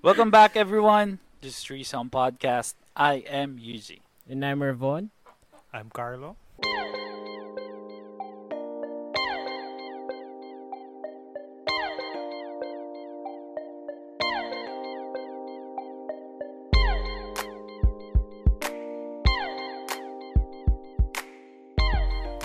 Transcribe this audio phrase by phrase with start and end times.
[0.00, 1.20] Welcome back, everyone.
[1.44, 2.72] This is Three Sound Podcast.
[2.96, 4.00] I am Yuji.
[4.24, 5.10] And I'm Ervon.
[5.76, 6.40] I'm Carlo.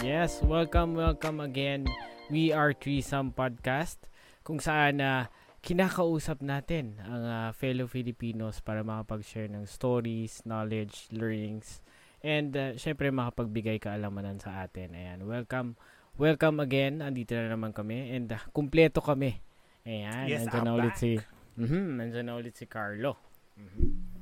[0.04, 1.88] Yes, welcome, welcome again.
[2.28, 4.04] We are Threesome Podcast
[4.44, 5.32] kung saan na
[5.66, 11.82] kinakausap natin ang uh, fellow Filipinos para makapag-share ng stories, knowledge, learnings,
[12.22, 14.94] and uh, syempre makapagbigay kaalamanan sa atin.
[14.94, 15.74] Ayan, welcome,
[16.22, 17.02] welcome again.
[17.02, 19.42] Andito na naman kami and uh, kumpleto kami.
[19.90, 21.18] Ayan, yes, nandiyan na ulit si,
[21.58, 23.18] mm-hmm, nandiyan na ulit si Carlo.
[23.58, 24.15] Mm-hmm.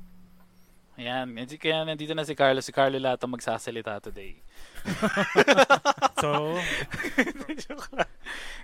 [0.94, 1.26] Ayan,
[1.58, 2.62] kaya nandito na si Carlo.
[2.62, 4.38] Si Carlo lahat ang magsasalita today.
[6.22, 6.54] so,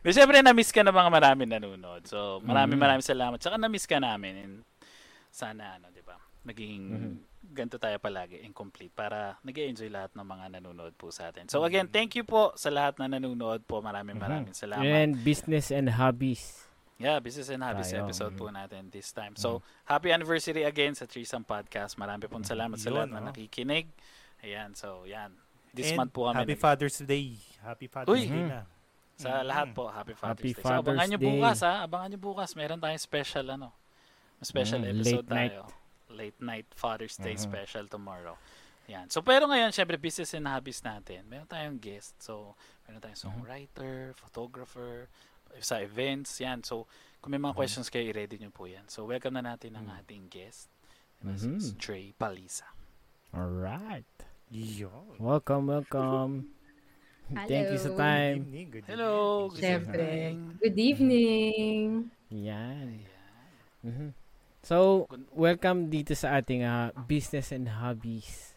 [0.01, 2.07] De, syempre, na-miss ka na mga marami nanonood.
[2.07, 2.81] So, maraming mm-hmm.
[2.81, 3.39] maraming salamat.
[3.43, 4.35] Tsaka na-miss ka namin.
[4.39, 4.55] And
[5.29, 6.17] sana, ano, di ba,
[6.47, 7.17] magiging mm-hmm.
[7.51, 11.51] ganito tayo palagi, incomplete, para nag enjoy lahat ng mga nanonood po sa atin.
[11.51, 13.83] So, again, thank you po sa lahat na nanonood po.
[13.83, 14.71] Maraming maraming mm-hmm.
[14.71, 14.87] salamat.
[14.87, 16.70] And business and hobbies.
[17.01, 18.05] Yeah, Business and Tayo.
[18.05, 19.33] episode po natin this time.
[19.33, 19.89] So, mm.
[19.89, 21.97] happy anniversary again sa Threesome Podcast.
[21.97, 23.89] Marami pong salamat sa lahat na nakikinig.
[24.45, 25.33] Ayan, so yan.
[25.73, 26.45] This and month po kami.
[26.45, 27.41] Happy nag- Father's Day.
[27.65, 28.29] Happy Father's Uy.
[28.29, 28.69] Day na.
[29.17, 30.61] Sa lahat po, Happy Father's happy Day.
[30.61, 31.29] Father's so, abangan nyo Day.
[31.33, 31.75] bukas ha.
[31.89, 32.51] Abangan nyo bukas.
[32.53, 33.69] Meron tayong special ano.
[34.45, 35.53] Special mm, episode late night.
[35.57, 35.65] tayo.
[36.13, 37.49] Late night Father's Day uh-huh.
[37.49, 38.37] special tomorrow.
[38.93, 39.09] Yan.
[39.09, 41.25] So, pero ngayon, syempre, business and hobbies natin.
[41.25, 42.13] Meron tayong guest.
[42.21, 44.21] So, meron tayong songwriter, uh-huh.
[44.21, 45.09] photographer,
[45.59, 46.63] sa events, yan.
[46.63, 46.87] So,
[47.19, 47.59] kung may mga mm-hmm.
[47.59, 48.87] questions kayo, i-ready nyo po yan.
[48.87, 50.01] So, welcome na natin ang mm-hmm.
[50.07, 50.71] ating guest.
[51.21, 51.59] Mm-hmm.
[51.61, 52.71] Si Dre Palisa.
[53.35, 54.09] Alright.
[54.51, 54.91] Yo.
[55.21, 56.51] Welcome, welcome.
[57.31, 57.47] Hello.
[57.51, 58.43] Thank you sa time.
[58.43, 59.15] Good evening, good Hello.
[59.53, 60.09] Good Siyempre.
[60.11, 60.37] evening.
[60.59, 61.87] Good evening.
[62.33, 62.89] Yan.
[63.87, 64.11] Mm-hmm.
[64.65, 68.57] So, welcome dito sa ating uh, business and hobbies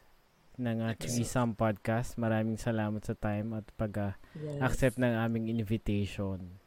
[0.57, 2.15] ng uh, Threesome Podcast.
[2.15, 5.03] Maraming salamat sa time at pag-accept uh, yes.
[5.03, 6.62] ng aming invitation.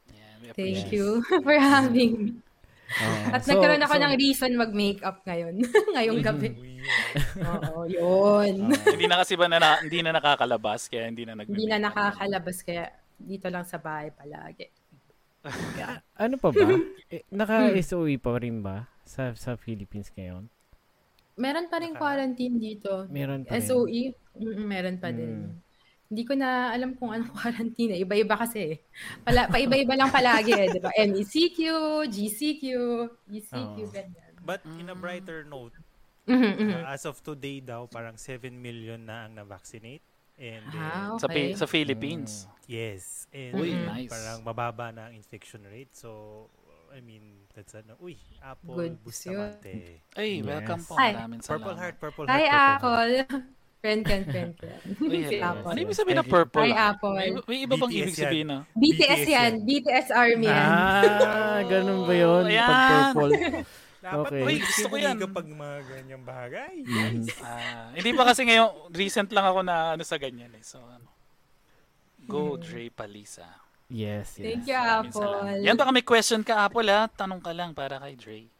[0.54, 2.30] Thank you for having me.
[2.86, 5.58] Uh, At so, nagkaroon ako so, ng reason mag-makeup ngayon.
[5.98, 6.54] Ngayong gabi.
[7.50, 8.70] Oo, yun.
[8.70, 11.66] Uh, hindi na kasi ba na, na, hindi na nakakalabas kaya hindi na nag Hindi
[11.66, 14.70] na nakakalabas kaya dito lang sa bahay palagi.
[16.14, 16.62] ano pa ba?
[17.10, 20.46] Eh, naka-SOE pa rin ba sa sa Philippines ngayon?
[21.36, 23.06] Meron pa rin quarantine dito.
[23.12, 23.62] Meron pa rin.
[23.62, 24.02] SOE,
[24.62, 25.52] meron pa din.
[25.52, 25.65] Mm.
[26.06, 27.98] Hindi ko na alam kung anong quarantine.
[27.98, 28.78] Iba-iba kasi.
[29.26, 30.68] Pala, pa-iba-iba lang palagi eh.
[30.70, 30.90] Diba?
[30.94, 31.58] MECQ,
[32.06, 32.64] GCQ,
[33.26, 33.90] ECQ, oh.
[33.90, 34.32] ganyan.
[34.46, 35.74] But in a brighter note,
[36.30, 36.86] mm-hmm, mm-hmm.
[36.86, 40.06] Uh, as of today daw, parang 7 million na ang na-vaccinate.
[40.38, 41.56] And ah, sa, okay.
[41.56, 42.46] sa Philippines.
[42.46, 43.26] Mm, yes.
[43.34, 43.88] And Uy, mm-hmm.
[43.90, 44.10] nice.
[44.12, 45.90] parang mababa na ang infection rate.
[45.96, 46.46] So,
[46.94, 50.06] I mean, that's ano, uy, Apple, Good Bustamante.
[50.14, 50.46] Ay, yes.
[50.46, 50.94] welcome po.
[50.94, 51.50] Maraming salamat.
[51.50, 52.36] Purple Heart, Purple Heart.
[52.38, 53.12] Hi, Apple.
[53.86, 54.74] Friend can, friend can.
[55.38, 55.70] Apple.
[55.70, 56.58] Ano ibig sabihin ng purple?
[56.58, 57.14] Hi, Apple.
[57.14, 58.58] May, may iba bang BTS ibig sabihin na?
[58.74, 59.52] BTS, yan.
[59.62, 60.66] BTS Army yan.
[60.66, 62.44] Ah, ganun ba yun?
[62.50, 62.66] Ayan.
[62.66, 62.82] Pag
[63.14, 63.32] purple.
[64.06, 64.42] Dapat Okay.
[64.42, 65.16] Uy, gusto ko yan.
[65.18, 66.74] kapag mga ganyang bagay.
[66.78, 67.26] Mhm.
[67.40, 70.62] Ah, hindi pa kasi ngayon, recent lang ako na ano sa ganyan eh.
[70.62, 71.06] So, ano.
[72.22, 73.46] Go, Dre Palisa.
[73.86, 74.46] Yes, yes.
[74.50, 74.74] Thank you.
[74.74, 75.62] Apple.
[75.62, 77.06] Yan baka may question ka, Apple ha?
[77.06, 78.50] Tanong ka lang para kay Dre.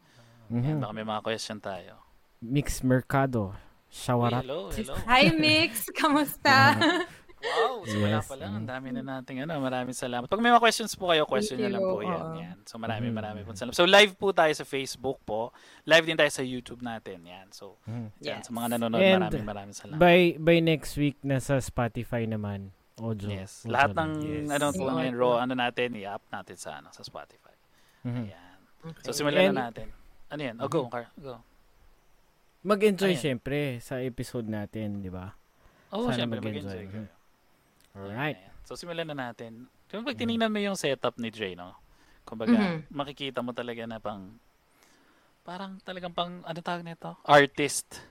[0.47, 0.79] Yan, Mhm.
[0.79, 1.99] baka may mga question tayo.
[2.39, 3.51] Mix Mercado.
[3.89, 4.43] Shawarat.
[4.43, 4.93] hello, hello.
[5.07, 5.87] Hi, Mix.
[5.95, 6.75] Kamusta?
[7.37, 8.49] Wow, simula Yes, pa lang.
[8.49, 8.57] mm.
[8.57, 9.61] Ang dami na nating ano.
[9.61, 10.25] Maraming salamat.
[10.25, 12.23] Pag may mga questions po kayo, question nyo Thank lang po yan.
[12.35, 12.57] Yan.
[12.65, 13.19] So maraming Mhm.
[13.21, 13.77] maraming po salamat.
[13.77, 15.53] So live po tayo sa Facebook po.
[15.85, 17.21] Live din tayo sa YouTube natin.
[17.23, 17.47] Yan.
[17.53, 18.09] So Mhm.
[18.19, 18.49] yan, Yes.
[18.49, 20.01] sa mga nanonood, And maraming maraming salamat.
[20.01, 22.73] By by next week nasa Spotify naman.
[22.97, 23.29] Audio.
[23.29, 23.61] Yes.
[23.63, 24.49] Audio Lahat ng Yes.
[24.49, 24.95] ano po Yes.
[24.97, 27.53] ngayon, raw, ano natin, i-up natin sa ano sa Spotify.
[28.01, 28.25] Mhm.
[28.25, 28.57] Ayan.
[28.81, 29.03] Okay.
[29.05, 29.87] So simulan And- na natin.
[30.27, 30.55] Ano yan?
[30.57, 31.05] Oh, go, Car.
[31.15, 31.37] Go.
[32.61, 33.21] Mag-enjoy Ayan.
[33.21, 35.31] syempre sa episode natin, di ba?
[35.91, 36.67] Oo, Sana syempre mag-enjoy.
[36.83, 37.07] mag-enjoy.
[37.95, 38.37] Alright.
[38.39, 38.65] Ayan.
[38.65, 39.69] So simulan na natin.
[39.87, 41.71] Kung pag tinignan mo yung setup ni Dre, no?
[42.21, 42.91] Kumbaga, Mhm.
[42.91, 44.35] makikita mo talaga na pang
[45.47, 47.15] parang talagang pang ano tawag nito?
[47.23, 48.03] Artist.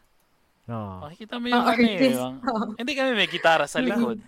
[0.64, 1.04] No.
[1.04, 2.10] Makikita mo yung Pang ano eh,
[2.80, 4.18] hindi kami may gitara sa likod.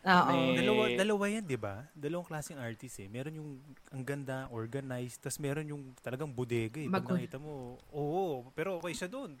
[0.00, 0.32] Oo.
[0.32, 1.84] May- Dalawa, dalawa yan, di ba?
[1.92, 3.08] Dalawang klaseng artist eh.
[3.08, 3.50] Meron yung
[3.88, 6.88] ang ganda, organized, tapos meron yung talagang bodega eh.
[6.88, 9.36] Pag nakita mo, oo, pero okay siya doon.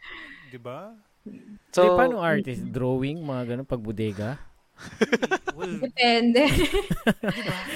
[0.46, 0.92] Di ba?
[1.72, 2.60] So, So, paano artist?
[2.66, 4.36] Drawing, mga ganun, pag bodega?
[5.50, 6.48] Well, Depende.
[7.04, 7.20] baka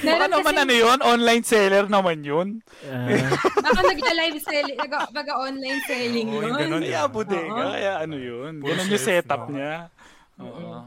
[0.09, 0.99] Meron naman kasi, ano yun?
[1.05, 2.49] Online seller naman yun.
[3.65, 6.57] Baka nag-live selling, nag- baga online selling Oo, yun.
[6.57, 6.81] ganun.
[6.81, 8.53] Kaya bodega, kaya ano yun.
[8.65, 9.53] Ganun yung setup no?
[9.53, 9.93] niya.
[10.41, 10.81] Oo.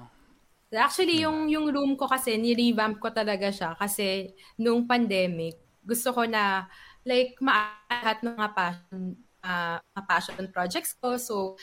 [0.71, 6.27] Actually, yung yung room ko kasi, ni-revamp ko talaga siya kasi nung pandemic, gusto ko
[6.27, 6.67] na
[7.07, 8.99] like maalat ng mga passion,
[9.47, 11.15] mga passion projects ko.
[11.15, 11.55] So,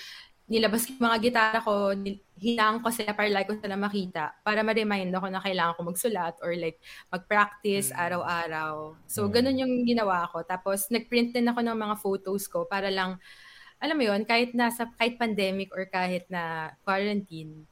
[0.48, 1.92] nilabas ko yung mga gitara ko,
[2.38, 6.34] hinang ko sila para like ko sila makita para ma-remind ako na kailangan ko magsulat
[6.44, 6.78] or like
[7.12, 8.00] mag-practice Mm.
[8.00, 8.74] araw-araw.
[9.10, 9.32] So, Mm.
[9.34, 10.46] ganun yung ginawa ko.
[10.46, 13.18] Tapos, nag-print din ako ng mga photos ko para lang,
[13.82, 17.66] alam mo yun, kahit nasa, kahit pandemic or kahit na quarantine,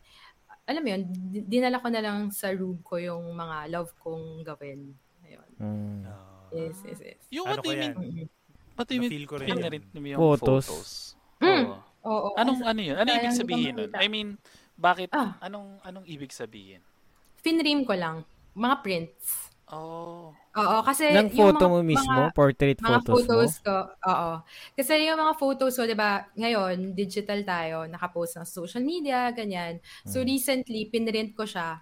[0.65, 4.43] alam mo yun, di- dinala ko na lang sa room ko yung mga love kong
[4.43, 4.95] gawin.
[5.23, 5.51] Ayun.
[5.59, 6.01] Mm.
[6.53, 7.21] Yes, yes, yes.
[7.31, 7.93] Yung Ano what do you kaya?
[7.95, 8.29] mean?
[8.73, 9.11] What do you mean?
[9.11, 10.01] Na-feel ko rin Pinrint yun.
[10.01, 10.65] mo yung Photos.
[10.65, 10.91] photos.
[11.41, 11.65] Mm.
[11.67, 11.77] Oo.
[12.03, 12.29] Oo.
[12.35, 12.97] Anong ano yun?
[12.97, 13.91] Ano Sayang ibig sabihin nun?
[13.95, 14.29] I mean,
[14.75, 15.09] bakit?
[15.11, 15.39] Ah.
[15.41, 16.81] Anong anong ibig sabihin?
[17.39, 18.23] Finrim ko lang.
[18.53, 19.52] Mga prints.
[19.73, 20.29] Oh.
[20.53, 22.13] Oo, kasi Ng yung photo mga- mo mismo?
[22.21, 23.65] mga- portrait mga photos, photos mo?
[23.65, 24.31] ko, oo.
[24.77, 29.81] Kasi yung mga photos ko, di ba, ngayon, digital tayo, nakapost ng social media, ganyan.
[30.05, 30.29] So, Mm.
[30.29, 31.81] recently, pinrint ko siya.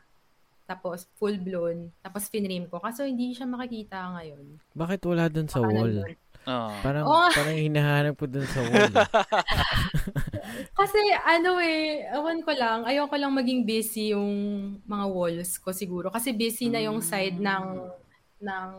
[0.64, 1.90] Tapos, full-blown.
[1.98, 2.78] Tapos, finrim ko.
[2.78, 4.62] Kaso, hindi siya makikita ngayon.
[4.70, 5.90] Bakit wala dun sa Baka wall?
[5.98, 6.14] nandun.
[6.48, 6.72] Oh.
[6.80, 7.30] Parang, Oo nga.
[7.36, 8.94] parang hinahanap ko dun sa wall.
[10.80, 14.32] Kasi, ano eh, awan ko lang, ayoko lang maging busy yung
[14.84, 16.08] mga walls ko siguro.
[16.08, 17.64] Kasi busy na yung side ng,
[18.40, 18.70] ng,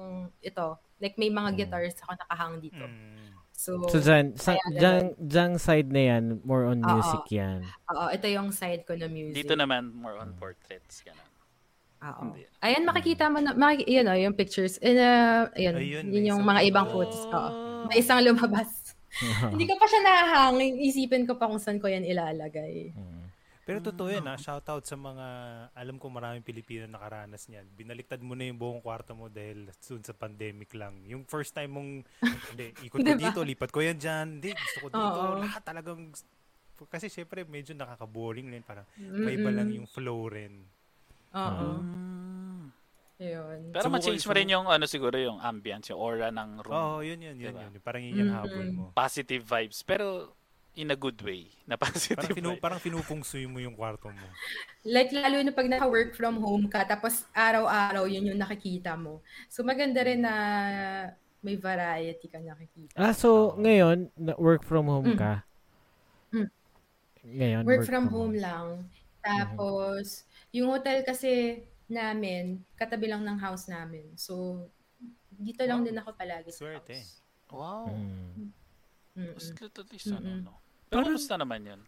[0.41, 0.67] ito,
[0.97, 1.57] like may mga Mm.
[1.57, 2.81] guitars ako nakahang dito.
[2.83, 3.29] Mm.
[3.53, 6.89] So, So, dyan, sa, dyan, dyan side na yan, more on Oo.
[6.91, 7.61] music yan.
[7.93, 9.45] oo, ito yung side ko na music.
[9.45, 11.30] Dito naman more on portraits ganun.
[12.01, 12.21] Oo.
[12.33, 12.41] Hindi.
[12.59, 14.81] Ayan, makikita mo na, maki, yun o, yung pictures.
[14.81, 16.93] And, uh, ayun, Ayun, yun may yung mga ibang Oh.
[16.97, 17.21] photos.
[17.29, 17.85] Oo.
[17.87, 18.97] May isang lumabas.
[19.53, 20.81] Hindi ko pa siya nahahangin.
[20.81, 22.95] Isipin ko pa kung saan ko yan ilalagay.
[22.95, 23.19] Mm.
[23.61, 25.25] Pero totoo yan ha, shoutout sa mga,
[25.77, 27.69] alam ko maraming Pilipino nakaranas niyan.
[27.71, 31.05] Binaliktad mo na yung buong kwarto mo dahil soon sa pandemic lang.
[31.05, 31.91] Yung first time mong,
[32.51, 33.21] hindi, ikot ko Diba?
[33.21, 35.45] dito, lipat ko yan dyan, hindi, gusto ko dito, Oo.
[35.45, 36.09] lahat talagang,
[36.89, 40.65] kasi syempre medyo nakaka-boring rin, parang iba lang yung flow rin.
[41.33, 41.67] Oo.
[41.77, 42.63] Mm.
[43.21, 43.59] Yun.
[43.69, 46.73] Pero Subukan- ma-change mo rin yung ano siguro yung ambience, yung aura ng room.
[46.73, 47.61] Oo, oh, yun yun, yun, Diba?
[47.63, 47.71] yun.
[47.79, 48.83] Parang yun yung habol mo.
[48.91, 49.81] Positive vibes.
[49.81, 50.33] Pero
[50.73, 51.45] in a good way.
[51.69, 54.25] Na positive Parang, finu, parang finupungsoy mo yung kwarto mo.
[54.81, 59.21] Like, lalo na pag naka-work from home ka, tapos araw-araw yun yung nakikita mo.
[59.47, 60.33] So, maganda rin na
[61.39, 62.95] may variety ka nakikita.
[62.95, 65.19] Ah, so, ngayon, na- work from home Mm.
[65.19, 65.33] ka?
[66.31, 66.49] Mm.
[67.21, 68.89] Ngayon, Work from home lang.
[69.21, 70.30] Tapos, Mm-hmm.
[70.51, 74.05] Yung hotel kasi namin, katabi lang ng house namin.
[74.15, 74.65] So,
[75.31, 75.87] dito lang Wow.
[75.87, 76.95] din ako palagi sa Swerte.
[76.95, 77.13] house.
[77.49, 77.85] Wow.
[77.89, 78.49] Mm.
[79.11, 79.35] Mm-mm.
[79.91, 80.39] Least ano, Mm-mm.
[80.41, 80.53] no?
[80.87, 81.81] Pero Parang- kumusta naman yun?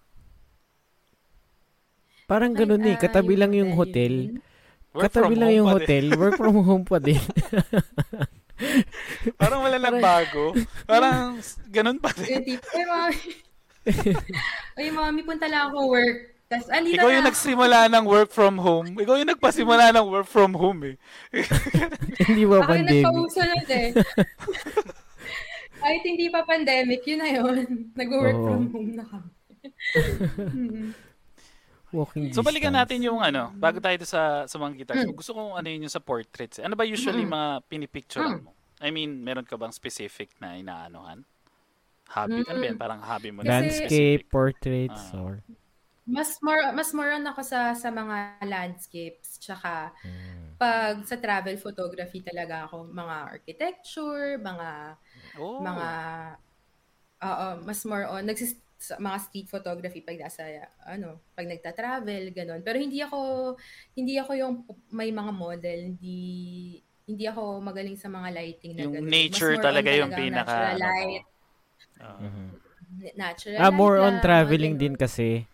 [2.24, 3.78] Parang Ay, ganun eh, ah, katabi lang yung yun.
[3.78, 4.14] hotel.
[4.92, 7.18] Work Katabi lang yung hotel, work from home pa din.
[9.42, 10.54] Parang wala nagbago.
[10.86, 12.60] Parang s- ganun pa din.
[12.70, 13.22] Ay mami.
[14.74, 16.33] ay mami, punta lang ako work.
[16.54, 17.30] Tapos, andito Ikaw na yung ako.
[17.34, 18.88] nagsimula ng work from home.
[18.94, 20.96] Ikaw yung nagpasimula ng work from home eh.
[22.30, 23.04] Hindi ba Ako yung pandemic?
[23.10, 23.30] nun
[23.68, 23.90] eh.
[25.84, 27.66] Kahit hindi pa pandemic, yun na yun.
[28.00, 28.46] Nag-work Oo.
[28.48, 29.30] from home na kami.
[30.48, 30.90] Mm.
[31.92, 32.90] Walking So balikan distance.
[32.90, 35.04] natin yung ano, bago tayo sa sa mga guitars.
[35.04, 35.14] Mm.
[35.14, 36.58] Gusto kong ano yun yung sa portraits.
[36.58, 36.64] eh.
[36.64, 37.32] Ano ba usually Mm.
[37.32, 38.40] mga pinipicture Mm.
[38.42, 38.56] mo?
[38.80, 41.28] I mean, meron ka bang specific na inaanuhan?
[42.10, 42.44] Hobby?
[42.44, 42.76] Ano ba yan?
[42.76, 42.82] Mm.
[42.82, 44.32] Parang hobby mo na Landscape, specific.
[44.32, 45.20] portraits, Ah.
[45.20, 45.34] or...
[46.08, 50.60] Mas more mas more on ako sa sa mga landscapes tsaka Mm.
[50.60, 55.00] pag sa travel photography talaga ako mga architecture, mga
[55.36, 55.64] Oh.
[55.64, 55.88] mga
[57.26, 60.44] oo, mas more on nagsis sa mga street photography pag nasa
[60.86, 62.62] ano, pag nagta-travel ganun.
[62.68, 63.20] Pero hindi ako
[63.98, 64.56] hindi ako yung
[64.94, 66.18] may mga model, hindi
[67.10, 69.14] hindi ako magaling sa mga lighting na Yung ganun.
[69.14, 71.26] nature talaga yung pinaka, natural ano, light.
[72.22, 72.58] Mhm.
[73.16, 75.46] natural Ah, more light on traveling din kasi.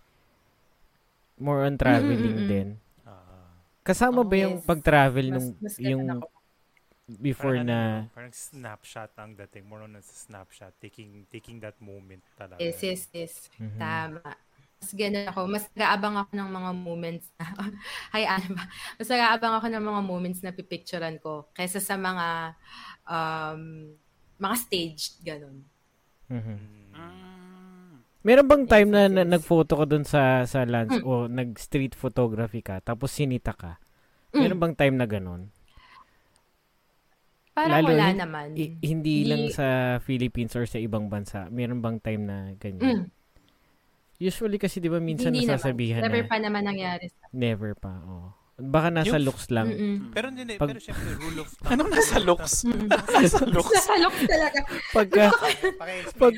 [1.40, 2.52] More on traveling Mm, mm, mm, mm.
[2.52, 2.68] din.
[3.08, 3.64] Ah.
[3.84, 4.64] Kasama Oh, ba yung yes.
[4.64, 6.26] pag-travel Mas, nung mas yung ako.
[7.10, 9.66] before Parang na ano, parang snapshot ang dating.
[9.66, 10.74] More on a snapshot.
[10.84, 12.60] Taking taking that moment talaga.
[12.60, 13.34] Yes, yes, yes.
[13.60, 13.80] Mhm.
[13.80, 14.22] Tama.
[14.80, 15.42] Mas ganun ako.
[15.48, 17.46] Mas nag-aabang ako ng mga moments na,
[18.16, 18.64] ay ano ba?
[19.00, 22.56] Mas nag-aabang ako ng mga moments na pipicturean ko kaysa sa mga,
[23.08, 23.92] um,
[24.40, 25.64] mga staged, ganun.
[26.30, 26.60] Mhm.
[26.94, 27.39] Mm.
[28.20, 28.26] Mm.
[28.28, 31.08] Meron bang time na, na nag-photo ka dun sa sa lands Mm.
[31.08, 33.80] o nag-street photography ka tapos sinita ka?
[34.36, 34.40] Mm.
[34.44, 35.42] Meron bang time na ganun?
[37.56, 38.48] Parang Lalo wala naman.
[38.56, 41.52] I- hindi lang Hindi- sa Philippines or sa ibang bansa.
[41.52, 43.08] Meron bang time na ganyan?
[43.08, 43.18] Mm.
[44.20, 46.12] Usually kasi 'di ba minsan Hindi nasasabihan naman.
[46.12, 48.04] Never na pa naman nangyari sa never pa.
[48.04, 48.36] Oh.
[48.60, 49.68] Baka nasa Yung- looks lang.
[49.68, 49.96] Mm-mm.
[50.12, 51.72] Pero hindi, Pag- pero syempre rule of thumb.
[51.72, 52.54] Anong nasa looks?
[53.16, 53.72] Nasa looks?
[53.72, 54.60] Nasa looks talaga.
[54.92, 56.36] Pagka Pag- paki-explain.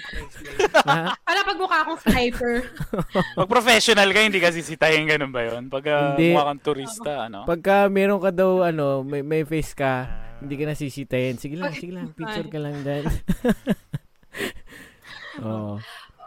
[0.86, 1.18] ha?
[1.18, 2.54] Para pag mukha akong sniper.
[3.38, 5.68] Pag professional ka, hindi ka sisitahin, ganun ba yun?
[5.68, 6.32] Pag uh, Hindi.
[6.32, 7.44] mukha kang turista, ano?
[7.44, 10.38] Pagka meron ka daw ano, may, may face ka, Ah.
[10.40, 11.36] hindi ka nasisitayin.
[11.36, 13.04] Sige lang, sige lang, picture ka lang dyan.
[15.42, 15.80] Oo.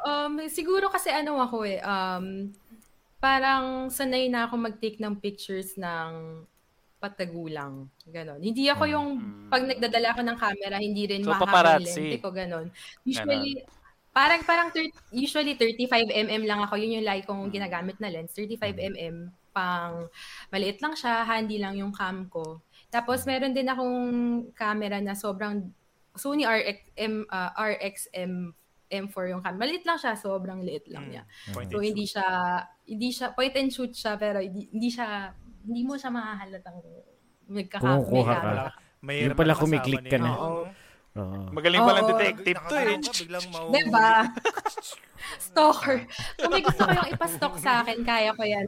[0.05, 2.53] Um, siguro kasi ano ako eh, um,
[3.25, 6.45] parang sanay na ako mag-take ng pictures ng
[7.00, 7.88] patagulang.
[8.04, 8.40] Ganon.
[8.40, 9.49] Hindi ako yung, Mm.
[9.49, 12.00] pag nagdadala ako ng camera, hindi rin So, mahaba yung paparazzi.
[12.00, 12.66] lente ko, ganon.
[13.04, 13.64] Usually,
[14.12, 16.76] parang, parang, thir- usually 35mm lang ako.
[16.76, 18.33] Yun yung like kong ginagamit na lens.
[18.33, 20.09] 35mm, pang,
[20.49, 22.61] maliit lang siya, handy lang yung cam ko.
[22.88, 23.97] Tapos, meron din akong
[24.52, 25.64] camera na sobrang,
[26.14, 29.61] Sony RXM, uh, RXM M4 yung camera.
[29.64, 31.23] Maliit lang siya, sobrang liit lang niya.
[31.53, 32.26] Point So hindi siya
[32.85, 35.33] hindi siya point and shoot siya pero hindi, hindi siya
[35.64, 36.79] hindi mo siya mahahalatang
[37.49, 38.64] nagkaka Kumukuha may ka.
[39.05, 40.33] May Yung pala kumiklik ka na.
[40.37, 40.64] Oo.
[41.14, 41.47] Oo.
[41.54, 42.12] Magaling palang Oo.
[42.12, 42.99] detective to eh.
[43.71, 44.11] Diba?
[45.40, 46.04] Stalker.
[46.37, 48.66] Kung may gusto kayong ipastalk sa akin, kaya ko yan.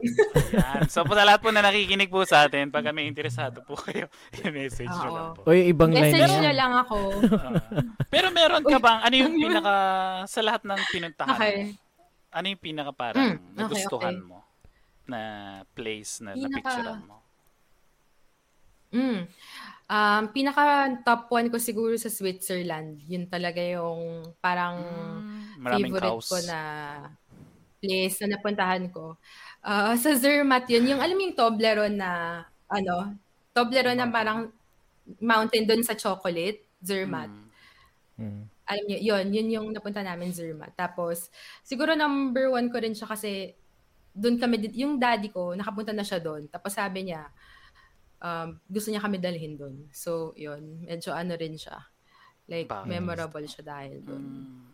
[0.55, 0.89] Yan.
[0.89, 4.09] So, po sa lahat po na nakikinig po sa atin, pag may interesado po kayo,
[4.41, 5.41] i-message nyo lang po.
[5.45, 6.97] O yung ibang line Message na nyo lang ako.
[7.37, 7.61] Ah.
[8.09, 9.75] pero meron ka bang, ano yung pinaka,
[10.25, 11.57] sa lahat ng pinuntahan, Okay.
[12.33, 14.25] ano yung pinaka parang Mm, okay, nagustuhan okay.
[14.25, 14.39] mo
[15.05, 15.19] na
[15.71, 17.17] place na Pinaka- napicturean mo?
[18.87, 19.21] Mm.
[19.87, 22.99] Um, pinaka top one ko siguro sa Switzerland.
[23.07, 26.27] Yun talaga yung parang Mm, favorite cows.
[26.27, 26.59] ko na
[27.81, 29.15] place na napuntahan ko.
[29.63, 32.11] Ah, sa Zermatt yun, yung alam mo yung Toblerone na,
[32.67, 33.15] ano,
[33.55, 34.51] Toblerone na parang
[35.21, 37.31] mountain doon sa chocolate, Zermatt.
[37.31, 37.47] Mm.
[38.19, 38.43] Mm.
[38.67, 40.75] Alam niyo, yun, yun yung napunta namin Zermatt.
[40.75, 41.31] Tapos,
[41.63, 43.55] siguro number one ko rin siya kasi
[44.17, 46.49] doon kami, yung daddy ko, nakapunta na siya doon.
[46.51, 47.29] Tapos sabi niya,
[48.19, 49.75] um, gusto niya kami dalhin doon.
[49.91, 51.77] So, yun, medyo ano rin siya.
[52.47, 54.23] Like, Bucket memorable siya dahil doon.
[54.23, 54.65] Mm.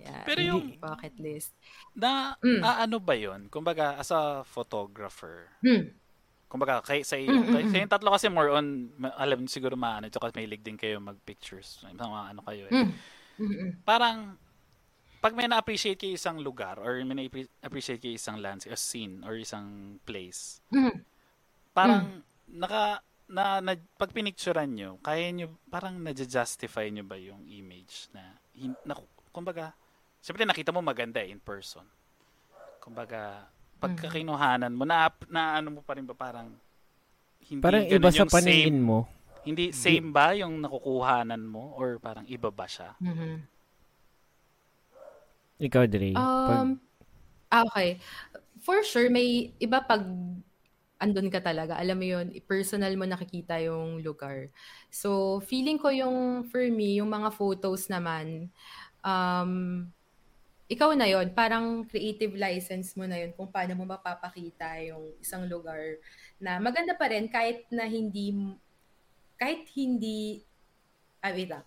[0.00, 1.52] Yeah, Pero yung- bucket list.
[1.92, 2.62] Na, Mm.
[2.62, 3.52] ah, ano ba yun?
[3.52, 5.92] Kumbaga, as a photographer, Hmm.
[6.48, 7.70] kumbaga, kay, sa, iyo, Mm, mm, kay, mm.
[7.70, 8.88] sa yung tatlo kasi more on,
[9.20, 11.84] alam niyo siguro maano, tsaka mahilig din kayo mag-pictures.
[11.84, 12.00] Mga
[12.32, 12.72] ano kayo eh.
[12.72, 12.90] Mm.
[13.36, 13.70] Mm, mm.
[13.84, 14.40] Parang,
[15.20, 19.36] pag may na-appreciate kayo isang lugar or may na-appreciate kayo isang landscape, or scene, or
[19.36, 21.04] isang place, Mm.
[21.76, 28.10] parang, naka, na, na, pag pinicturean nyo, kaya nyo, parang na-justify nyo ba yung image
[28.10, 28.98] na, hin, na
[29.30, 29.70] kumbaga,
[30.18, 31.86] siyempre nakita mo maganda eh, in person.
[32.82, 33.46] Kumbaga,
[33.78, 36.50] pagka kinuhanan mo, na, na ano mo pa rin ba parang,
[37.46, 38.98] hindi Parang iba sa yung same, paningin mo.
[39.46, 42.94] hindi same ba yung nakukuhanan mo or parang iba ba siya?
[43.00, 43.46] Mhm.
[45.60, 46.16] Ikaw, Dre.
[46.16, 46.68] Pag, Um,
[47.52, 48.00] ah, okay.
[48.60, 50.04] For sure, may iba pag
[51.00, 51.80] andun ka talaga.
[51.80, 54.52] Alam mo yun, personal mo nakikita yung lugar.
[54.92, 58.52] So, feeling ko yung, for me, yung mga photos naman,
[59.00, 59.88] um,
[60.70, 65.42] ikaw na yon parang creative license mo na yun kung paano mo mapapakita yung isang
[65.50, 65.98] lugar
[66.38, 68.30] na maganda pa rin kahit na hindi,
[69.34, 70.46] kahit hindi,
[71.18, 71.64] ah, wait lang.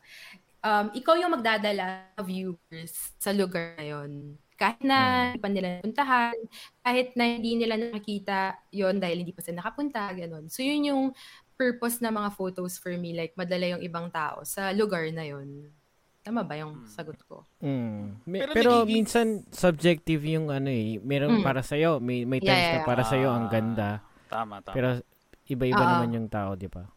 [0.64, 6.36] Um, ikaw yung magdadala viewers sa lugar na yon kahit na hindi pa nila puntahan,
[6.80, 8.40] kahit na hindi nila nakakita
[8.72, 10.48] yon dahil hindi pa sila nakapunta, ganun.
[10.48, 11.04] So, yun yung
[11.54, 15.68] purpose ng mga photos for me, like madala yung ibang tao sa lugar na yon
[16.24, 17.44] Tama ba yung sagot ko?
[17.60, 18.24] mm.
[18.24, 20.96] May- Pero pero nagiging- minsan subjective yung ano eh.
[20.98, 21.44] Meron Mm.
[21.44, 22.00] para sa'yo.
[22.00, 22.88] May, may Yeah, times yeah, na yeah.
[22.88, 23.90] para sa'yo ang Ah, ganda.
[24.32, 24.72] Tama, tama.
[24.72, 24.88] Pero
[25.46, 25.90] iba-iba Ah.
[26.00, 26.88] naman yung tao, di ba?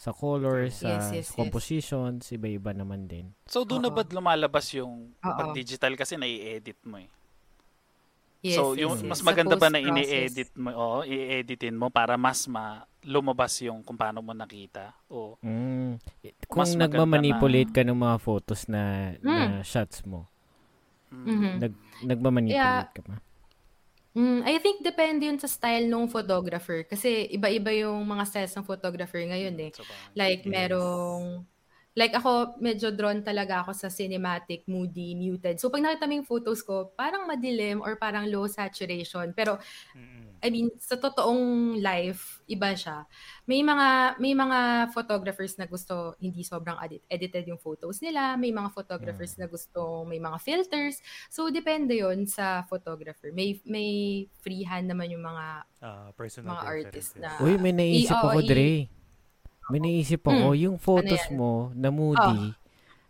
[0.00, 1.36] Sa colors, sa, Yes, yes, sa yes.
[1.36, 3.36] compositions, iba-iba naman din.
[3.44, 7.10] so, doon na ba lumalabas yung, pag digital kasi nai-edit mo eh.
[8.40, 9.04] Yes, so, yes, yung yes.
[9.04, 14.00] mas maganda ba na ini-edit mo, oo, i-editin mo para mas ma lumabas yung kung
[14.00, 14.96] paano mo nakita.
[15.12, 16.00] O, Mm.
[16.48, 19.68] Kung Mas nagmamanipulate ka ng mga photos na, na Mm.
[19.68, 20.24] shots mo,
[21.12, 21.60] Mhm.
[21.60, 21.72] nag,
[22.08, 23.20] nagmamanipulate ka ba?
[24.10, 26.82] Mm, I think depende yun sa style ng photographer.
[26.82, 29.70] Kasi iba-iba yung mga styles ng photographer ngayon eh.
[29.70, 31.46] so, parang- Like, merong...
[31.90, 35.58] Like ako, medyo drawn talaga ako sa cinematic, moody, muted.
[35.58, 39.34] So, pag nakita mo yung photos ko, parang madilim or parang low saturation.
[39.34, 39.58] Pero.
[40.40, 43.04] I mean, sa totoong life, iba siya.
[43.44, 48.40] May mga may mga photographers na gusto hindi sobrang edit, edited yung photos nila.
[48.40, 50.96] May mga photographers na gusto may mga filters.
[51.28, 53.28] So, depende yon sa photographer.
[53.36, 53.90] May may
[54.40, 55.44] freehand naman yung mga
[55.84, 58.70] Ah, personal mga artist na- Uy, may naisip oo, ako, i- Dre.
[59.70, 60.60] May naisip ako, Mm.
[60.60, 61.38] yung photos Ano yan?
[61.38, 62.52] mo na moody,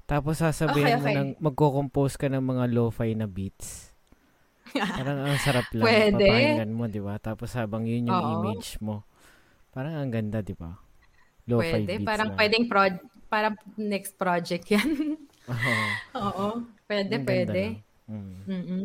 [0.05, 1.17] tapos sasabihin Okay, mo okay.
[1.17, 3.90] ng magko-compose ka ng mga lo-fi na beats.
[5.00, 5.83] Parang ang sarap lang.
[5.83, 6.23] Pwede.
[6.23, 7.19] Papakinggan mo, di ba?
[7.19, 8.31] Tapos habang yun yung Oo.
[8.38, 9.02] image mo.
[9.71, 10.79] Parang ang ganda, di ba?
[11.45, 11.99] Lo-fi pwede.
[11.99, 12.37] beats Parang na.
[12.37, 12.95] pwedeng prod
[13.26, 15.17] para next project yan.
[15.47, 15.75] Oo.
[16.23, 16.47] Oo.
[16.85, 17.62] Pwede, Ang pwede.
[17.64, 17.83] lang.
[18.07, 18.35] Mm.
[18.47, 18.85] Mm-mm.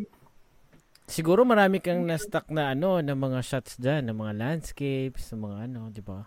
[1.06, 5.58] Siguro marami kang na-stuck na ano, na mga shots dyan, ng mga landscapes, ng mga
[5.66, 6.26] ano, di ba?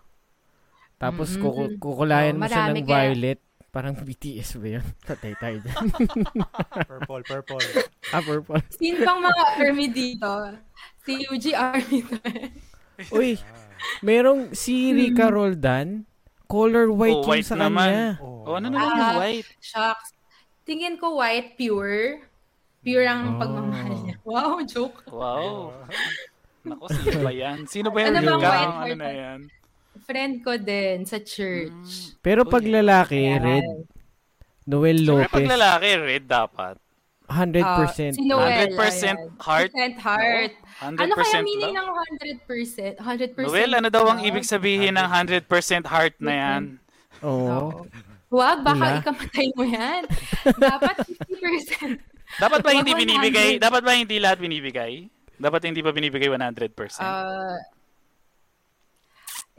[0.99, 1.41] Tapos Mm-mm.
[1.41, 3.39] kuku- kukulayan Oo, mo siya ng kaya- violet,
[3.69, 4.85] Parang BTS ba yun?
[5.07, 5.77] Patay tayo dyan.
[6.89, 7.61] Purple, purple.
[8.09, 8.57] ah, purple.
[8.71, 10.29] Sino pang mga army dito?
[10.99, 12.49] Si UG Army to eh.
[13.09, 13.37] Uy,
[14.01, 16.01] merong si Rica Roldan.
[16.43, 17.87] Color white Oh, yung white sa naman.
[17.87, 18.09] kanya.
[18.19, 19.17] Oh, ano naman yung Ah.
[19.21, 19.49] white?
[19.59, 20.17] Shucks.
[20.65, 22.25] Tingin ko white, pure.
[22.81, 23.37] Pure ang Oh.
[23.37, 24.15] pagmamahal niya.
[24.23, 25.05] Wow, joke.
[25.07, 25.77] Wow.
[26.65, 27.57] Nako, sino ba yan?
[27.65, 28.49] Sino ba yung Ano bang Rica?
[28.49, 28.97] white Ano white?
[28.97, 29.39] na yan?
[30.09, 32.17] Friend ko din sa church.
[32.25, 33.45] Pero pag lalaki, Ayan.
[33.45, 33.67] red.
[34.65, 36.75] Noel Siyempre, pag Lopez, lalaki, red dapat.
[37.29, 37.61] 100%.
[37.61, 39.17] Ah, si Noel, 100% ayan.
[39.37, 39.69] heart.
[39.69, 40.53] 100% heart.
[40.81, 41.85] 100% Ano kaya meaning love.
[41.85, 41.89] ng
[42.41, 42.97] 100%?
[42.97, 45.45] 100% Noel, ano daw ang ibig sabihin ng 100%
[45.85, 46.61] heart na yan?
[47.21, 47.45] Oo.
[47.45, 47.69] Oo.
[48.29, 49.01] Huwag, baka Wala.
[49.01, 50.09] ikamatay mo yan.
[50.73, 52.01] Dapat 50%.
[52.41, 52.97] Dapat ba hindi 100.
[52.97, 53.49] binibigay?
[53.57, 55.05] Dapat ba hindi lahat binibigay?
[55.37, 56.97] Dapat hindi ba binibigay 100%?
[56.97, 57.57] Uh,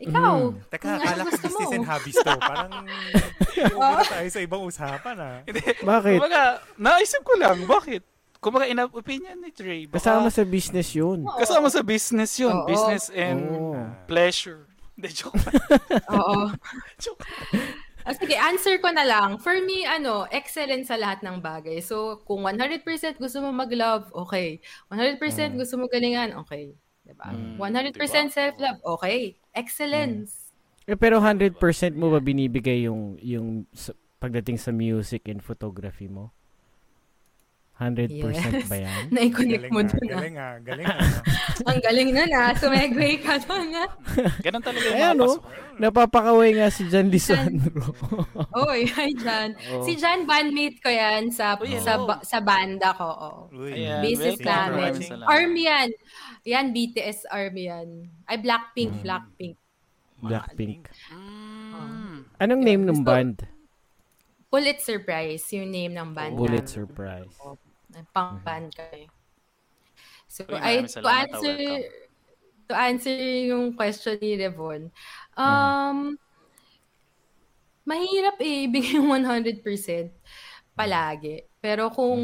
[0.00, 2.32] ikaw, Teka, kung ano akala ko business and hobbies to.
[2.40, 2.72] Parang
[3.76, 5.36] umuuna tayo sa ibang usapan ah.
[5.84, 6.16] Bakit?
[6.16, 6.42] Kumbaga,
[6.80, 8.02] naisip ko lang, bakit?
[8.40, 11.28] Kumbaga, in opinion ni Trey, baka Kasama sa business yun.
[11.36, 12.56] kasama sa business yun.
[12.56, 12.64] Oo.
[12.64, 13.76] Business and Oo.
[14.08, 14.64] pleasure.
[14.96, 15.36] Hindi, joke.
[16.16, 16.48] Oo.
[17.04, 17.20] joke.
[18.00, 19.36] Ah, sige, answer ko na lang.
[19.36, 21.84] For me, ano, excellent sa lahat ng bagay.
[21.84, 22.80] So, kung 100%
[23.20, 24.64] gusto mo mag-love, okay.
[24.88, 25.20] 100%
[25.60, 26.72] gusto mo galingan, okay.
[27.04, 27.28] Diba?
[27.28, 28.32] Mm, 100% diba?
[28.32, 29.36] self-love, okay.
[29.52, 30.50] Excellence.
[30.84, 31.54] Eh, pero 100%
[31.94, 36.30] mo ba binibigay yung yung sa- pagdating sa music and photography mo?
[37.80, 38.68] 100% Yes.
[38.68, 39.08] ba yan?
[39.16, 40.12] Na-connect Galing mo ah, dun ah.
[40.12, 41.00] galing ah, galing ah.
[41.72, 42.42] Ang galing na na.
[42.52, 43.88] Sumegway ka dun ah.
[44.44, 45.26] Ganun talaga yung Ayan, mga no?
[45.32, 45.42] pasok.
[45.80, 47.80] Napapakaway nga si John Lisandro.
[48.68, 49.56] Oy, hi Jan.
[49.72, 49.84] Oo.
[49.88, 53.08] Si Jan, bandmate ko yan sa Uy, sa, sa banda ko.
[53.08, 53.36] Oh.
[53.56, 54.44] Uy, Ayan, Basis welcome.
[54.44, 54.92] namin.
[55.24, 55.88] Army yan.
[56.48, 58.08] Yan, BTS Army yan.
[58.24, 59.02] Ay, Blackpink, Mm.
[59.04, 59.56] Blackpink.
[60.20, 60.82] Blackpink.
[61.12, 62.28] Mm.
[62.40, 63.44] Anong name ng band?
[64.50, 66.34] Pulitzer Prize, yung name ng band.
[66.34, 66.74] Bullet namin.
[66.74, 67.34] Surprise.
[68.10, 69.06] Pang band kami.
[70.26, 71.82] So, Uy, ay, to ah, answer, welcome.
[72.70, 73.14] to answer
[73.50, 74.90] yung question ni Revon,
[75.34, 76.14] um,
[77.82, 79.62] mahirap eh, ibigay yung 100%
[80.74, 81.46] palagi.
[81.58, 82.22] Pero kung,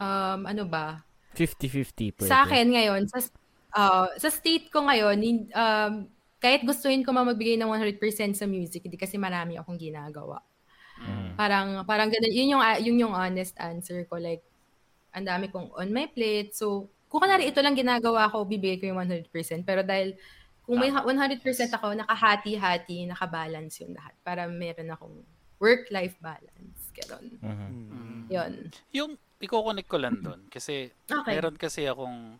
[0.00, 1.00] um, ano ba,
[1.34, 2.30] 50-50 pwede.
[2.30, 3.18] sa akin ngayon, sa,
[3.76, 5.18] uh, sa state ko ngayon,
[5.54, 5.92] um,
[6.40, 10.40] kahit gustuhin ko ma magbigay ng 100% sa music, hindi kasi marami akong ginagawa.
[11.00, 11.36] Mm.
[11.36, 14.44] Parang parang ganun, yun yung yun yung honest answer ko like
[15.16, 16.52] ang dami kong on my plate.
[16.52, 19.66] So, kung kunwari ito lang ginagawa ko, bibigay ko yung 100%.
[19.66, 20.14] Pero dahil
[20.62, 21.42] kung may ha- 100%
[21.74, 24.14] ako, nakahati-hati, nakabalance yung lahat.
[24.22, 25.16] Para meron akong
[25.58, 26.94] work-life balance.
[26.94, 27.26] Ganon.
[27.42, 27.68] Mhm.
[27.90, 28.22] Mm.
[28.30, 28.52] Yun.
[28.94, 29.10] Yung,
[29.40, 30.46] i-connect ko lang doon.
[30.52, 31.34] Kasi, Okay.
[31.34, 32.36] meron kasi akong,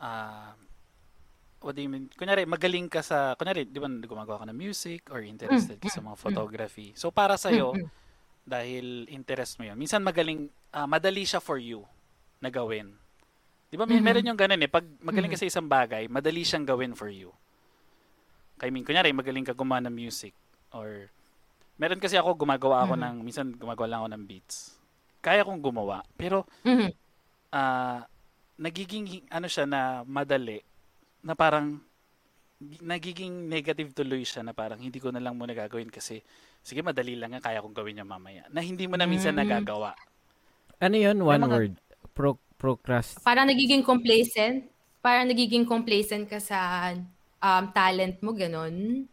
[0.00, 0.56] ah,
[1.60, 2.08] what do you mean?
[2.16, 6.00] Kunyari, magaling ka sa, kunyari, di ba, gumagawa ka ng music or interested ka sa
[6.04, 6.92] mga photography.
[6.96, 7.88] So, para sa'yo, Mm,
[8.44, 11.84] dahil interest mo yun, minsan magaling, ah, madali siya for you
[12.40, 12.92] na gawin.
[13.72, 14.04] Di ba, may Mhm.
[14.04, 14.68] meron yung ganun eh.
[14.70, 15.44] Pag magaling ka Mhm.
[15.44, 17.32] sa isang bagay, madali siyang gawin for you.
[18.62, 20.32] I mean, kunyari, magaling ka gumawa ng music
[20.70, 21.10] or
[21.80, 23.02] meron kasi ako gumagawa ako Mhm.
[23.02, 24.73] ng minsan gumagawa lang ako ng beats.
[25.24, 26.92] Kaya kong gumawa, pero Mhm.
[27.50, 28.04] ah
[28.54, 30.60] nagiging ano siya na madali
[31.24, 31.80] na parang
[32.60, 36.20] gi- nagiging negative tuloy siya na parang hindi ko na lang muna gagawin kasi
[36.60, 39.40] sige madali lang yan kaya kong gawin yan mamaya na hindi mo na minsan Mm.
[39.40, 39.96] nagagawa
[40.76, 41.16] Ano yun?
[41.18, 41.74] One mga- word.
[42.12, 43.22] Pro procrast.
[43.22, 44.68] Parang nagiging complacent.
[45.00, 46.90] Parang nagiging complacent ka sa
[47.38, 49.06] um, talent mo, ganon.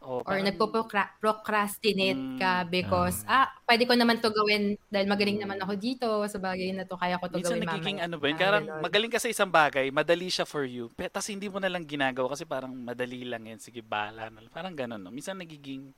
[0.00, 5.36] O Or parang- nagpo-procrastinate Mm, ka because, ah, pwede ko naman to gawin dahil magaling
[5.36, 8.08] naman ako dito sa bagay na to, kaya ko to minsan gawin nagiging mamaya.
[8.08, 8.64] ano ba yun ganon.
[8.80, 11.84] magaling ka sa isang bagay madali siya for you pero tas hindi mo na lang
[11.84, 14.40] ginagawa kasi parang madali lang yan sige lang.
[14.48, 15.92] parang ganun no minsan nagiging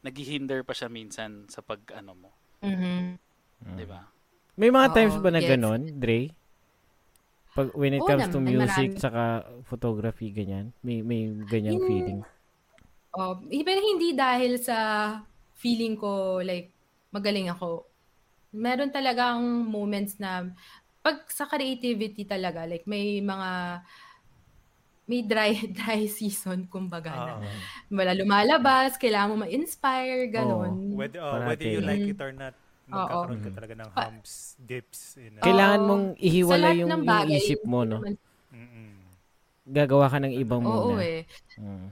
[0.00, 3.18] naghihinder pa siya minsan sa pag ano mo Mhm.
[3.74, 4.06] di ba
[4.54, 5.50] May mga Oo, times ba na yes.
[5.50, 6.30] ganon, Dre?
[7.50, 9.02] Pag when it Oo comes to naman, music marami.
[9.02, 9.22] saka
[9.64, 12.20] photography ganyan, may may ganyang Hin- feeling.
[13.14, 14.76] Oh, pero hindi dahil sa
[15.54, 16.74] feeling ko like
[17.14, 17.86] magaling ako.
[18.54, 20.50] Meron talagang moments na
[21.04, 23.82] pag sa creativity talaga like may mga
[25.04, 27.34] may dry dry season kumbaga na.
[27.38, 27.54] Ah,
[27.92, 30.96] Wala lumalabas, kailangan mo ma-inspire, ganon.
[30.96, 31.48] whether, oh, Parati.
[31.48, 32.12] whether you like Mm.
[32.16, 32.54] it or not,
[32.88, 33.56] magkakaroon ka Oo.
[33.60, 35.00] talaga ng humps, dips.
[35.20, 35.44] In, Oo.
[35.44, 35.86] Kailangan Oo.
[35.88, 38.00] mong ihiwalay yung, ng yung bagay, isip mo, no?
[38.50, 38.92] Mm-mm.
[39.64, 41.04] Gagawa ka ng ibang Oo muna.
[41.04, 41.22] eh.
[41.60, 41.88] Mm.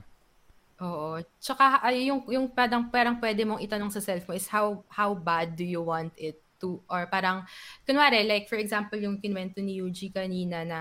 [0.83, 1.23] Oo.
[1.39, 5.15] Tsaka ay, yung yung parang parang pwede mong itanong sa self mo is how how
[5.15, 7.47] bad do you want it to or parang
[7.87, 10.79] kunwari like for example yung kinwento ni Yuji kanina na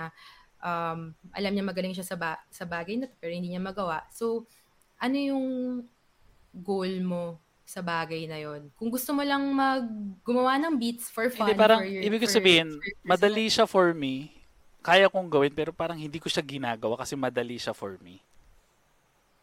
[0.58, 4.02] um, alam niya magaling siya sa ba- sa bagay na to, pero hindi niya magawa.
[4.10, 4.50] So
[4.98, 5.46] ano yung
[6.50, 8.68] goal mo sa bagay na yon.
[8.74, 9.86] Kung gusto mo lang mag
[10.26, 13.64] gumawa ng beats for fun Hindi, parang, for your, ibig ko sabihin, for madali siya
[13.70, 14.34] for me.
[14.82, 18.18] Kaya kong gawin, pero parang hindi ko siya ginagawa kasi madali siya for me.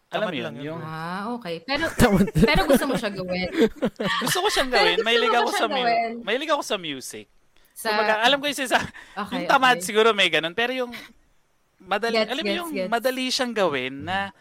[0.09, 1.61] Alam mo yun, yung Ah, okay.
[1.61, 1.85] Pero
[2.49, 3.49] pero gusto mo siya gawin.
[4.25, 4.97] gusto ko siyang gawin.
[4.97, 7.25] Gusto Mahilig ako sa mu- mahilig ako sa music.
[7.77, 8.81] Sa Kumbaga, alam ko yung sa
[9.15, 9.85] okay, yung tamad okay.
[9.85, 10.91] siguro may ganun, pero yung
[11.79, 12.89] madali, Gets, alam mo yung gets.
[12.91, 14.33] madali siyang gawin na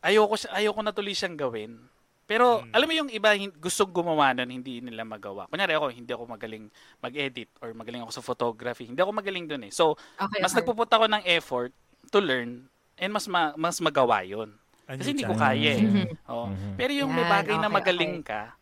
[0.00, 1.76] ayoko siya, ayoko na tuloy siyang gawin.
[2.24, 2.72] Pero Mm.
[2.72, 5.48] alam mo yung iba gustong gumawa nun, hindi nila magawa.
[5.48, 6.68] Kunyari ako, hindi ako magaling
[7.00, 8.84] mag-edit or magaling ako sa photography.
[8.84, 9.72] Hindi ako magaling dun eh.
[9.72, 10.60] So, Okay, mas okay.
[10.60, 11.72] nagpupunta ako ng effort
[12.08, 14.52] to learn and mas ma- mas magawa yon.
[14.88, 15.84] Kasi hindi ko kaya eh.
[15.84, 16.06] Mhm.
[16.32, 16.46] Oo.
[16.48, 16.70] Mhm.
[16.80, 18.56] Pero yung may bagay na okay, magaling ka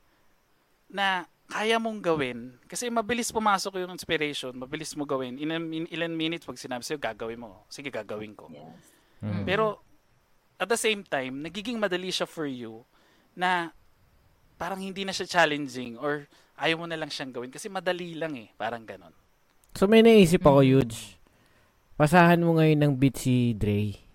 [0.91, 1.07] na
[1.47, 5.39] kaya mong gawin kasi mabilis pumasok yung inspiration, mabilis mo gawin.
[5.39, 7.63] In, in ilan minutes pag sinabi sa'yo, gagawin mo.
[7.71, 8.51] Sige, gagawin ko.
[8.51, 8.91] Yes.
[9.23, 9.47] Mhm.
[9.47, 9.79] Pero
[10.59, 12.83] at the same time, nagiging madali siya for you
[13.39, 13.71] na
[14.59, 16.27] parang hindi na siya challenging or
[16.59, 18.51] ayaw mo na lang siyang gawin kasi madali lang eh.
[18.59, 19.15] Parang ganon.
[19.79, 20.71] So may naisip ako, Mm.
[20.75, 21.21] Yuge.
[21.95, 24.06] Pasahan mo ngayon ng beat si Dre.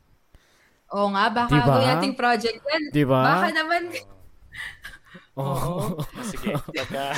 [0.92, 1.66] Oo nga, baka Diba?
[1.66, 2.84] gawin nating project yan.
[2.92, 3.22] Di ba?
[3.24, 3.82] Baka naman.
[5.40, 5.96] Oo.
[6.28, 6.52] Sige.
[6.76, 7.16] Pagka,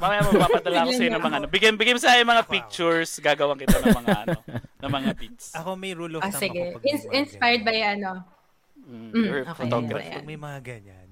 [0.00, 1.46] mamaya mapapadala ko sa'yo ng mga ano.
[1.46, 3.20] Bigyan, bigyan mo sa mga pictures.
[3.20, 4.38] Gagawan kita ng mga ano,
[4.80, 5.52] ng mga beats.
[5.52, 6.72] Ako may rule of Ah, thumb sige.
[6.72, 8.24] ako Ins- inspired by ano.
[8.78, 9.56] Mm, Mm, or okay.
[9.58, 10.16] photography.
[10.16, 11.08] Pag may mga ganyan,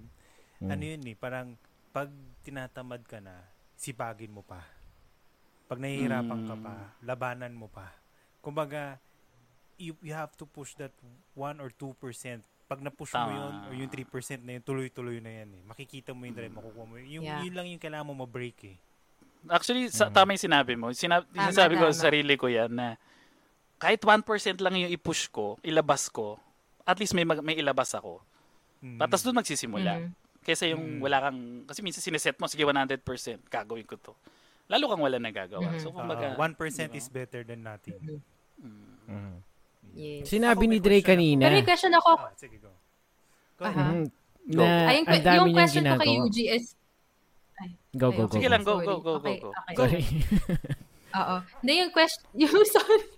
[0.56, 0.70] Mm.
[0.72, 1.46] ano yun eh, parang
[1.92, 2.08] pag
[2.40, 3.36] tinatamad ka na,
[3.76, 4.64] sipagin mo pa.
[5.68, 6.62] Pag nahihirapan ka Mm.
[6.64, 7.92] pa, labanan mo pa.
[8.40, 8.96] Kumbaga,
[9.76, 10.92] you, you have to push that
[11.34, 11.94] 1 or 2%.
[12.66, 13.32] Pag na-push mo Tama.
[13.32, 14.10] yun, or yung 3%
[14.42, 15.62] na yun, tuloy-tuloy na yan eh.
[15.62, 16.98] Makikita mo yung drive, makukuha mo.
[16.98, 17.08] yun.
[17.20, 17.40] Yung, Yeah.
[17.46, 18.76] Yun lang yung kailangan mo ma-break eh.
[19.46, 20.90] Actually, sa, tama yung sinabi mo.
[20.90, 21.94] Sinab- Tama, sinasabi ko tama.
[21.94, 22.98] sa sarili ko yan na
[23.78, 24.26] kahit 1%
[24.58, 26.42] lang yung i-push ko, ilabas ko,
[26.82, 28.18] at least may, mag- may ilabas ako.
[28.82, 28.98] Mm.
[28.98, 29.92] Patas doon magsisimula.
[30.00, 30.10] Mhm.
[30.42, 31.00] Kesa yung Mm.
[31.00, 32.98] wala kang, kasi minsan sineset mo, sige 100%,
[33.46, 34.12] gagawin ko to.
[34.66, 35.70] Lalo kang wala nagagawa.
[35.70, 35.78] Mhm.
[35.78, 36.98] So, kumbaga, 1% diba?
[36.98, 37.94] is better than nothing.
[38.58, 39.36] mm, Mhm.
[39.96, 40.28] Yes.
[40.28, 41.48] Sinabi Ako, ni Dre kanina.
[41.48, 42.70] Pero yung question ako, Ah, sige, go.
[43.56, 43.64] Go.
[43.64, 43.96] Mhm.
[44.52, 44.60] Go.
[44.62, 46.12] Na ay, yung, ang dami yung question ko kay.
[46.20, 46.66] UG is,
[47.96, 48.34] Go, go, go.
[48.36, 48.52] Sige go.
[48.52, 48.86] lang, go, Sorry.
[48.86, 49.48] go, go, go, Okay, go.
[49.48, 49.72] okay.
[49.72, 49.82] Go.
[49.88, 50.04] Sorry.
[51.24, 51.36] oo.
[51.64, 53.08] Na yung question, yung, sorry.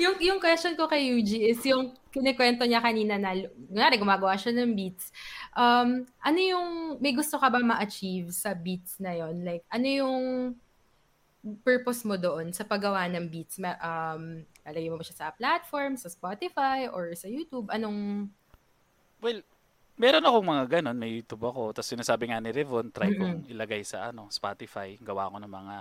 [0.00, 3.36] yung, yung question ko kay UG is yung kinikwento niya kanina na,
[3.68, 5.12] nga gumagawa siya ng beats.
[5.52, 6.68] Um, ano yung,
[7.04, 10.24] may gusto ka ba ma-achieve sa beats na yon Like, ano yung
[11.60, 13.60] purpose mo doon sa paggawa ng beats?
[13.60, 17.72] Ma- um, lalagay mo ba siya sa platform, sa Spotify, or sa YouTube?
[17.72, 18.28] Anong,
[19.18, 19.42] Well,
[19.98, 20.98] meron akong mga ganon.
[20.98, 21.74] May YouTube ako.
[21.74, 24.94] Tapos sinasabi nga ni Revon, try kong ilagay sa ano Spotify.
[25.02, 25.76] Gawa ko ng mga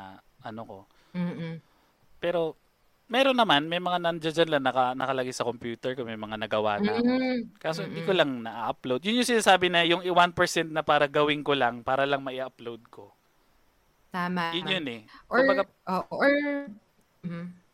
[0.47, 0.77] ano ko.
[1.13, 1.53] mm
[2.17, 2.57] Pero,
[3.13, 6.01] meron naman, may mga nandiyan dyan lang naka, nakalagay sa computer ko.
[6.01, 7.13] May mga nagawa na ako.
[7.61, 9.05] Kaso hindi ko lang na-upload.
[9.05, 13.13] Yun yung sinasabi na yung 1% na para gawin ko lang, para lang mai-upload ko.
[14.09, 14.49] Tama.
[14.57, 15.01] Yun yun eh.
[15.29, 16.31] Or, Kumbaga, oh, or,
[17.21, 17.66] mhm.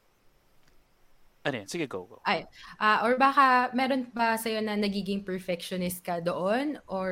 [1.43, 1.69] Ano yun?
[1.69, 2.19] Sige, go, go.
[2.23, 2.47] Ay,
[2.79, 6.79] ah or baka meron ba sa'yo na nagiging perfectionist ka doon?
[6.87, 7.11] Or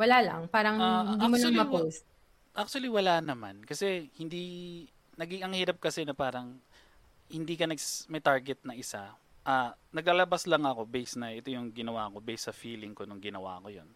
[0.00, 0.42] wala lang?
[0.50, 2.04] Parang Ah, hindi mo lang actually, wa- ma-post?
[2.54, 3.62] Actually, wala naman.
[3.66, 4.44] Kasi hindi,
[5.18, 6.58] naging ang hirap kasi na parang
[7.30, 9.14] hindi ka nags, may target na isa.
[9.46, 13.20] Ah, naglalabas lang ako based na ito yung ginawa ko based sa feeling ko nung
[13.22, 13.88] ginawa ko yun.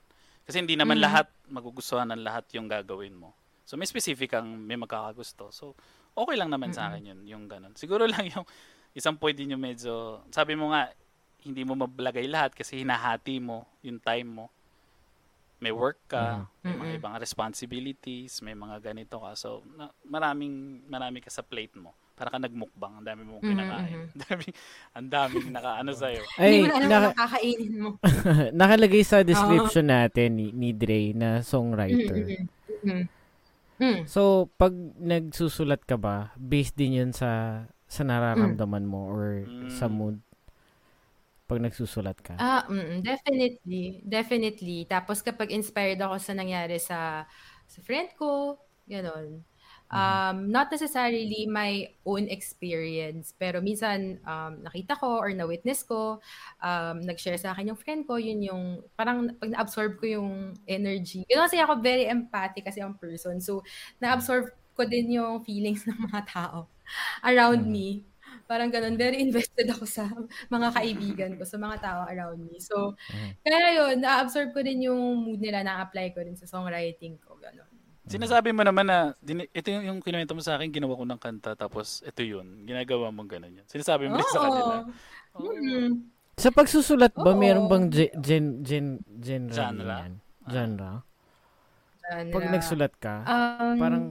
[0.46, 1.04] Kasi hindi naman Mhm.
[1.04, 3.32] lahat magugustuhan ng lahat yung gagawin mo.
[3.68, 5.52] So may specific ang may magkakagusto.
[5.52, 5.76] So
[6.16, 7.76] okay lang naman sa akin yun, yung ganun.
[7.76, 8.44] Siguro lang yung
[8.98, 10.90] isang din yung medyo, sabi mo nga,
[11.46, 14.46] hindi mo mablagay lahat kasi hinahati mo yung time mo.
[15.58, 19.34] May work ka, may mga ibang responsibilities, may mga ganito ka.
[19.34, 21.94] So, na, maraming, marami ka sa plate mo.
[22.14, 24.10] Para ka nagmukbang, ang dami mong kinakain.
[24.10, 24.54] Ang daming,
[24.94, 26.22] ang daming naka, ano sa'yo.
[26.38, 27.88] Hindi Ay, mo na alam naka- kakainin mo.
[28.62, 32.46] nakalagay sa description natin ni, ni Dre na songwriter.
[32.82, 33.18] Mhm.
[33.78, 34.10] Mm.
[34.10, 39.92] So, pag nagsusulat ka ba, based din yun sa sa nararamdaman mo or sa Mm.
[39.92, 40.20] mood
[41.48, 42.36] pag nagsusulat ka?
[42.38, 44.02] Ah, mm, definitely.
[44.06, 44.86] Definitely.
[44.86, 47.26] Tapos kapag inspired ako sa nangyari sa
[47.66, 49.42] sa friend ko, gano'n.
[49.88, 56.20] Um, not necessarily my own experience, pero minsan um, nakita ko or na-witness ko,
[56.60, 60.30] um, nag-share sa akin yung friend ko, yun yung, parang pag na-absorb ko yung
[60.68, 61.24] energy.
[61.24, 63.40] Yun kasi ako very empathic kasi ang person.
[63.40, 63.64] So,
[63.96, 66.68] na-absorb ko din yung feelings ng mga tao
[67.28, 68.04] around me.
[68.48, 70.08] Parang ganun, very invested ako sa
[70.48, 72.56] mga kaibigan ko, sa mga tao around me.
[72.64, 72.96] So,
[73.44, 77.68] kaya yun, na-absorb ko din yung mood nila, na-apply ko rin sa songwriting ko, ganun.
[78.08, 81.20] Sinasabi mo naman na, din- ito yung, yung kinuwento mo sa akin, ginawa ko ng
[81.20, 83.66] kanta, tapos ito yun, ginagawa mo ganun yun.
[83.68, 84.74] Sinasabi mo rin sa kanila.
[85.36, 85.52] Oo.
[85.52, 86.08] Mm.
[86.40, 87.36] Sa pagsusulat ba, Oo.
[87.36, 89.52] meron bang ge- gen, gen, genre?
[89.52, 89.92] Genre?
[89.92, 90.12] yan?
[90.48, 90.92] Genre?
[92.00, 92.32] Genre.
[92.32, 94.04] Pag nagsulat ka, Um, parang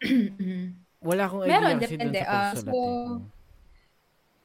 [1.04, 2.20] wala akong idea Meron, kasi dun depende.
[2.24, 2.72] sa pagsulat.
[2.72, 2.80] so,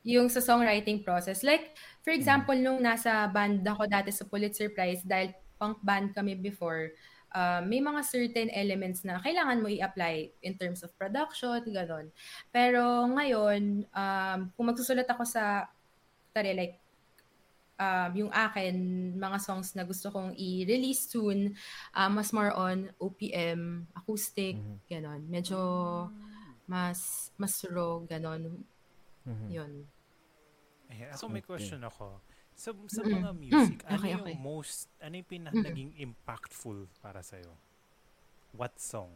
[0.04, 1.44] yung sa songwriting process.
[1.44, 2.20] Like, for Mm.
[2.20, 6.96] example, nung nasa band ako dati sa Pulitzer Prize, dahil punk band kami before,
[7.36, 12.08] uh, may mga certain elements na kailangan mo i-apply in terms of production, gano'n.
[12.50, 15.68] Pero ngayon, um, kung magsusulat ako sa,
[16.32, 16.80] tari, like,
[17.76, 18.76] um, yung akin,
[19.20, 21.56] mga songs na gusto kong i-release soon,
[21.92, 24.80] uh, mas more on OPM, acoustic, Mhm.
[24.88, 25.22] gano'n.
[25.28, 25.60] Medyo
[26.70, 28.62] mas mas raw, gano'n.
[29.26, 29.48] Mhm.
[29.50, 29.74] Yun.
[30.90, 31.50] Eh, ako may Okay.
[31.58, 32.22] question ako.
[32.54, 33.14] Sa, sa Mm.
[33.16, 34.36] mga music, Mm, ano okay, yung okay.
[34.38, 35.66] most, ano yung pinaka Mm.
[35.66, 37.56] naging impactful para sa'yo?
[38.52, 39.14] What song?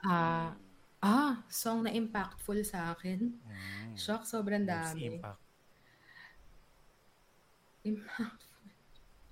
[0.00, 0.56] Ah,
[1.02, 3.36] ah, song na impactful sa akin.
[3.40, 3.96] Mm.
[3.96, 5.04] Shock, sobrang Most dami.
[5.10, 5.42] impact.
[7.82, 8.40] Impact.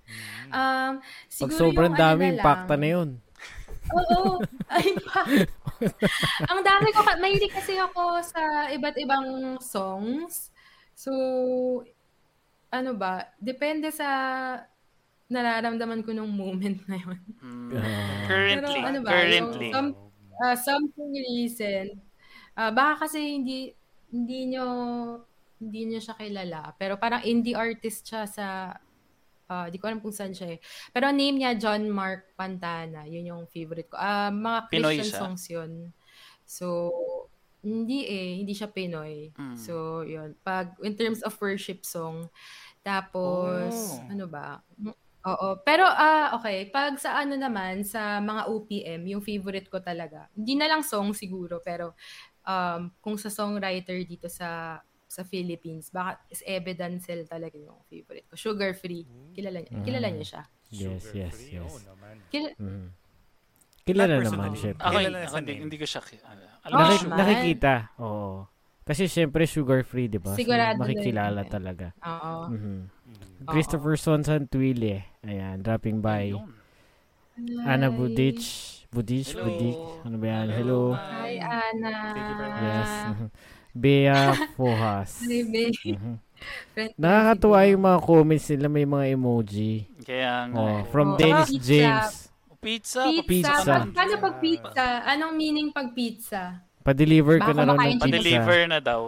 [0.09, 0.49] Mm.
[0.49, 3.09] Um, Pag siguro sobrang yung ano dami, na impacta na yun.
[3.95, 4.41] Oo.
[4.67, 4.93] Ay.
[6.51, 10.51] Ang dami ko, ka- mahilig kasi ako sa iba't ibang songs.
[10.93, 11.11] So,
[12.69, 14.07] ano ba, depende sa
[15.29, 17.19] nararamdaman ko nung moment na yun.
[17.39, 17.69] Mm.
[17.77, 18.25] Ah.
[18.25, 19.69] currently, Pero ano ba, currently.
[19.69, 19.97] yung some-
[20.39, 21.99] Ah, something recent.
[22.55, 23.75] Ah, baka kasi hindi
[24.07, 24.67] hindi nyo
[25.59, 26.71] hindi nyo siya kilala.
[26.79, 28.71] Pero parang indie artist siya sa
[29.49, 30.59] ah, di ko alam kung saan siya eh.
[30.93, 33.09] Pero name niya John Mark Pantana.
[33.09, 33.97] Yun yung favorite ko.
[33.97, 35.19] Ah, mga Pinoy Christian siya?
[35.19, 35.71] songs yun.
[36.45, 36.65] So,
[37.59, 38.29] hindi eh.
[38.39, 39.33] Hindi siya Pinoy.
[39.35, 39.57] Mm.
[39.57, 40.37] So, yun.
[40.45, 42.29] Pag, in terms of worship song,
[42.79, 44.07] tapos, Oh.
[44.07, 44.61] ano ba?
[45.27, 45.59] Oo.
[45.67, 46.71] Pero, ah okay.
[46.71, 50.31] Pag sa ano naman, sa mga OPM, yung favorite ko talaga.
[50.31, 51.91] Hindi na lang song siguro, pero
[52.47, 54.79] um, kung sa songwriter dito sa
[55.09, 58.37] sa Philippines, baka is Ebe Dancel talaga yung favorite ko.
[58.37, 59.09] Sugar Free.
[59.33, 60.15] Kilala niya, kilala Mm.
[60.15, 60.43] niya siya.
[60.69, 61.01] Yes, yes,
[61.33, 61.49] Sugar-free?
[61.49, 61.65] yes.
[61.65, 62.15] Oo naman.
[62.29, 62.87] Kil- Mhm.
[63.81, 64.83] Kilala Not naman, syempre.
[64.85, 67.73] Ako, Kilala ako hindi, hindi ko siya, ki- ah, alam Oh, Nakik- nakikita.
[67.97, 68.29] Oo.
[68.85, 70.33] Kasi syempre sugar-free, di ba?
[70.33, 71.49] Sigurado so, makikilala na yun.
[71.49, 71.87] talaga.
[71.99, 72.33] Oo.
[72.53, 72.77] Mhm.
[72.85, 73.47] Mm.
[73.49, 75.09] Christopher Sonsan Tuile.
[75.25, 76.29] Ayan, dropping by.
[76.29, 76.53] Ayun.
[77.65, 77.89] Ana.
[77.89, 78.77] Budich.
[78.89, 79.45] Budich, Hello.
[79.47, 79.79] Budich.
[80.05, 80.47] Ano ba yan?
[80.53, 80.79] Hello.
[80.93, 81.91] Hi, Ana.
[82.13, 82.61] Thank you very much.
[82.61, 82.91] Yes.
[83.71, 85.21] Bea Fohas.
[85.23, 85.43] Hi.
[86.73, 88.67] Friend ko Nakakatuwa yung mga comments nila.
[88.67, 89.73] May mga emoji.
[90.01, 90.55] Kaya nga.
[90.55, 90.81] Oh, eh.
[90.87, 91.67] from Oh, Dennis pizza.
[91.67, 92.13] James.
[92.59, 93.01] Pizza.
[93.03, 93.23] Pizza.
[93.27, 93.53] Pizza.
[93.63, 94.85] Pag, paano pag pizza?
[95.05, 96.63] Anong meaning pag pizza?
[96.79, 98.03] Pa-deliver ka na raw ng pizza.
[98.07, 99.01] Pa-deliver na daw.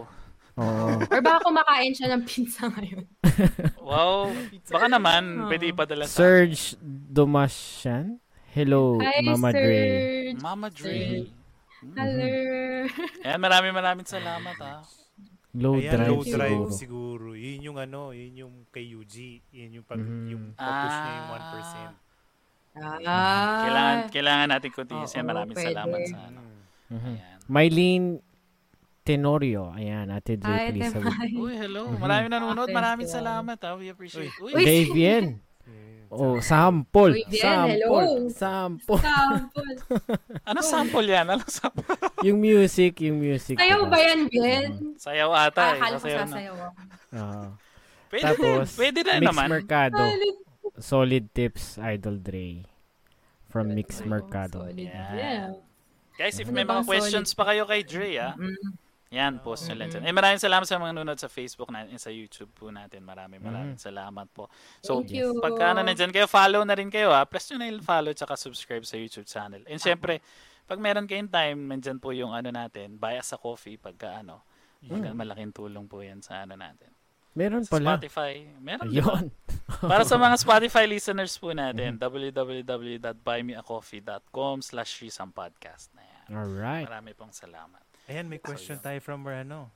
[0.59, 0.87] Oo.
[1.07, 3.05] Or baka kumakain siya ng pizza ngayon?
[3.91, 4.31] Wow.
[4.71, 5.47] Baka naman, Oh.
[5.51, 8.19] pwede ipadala sa Serge Domasian.
[8.51, 9.79] Hello, Hi, Mama Dre.
[9.79, 10.35] Serge.
[10.39, 10.91] Mama Dre.
[10.91, 11.40] Mm-hmm.
[11.81, 12.27] Hello.
[13.25, 14.85] Ayan, maraming maraming salamat ha.
[15.51, 16.71] Low Ayan, drive low drive siguro.
[16.71, 17.29] siguro.
[17.33, 19.15] Yun yung ano, yun yung kay UG.
[19.51, 20.25] Yun yung pag, Mhm.
[20.29, 21.33] yung pag-push niya yung Ah.
[21.33, 21.93] 1%.
[23.03, 23.59] Ah.
[23.59, 25.25] Kailangan, kailangan natin yan.
[25.25, 25.67] Oo, Maraming pwede.
[25.67, 26.39] salamat sa ano.
[26.39, 26.61] Mm.
[26.91, 27.11] Mhm.
[27.11, 27.37] Ayan.
[27.45, 28.07] Mylene
[29.01, 29.63] Tenorio.
[29.73, 30.87] Ayan, Ate Dre, Hi, please.
[30.87, 31.31] sabi- Temay.
[31.35, 31.81] Uy, hello.
[31.89, 31.99] Mhm.
[31.99, 32.69] Maraming nanonood.
[32.69, 33.69] Maraming salamat ha.
[33.73, 34.31] We appreciate.
[34.39, 35.25] Uy, Uy, Dave Yen.
[35.35, 35.49] Yeah.
[36.11, 37.15] Oh, sample.
[37.15, 37.71] Uy, Bien, sample.
[37.79, 38.27] hello.
[38.27, 38.99] Sample.
[38.99, 39.73] Sample.
[40.51, 41.23] ano sample yan?
[41.31, 41.87] Ano sample?
[42.27, 43.55] yung music, yung music.
[43.55, 43.95] Sayaw diba?
[43.95, 44.71] ba yan, Ben?
[44.99, 45.79] Sayaw ata eh.
[45.79, 46.81] Akala ko Sasayaw ako.
[47.15, 47.45] Oo.
[48.11, 49.47] Pwede, Tapos, pwede na Mix naman.
[49.47, 50.03] Mercado.
[50.83, 51.23] Solid.
[51.31, 52.67] Tips, Idol Dre.
[53.47, 54.67] From Mix Mercado.
[54.67, 54.83] Solid.
[54.83, 55.15] Yan.
[55.15, 55.47] Yeah.
[56.19, 57.39] Guys, if Ano may mga questions solid?
[57.39, 58.35] pa kayo kay Dre ah.
[58.35, 58.59] Mm.
[59.11, 60.07] Yan, post nyo lang dyan.
[60.07, 63.03] Eh, maraming salamat sa mga nanonood sa Facebook natin, sa YouTube po natin.
[63.03, 64.47] Maraming maraming salamat po.
[64.79, 65.35] So, Thank you.
[65.43, 67.27] pagka ano na dyan kayo, follow na rin kayo ha.
[67.27, 69.67] Press nyo na yung follow tsaka subscribe sa YouTube channel.
[69.67, 70.23] And syempre,
[70.63, 74.47] pag meron kayong time, nandyan po yung ano natin, buy us a coffee pagka ano.
[74.79, 76.87] Pagka malaking tulong po yan sa ano natin.
[77.35, 77.99] Meron Sa pala.
[77.99, 78.47] Spotify.
[78.63, 78.87] Meron?
[78.87, 79.27] Ayun.
[79.91, 85.03] Para sa mga Spotify listeners po natin, www.buymeacoffee.com slash
[85.35, 86.27] podcast na yan.
[86.31, 86.87] Alright.
[86.87, 87.90] Marami pong salamat.
[88.11, 89.71] Ayan, may question tayo from our ano,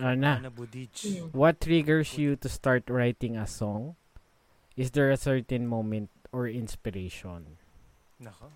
[0.00, 0.40] Ano na?
[0.40, 1.04] Ana Budich.
[1.36, 4.00] What triggers you to start writing a song?
[4.80, 7.60] Is there a certain moment or inspiration?
[8.16, 8.48] Nako.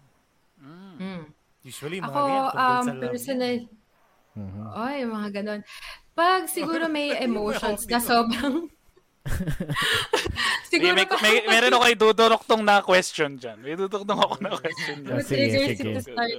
[0.57, 1.29] Mm.
[1.61, 3.57] Usually, mga Ako, ganyan, tungkol um, sa personal,
[4.33, 4.65] Mhm.
[4.73, 5.61] ay, mga ganon.
[6.17, 8.73] Pag siguro may emotions na sobrang,
[9.23, 9.29] May,
[10.73, 13.61] siguro may, may, meron ako iduduroktong na question dyan.
[13.61, 15.21] May duduroktong ako na question dyan.
[15.21, 15.85] sige, sige.
[15.85, 16.33] you to start.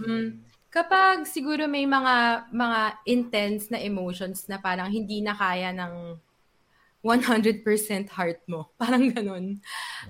[0.00, 0.47] Mm,
[0.78, 6.14] kapag siguro may mga mga intense na emotions na parang hindi na kaya ng
[7.02, 7.62] 100%
[8.10, 8.70] heart mo.
[8.80, 9.62] Parang ganun.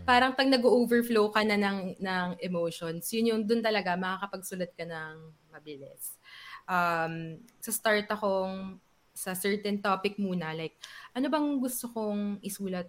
[0.08, 5.14] Parang pag nag-overflow ka na ng, ng emotions, yun yung dun talaga makakapagsulat ka ng
[5.52, 6.16] mabilis.
[6.64, 8.80] Um, sa start akong
[9.12, 10.56] sa certain topic muna.
[10.56, 10.80] Like,
[11.12, 12.88] ano bang gusto kong isulat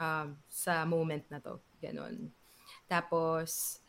[0.00, 1.60] um, sa moment na to?
[1.84, 2.32] Ganon.
[2.88, 3.83] Tapos,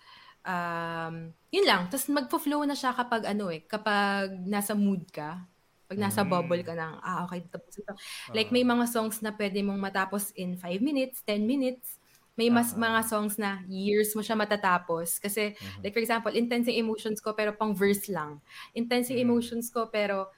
[0.46, 1.90] um, yun lang.
[1.90, 5.44] Tapos magpo-flow na siya kapag ano eh, kapag nasa mood ka.
[5.86, 6.30] Pag nasa Mm.
[6.34, 7.94] bubble ka ng, ah, okay, tapos ito.
[8.34, 12.02] Like, may mga songs na pwede mong matapos in 5 minutes, 10 minutes.
[12.36, 12.82] May mas Ah.
[12.90, 15.22] mga songs na years mo siya matatapos.
[15.22, 15.82] Kasi, Mhm.
[15.86, 18.42] like for example, intense yung emotions ko pero pang verse lang.
[18.74, 19.28] Intense yung Mm.
[19.30, 20.34] emotions ko pero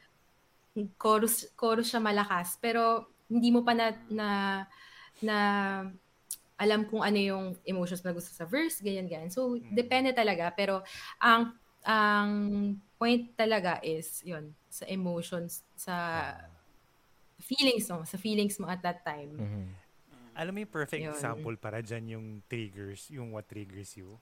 [1.00, 2.58] chorus, chorus siya malakas.
[2.62, 4.30] Pero hindi mo pa na, na,
[5.24, 5.38] na
[6.58, 9.30] alam kung ano yung emotions na gusto sa verse, ganyan, ganyan.
[9.32, 9.74] So, Mm.
[9.74, 10.50] depende talaga.
[10.58, 10.82] Pero,
[11.22, 11.54] ang,
[11.86, 12.30] ang
[12.98, 15.96] point talaga is, yun, sa emotions, sa
[17.38, 19.38] feelings mo, sa feelings mo at that time.
[19.38, 19.66] Mhm.
[20.38, 21.14] Alam mo yung perfect Yun.
[21.14, 24.18] example para dyan yung triggers, yung what triggers you.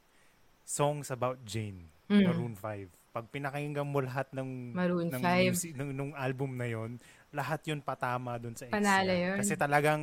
[0.63, 2.23] Songs about Jane, Mm.
[2.25, 2.87] Maroon 5.
[3.11, 5.55] Pag pinakinggan mo lahat ng Maroon ng 5.
[5.55, 6.99] music, ng, nung album na yon
[7.31, 9.27] lahat yun patama dun sa ex Panalo niya.
[9.31, 9.37] yun.
[9.39, 10.01] Kasi talagang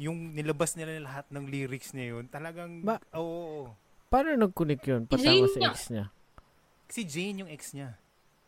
[0.00, 3.70] yung nilabas nila lahat ng lyrics niya yun, talagang, Ba- oo, oo, oo.
[4.08, 5.02] Paano nag-connect yun?
[5.04, 5.70] Patama sa nga.
[5.70, 6.04] ex niya.
[6.88, 7.94] Si Jane yung ex niya.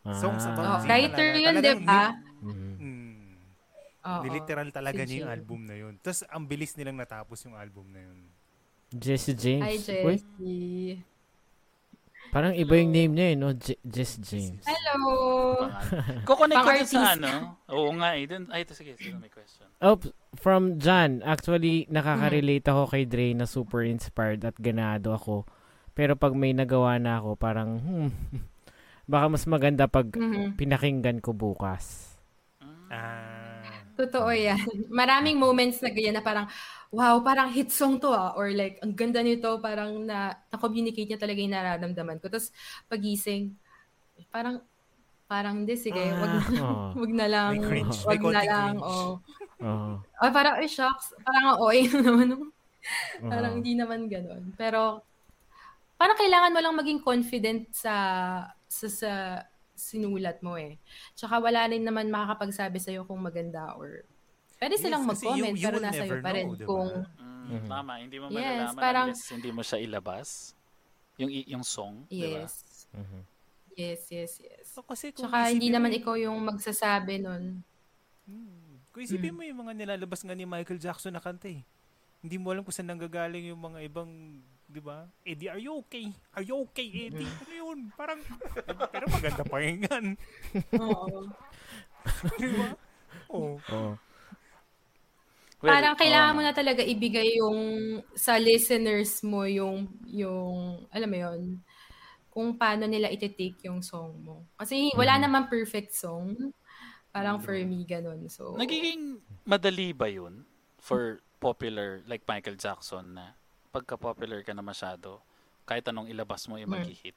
[0.03, 0.17] Ah.
[0.17, 1.39] Songs about Oh, Jane writer talaga.
[1.39, 2.03] yun, di ba?
[2.43, 3.37] Mm,
[4.03, 4.21] Oo.
[4.25, 5.37] niliteral talaga si niya yung Jane.
[5.37, 5.93] album na yun.
[6.01, 8.19] Tapos ang bilis nilang natapos yung album na yun.
[8.91, 9.63] Jesse James.
[9.63, 11.12] Hi, Uy, Jessie.
[12.33, 13.53] Parang iba yung name niya eh, no?
[13.53, 14.65] Je- Jess James.
[14.65, 15.05] Hello!
[16.25, 17.61] Kukunik ko dun sa ano.
[17.69, 18.25] Oo nga eh.
[18.25, 18.97] Dun, ay, ito, sige.
[18.97, 19.69] Sino may question?
[19.77, 20.01] Oh,
[20.33, 25.45] from John, actually, nakaka-relate ako kay Dre na super inspired at ganado ako.
[25.93, 28.09] Pero pag may nagawa na ako, parang, hmm,
[29.11, 30.57] baka mas maganda pag Mhm.
[30.57, 32.17] pinakinggan ko bukas.
[32.57, 32.89] Mm.
[32.89, 33.61] Ah,
[33.93, 34.57] Totoo yan.
[34.89, 36.49] Maraming moments na ganyan na parang,
[36.93, 38.37] wow, parang hit song to ah.
[38.37, 42.29] Or like, ang ganda nito, parang na, na-communicate niya talaga yung nararamdaman ko.
[42.29, 42.53] Tapos,
[42.85, 43.57] pagising,
[44.29, 44.61] parang,
[45.25, 47.97] parang hindi, sige, wag, na, Oh, wag na lang, May cringe.
[48.05, 49.17] wag May na lang, oh.
[49.65, 52.47] oh, Oh, parang, ay, shucks, parang, oh, eh, naman, oh.
[53.25, 54.53] parang hindi naman ganun.
[54.53, 55.01] Pero,
[55.97, 57.95] parang kailangan mo lang maging confident sa,
[58.69, 59.11] sa, sa
[59.73, 60.77] sinulat mo eh.
[61.17, 64.05] Tsaka wala rin naman makakapagsabi sa'yo kung maganda or
[64.63, 66.69] pwede Yes, silang kasi mag-comment you- you pero nasa iyo pa rin know, diba?
[66.71, 66.91] kung
[67.43, 67.67] Mm, Mhm.
[67.67, 70.29] Tama, hindi mo Yes, malalaman parang- unless hindi mo siya ilabas.
[71.17, 72.39] Yung yung song, di ba?
[72.39, 72.53] yes.
[72.89, 73.19] Mhm.
[73.73, 74.63] Yes, yes, yes.
[74.63, 77.59] so kasi kung Tsaka hindi naman mo, ikaw yung magsasabi nun.
[78.23, 78.79] Hmm.
[78.89, 79.35] Kung isipin Mm.
[79.35, 81.65] mo yung mga nilalabas nga ni Michael Jackson na kanta eh.
[82.21, 85.03] Hindi mo alam kung saan nanggagaling yung mga ibang, di ba?
[85.21, 86.07] Eddie, are you okay?
[86.31, 87.27] Are you okay, Eddie?
[87.27, 87.41] Mm.
[87.43, 87.79] Ano yun?
[87.91, 88.19] Parang,
[88.87, 90.05] pero maganda pakinggan.
[90.79, 91.27] Oo.
[92.39, 92.67] di ba?
[93.35, 93.59] Oo.
[93.59, 93.93] Oh.
[95.63, 96.35] Well, Parang kailangan oo.
[96.35, 97.59] mo na talaga ibigay yung
[98.19, 101.41] sa listeners mo yung yung alam mo yon
[102.33, 104.35] kung paano nila iti-take yung song mo.
[104.59, 105.23] Kasi wala Mhm.
[105.23, 106.35] namang perfect song.
[107.15, 108.27] Parang for me ganun.
[108.31, 109.17] So Nagiging
[109.49, 110.45] madali ba yun
[110.77, 113.33] for popular, like Michael Jackson, na
[113.73, 115.25] pagka-popular ka na masyado,
[115.65, 116.75] kahit anong ilabas mo, yung Hmm.
[116.77, 117.15] mag-hit?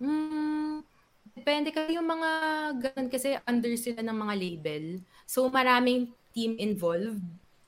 [0.00, 0.80] Mm,
[1.36, 2.30] depende kasi yung mga
[2.80, 4.84] ganun kasi under sila ng mga label.
[5.28, 7.22] So maraming team involved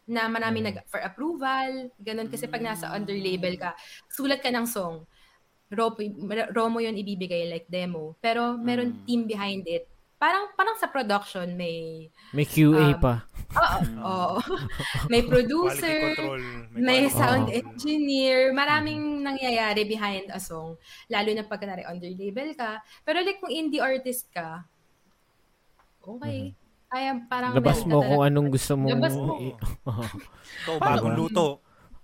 [0.04, 0.68] na maraming Mhm.
[0.74, 3.72] nag for approval, ganun kasi pag nasa under label ka,
[4.08, 5.06] sulat ka ng song.
[5.68, 5.88] Raw,
[6.52, 8.12] raw mo yun ibibigay like demo.
[8.18, 8.98] Pero meron Mm.
[9.04, 9.88] team behind it.
[10.16, 13.14] Parang parang sa production may May QA Um, pa.
[13.50, 14.36] oo, oo.
[15.08, 16.42] may Quality producer, control.
[16.72, 17.58] may quality sound control.
[17.58, 20.78] engineer, maraming nangyayari behind a song.
[21.08, 22.78] Lalo na pag kunwari under label ka.
[23.02, 24.62] Pero like kung indie artist ka,
[26.00, 26.54] okay.
[26.92, 28.90] Kaya parang Labas mo kung talaga- anong gusto mong...
[28.92, 29.32] Labas mo.
[29.40, 29.56] i-.
[30.60, 31.46] Ito, bagong luto.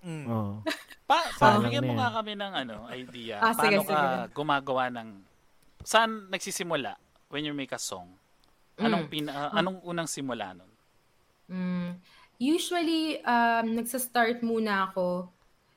[0.01, 0.25] Mm.
[0.27, 0.53] Oo.
[1.05, 3.37] Pa, Sayang bigyan mo nga kami ng ano, idea.
[3.39, 4.33] Ah, sige, Paano ka sige.
[4.33, 5.09] gumagawa ng...
[5.83, 6.97] Saan nagsisimula
[7.29, 8.17] when you make a song?
[8.77, 9.11] Anong, Mm.
[9.11, 10.73] pina, ah, anong unang simula nun?
[11.47, 11.91] Mm.
[12.39, 15.29] Usually, um, nagsa-start muna ako.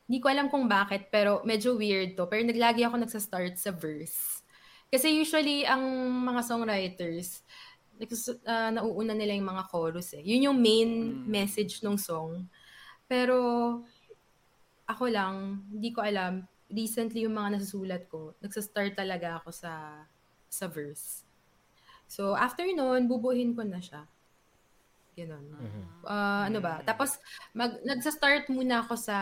[0.06, 2.28] Hindi ko alam kung bakit, pero medyo weird to.
[2.28, 4.44] Pero naglagi ako nagsa-start sa verse.
[4.88, 5.82] Kasi usually, ang
[6.22, 7.42] mga songwriters,
[8.02, 10.24] nags- ah, nauuna nila yung mga chorus eh.
[10.26, 11.30] Yun yung main Mm.
[11.30, 12.50] message ng song.
[13.06, 13.38] Pero,
[14.90, 16.44] ako lang, hindi ko alam.
[16.72, 20.04] Recently, yung mga nasusulat ko, nagsa-start talaga ako sa
[20.52, 21.24] sa verse.
[22.12, 24.04] So, after nun, bubuhin ko na siya.
[25.16, 25.48] Ganon.
[25.48, 25.84] Mhm.
[26.04, 26.84] Ah, ano ba?
[26.84, 26.88] Mm.
[26.88, 27.16] Tapos,
[27.56, 29.16] mag, nagsa-start muna ako sa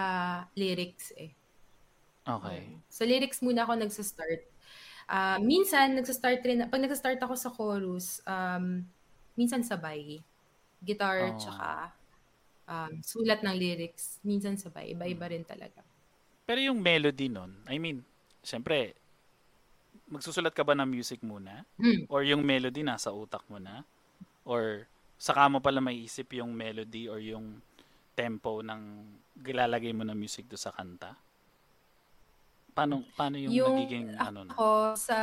[0.57, 1.33] lyrics eh.
[2.25, 2.77] Okay.
[2.89, 4.41] Sa lyrics muna ako nagsa-start.
[5.09, 8.85] Ah, minsan, nagsa-start rin, pag nagsa-start ako sa chorus, um,
[9.33, 10.21] minsan sabay.
[10.85, 11.39] Guitar, Oh.
[11.41, 11.91] tsaka
[12.69, 14.21] um, sulat ng lyrics.
[14.21, 14.93] Minsan sabay.
[14.93, 15.81] Iba-iba rin talaga.
[16.45, 18.05] Pero yung melody nun, I mean,
[18.45, 18.93] syempre,
[20.09, 21.65] magsusulat ka ba ng music muna?
[21.81, 22.05] Mm.
[22.09, 23.81] Or yung melody nasa utak mo na?
[24.45, 24.85] Or
[25.17, 27.61] saka mo pala maiisip yung melody or yung
[28.13, 28.81] tempo ng
[29.41, 31.17] gilalagay mo ng music do sa kanta?
[32.79, 34.51] Paano paano yung, Yung nagiging ano na?
[34.55, 35.17] ako sa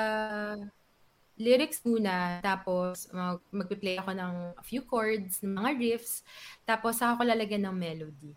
[1.40, 6.20] lyrics muna, tapos mag, magpi-play ako ng a few chords, ng mga riffs,
[6.68, 8.32] tapos saka ko lalagyan ng melody.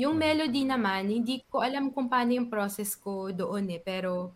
[0.00, 4.32] Yung melody naman, hindi ko alam kung paano yung process ko doon eh, pero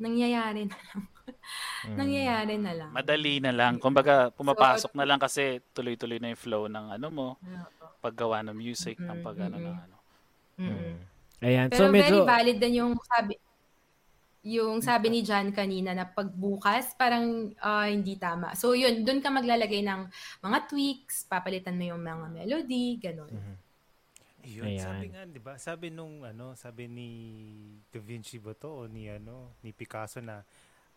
[0.00, 1.00] nangyayari na lang.
[2.00, 2.90] nangyayari na lang.
[2.96, 3.76] Madali na lang.
[3.76, 7.28] Kumbaga, pumapasok na lang kasi tuloy-tuloy na yung flow ng ano mo,
[8.00, 9.96] paggawa ng music, ng pag ano ng ano.
[10.56, 11.11] Mm-mm.
[11.42, 11.66] Ayan.
[11.68, 13.34] Pero so medyo very valid din yung sabi
[14.42, 18.54] yung sabi ni John kanina na pagbukas parang ah, hindi tama.
[18.54, 20.00] So yun, doon ka maglalagay ng
[20.40, 23.30] mga tweaks, papalitan mo yung mga melody, ganun.
[23.30, 23.54] Mhm.
[24.42, 24.82] Yun, Ayan.
[24.82, 25.54] sabi nga, 'di ba?
[25.54, 27.08] Sabi nung ano, sabi ni
[27.86, 30.42] Da Vinci ba to o ni ano, ni Picasso na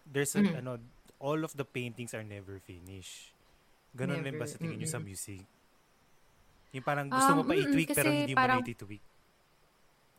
[0.02, 0.66] there's a, Mhm.
[0.66, 0.82] ano,
[1.18, 3.30] all of the paintings are never finished.
[3.94, 5.08] Ganon rin ba Never, sa tingin niyo sa mm-mm.
[5.08, 5.46] music?
[6.74, 9.04] Yung parang gusto mo Um, pa mm-mm, i-tweak pero hindi parang- mo na i-tweak.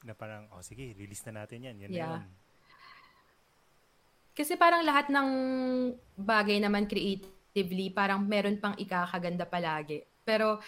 [0.04, 1.76] Na parang, oh sige, release na natin yan.
[1.86, 2.10] Yan Yeah.
[2.10, 2.34] na yun.
[4.36, 5.28] Kasi parang lahat ng
[6.12, 10.04] bagay naman creatively, parang meron pang ikakaganda palagi.
[10.28, 10.60] Pero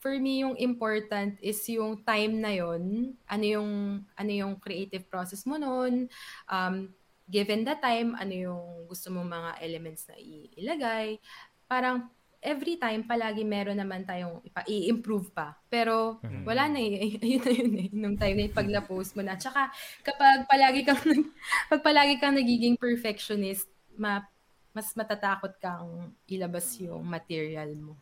[0.00, 3.70] for me, yung important is yung time na yon ano yung,
[4.16, 6.08] ano yung creative process mo nun,
[6.48, 6.88] um,
[7.28, 10.16] given the time, ano yung gusto mo mga elements na
[10.56, 11.20] ilagay.
[11.68, 12.08] Parang
[12.42, 15.54] every time, palagi meron naman tayong ipa- i-improve pa.
[15.66, 16.42] Pero Mhm.
[16.42, 16.92] wala na eh.
[17.22, 17.88] Ayun na yun eh.
[17.94, 19.38] Nung time na pag na-post mo na.
[19.38, 19.70] Tsaka
[20.02, 21.30] kapag palagi kang, nag-
[21.70, 24.26] pag palagi kang nagiging perfectionist, ma,
[24.72, 27.94] mas matatakot kang ilabas yung material mo.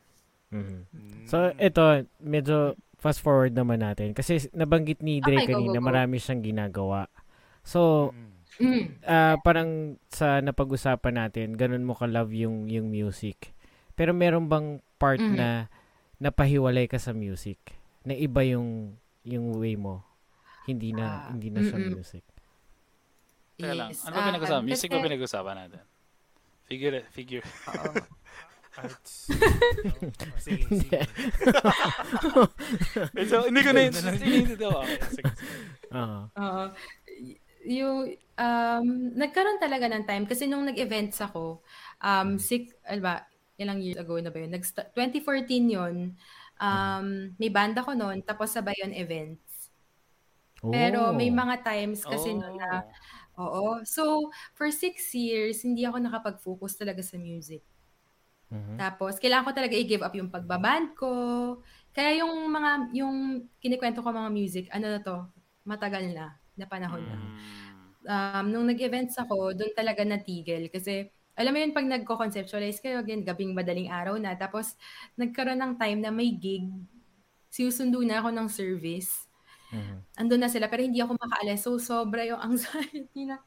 [0.51, 0.79] Mhm.
[0.89, 1.23] Mm.
[1.29, 1.85] So ito,
[2.19, 5.89] medyo fast forward naman natin kasi nabanggit ni Dre Okay, kanina go, go.
[5.89, 7.07] marami siyang ginagawa.
[7.63, 8.11] So,
[8.59, 9.01] Mm.
[9.03, 13.57] Ah parang sa napag-usapan natin, ganun mo ka-love yung yung music.
[14.01, 15.37] Pero meron bang part Mhm.
[15.37, 15.69] na
[16.17, 17.61] napahiwalay ka sa music?
[18.01, 20.01] Na iba yung yung way mo?
[20.65, 21.93] Hindi na Ah, hindi na sa mm-mm.
[21.93, 22.25] music.
[23.61, 24.09] Teka lang, Yes.
[24.09, 24.65] ano ba Ah, pinag-usapan?
[24.65, 25.83] Music ba pinag-usapan natin?
[26.65, 27.45] Figure, figure.
[27.45, 27.93] Oo.
[28.71, 29.29] Arts.
[29.29, 31.01] Oh, sige, sige.
[33.45, 33.93] Hindi ko na yun.
[34.17, 34.81] Hindi daw.
[34.81, 35.33] Okay, sige.
[35.93, 36.21] Oo.
[37.69, 37.99] Yung,
[38.41, 41.61] um, nagkaroon talaga ng time kasi nung nag-events ako,
[42.01, 43.29] um, six, ano ba,
[43.61, 44.51] ilang years ago na ba yun?
[44.57, 44.65] Nag
[44.97, 45.97] 2014 yun.
[46.61, 47.07] Um,
[47.41, 49.69] may banda ko noon, tapos sabay yun events.
[50.73, 51.37] Pero may Oh.
[51.37, 52.41] mga times kasi Oh.
[52.41, 52.85] noon na,
[53.41, 53.81] oo.
[53.89, 57.65] So, for six years, hindi ako nakapag-focus talaga sa music.
[58.51, 58.77] Mhm.
[58.79, 61.13] Tapos, kailangan ko talaga i-give up yung pagbaband ko.
[61.95, 63.17] Kaya yung mga, yung
[63.63, 65.17] kinikwento ko mga music, ano na to,
[65.67, 67.17] matagal na, na panahon na.
[67.17, 67.37] Mm.
[68.09, 70.69] Um, nung nag-events ako, doon talaga natigil.
[70.73, 74.37] Kasi, alam mo yun, pag nagko-conceptualize kayo, again, gabing madaling araw na.
[74.37, 74.77] Tapos,
[75.17, 76.69] nagkaroon ng time na may gig.
[77.49, 79.27] Sinusundo na ako ng service.
[79.73, 79.97] Mhm.
[80.21, 81.65] Andun na sila, pero hindi ako makaalis.
[81.65, 83.41] So, sobra yung anxiety na,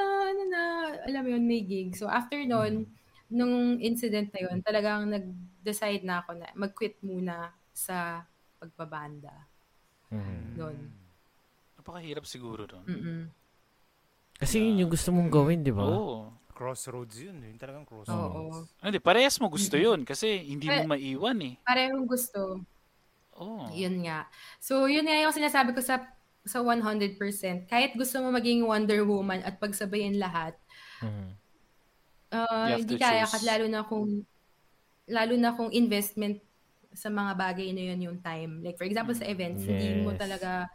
[0.00, 0.62] ah, ano na,
[1.04, 1.92] alam mo yun, may gig.
[1.92, 2.88] So, after nun,
[3.28, 8.24] nung incident na yun, talagang nag-decide na ako na mag-quit muna sa
[8.56, 9.34] pagbabanda.
[10.08, 10.56] Mhm.
[10.56, 10.76] Doon.
[11.76, 12.86] Napakahirap siguro doon.
[12.86, 13.20] Mm-mm.
[14.36, 15.84] Kasi yun yung gusto mong gawin, di ba?
[15.84, 16.45] Oo.
[16.56, 17.44] Crossroads yun.
[17.44, 18.64] Yun talagang Oo.
[18.64, 18.72] crossroads.
[18.80, 21.56] Hindi, parehas mo gusto yun kasi hindi mo maiwan eh.
[21.66, 22.64] Parehong gusto.
[23.32, 23.82] Oo.
[23.82, 24.28] Yun nga.
[24.60, 26.12] So, yun nga yung sinasabi ko sa
[26.46, 27.66] sa 100%.
[27.66, 30.54] Kahit gusto mo maging Wonder Woman at pagsabayin lahat,
[31.00, 31.38] Mhm.
[32.34, 34.24] uh, hindi kaya kasi lalo na kung
[35.10, 36.42] lalo na kung investment
[36.96, 38.62] sa mga bagay na yun yung time.
[38.64, 40.16] Like for example sa events, hindi mo Yes.
[40.16, 40.66] talaga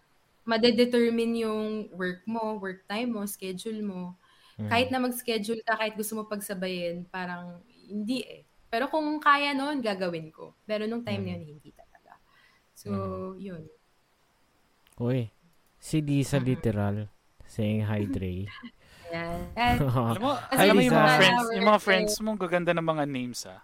[0.48, 1.64] madedetermine yung
[1.96, 4.18] work mo, work time mo, schedule mo.
[4.62, 4.70] Mhm.
[4.70, 8.46] Kahit na mag-schedule ka, kahit gusto mo pagsabayin, parang hindi eh.
[8.70, 10.54] Pero kung kaya noon, gagawin ko.
[10.64, 12.22] Pero nung time na yun, hindi talaga.
[12.78, 12.90] So,
[13.42, 13.66] yun.
[15.02, 15.34] Uy,
[15.82, 17.10] si Lisa literal
[17.50, 18.46] saying hi, Dre.
[19.58, 19.84] And,
[20.16, 23.04] Alam mo, alam mo yung mga friends, yung mga friends mo, ang gaganda ng mga
[23.10, 23.60] names ah.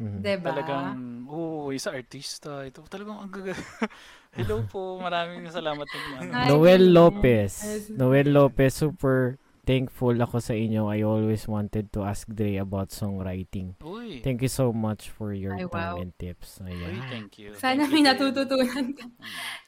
[0.00, 0.20] Mhm.
[0.24, 0.44] diba?
[0.44, 0.88] Talagang,
[1.28, 2.64] oo, isa artista.
[2.64, 3.56] Ito talagang ang gaganda.
[4.36, 5.88] Hello po, maraming salamat.
[5.88, 6.36] Ano.
[6.48, 7.88] Noel Lopez.
[7.96, 9.40] Noel Lopez, super
[9.70, 10.90] thankful ako sa inyo.
[10.90, 13.78] I always wanted to ask Dre about songwriting.
[13.78, 16.02] Uy, Thank you so much for your Ay, time wow.
[16.02, 16.58] and tips.
[16.58, 17.06] uy, Ayan.
[17.06, 17.54] thank you.
[17.54, 19.06] Sana Thank may you, natututunan ka.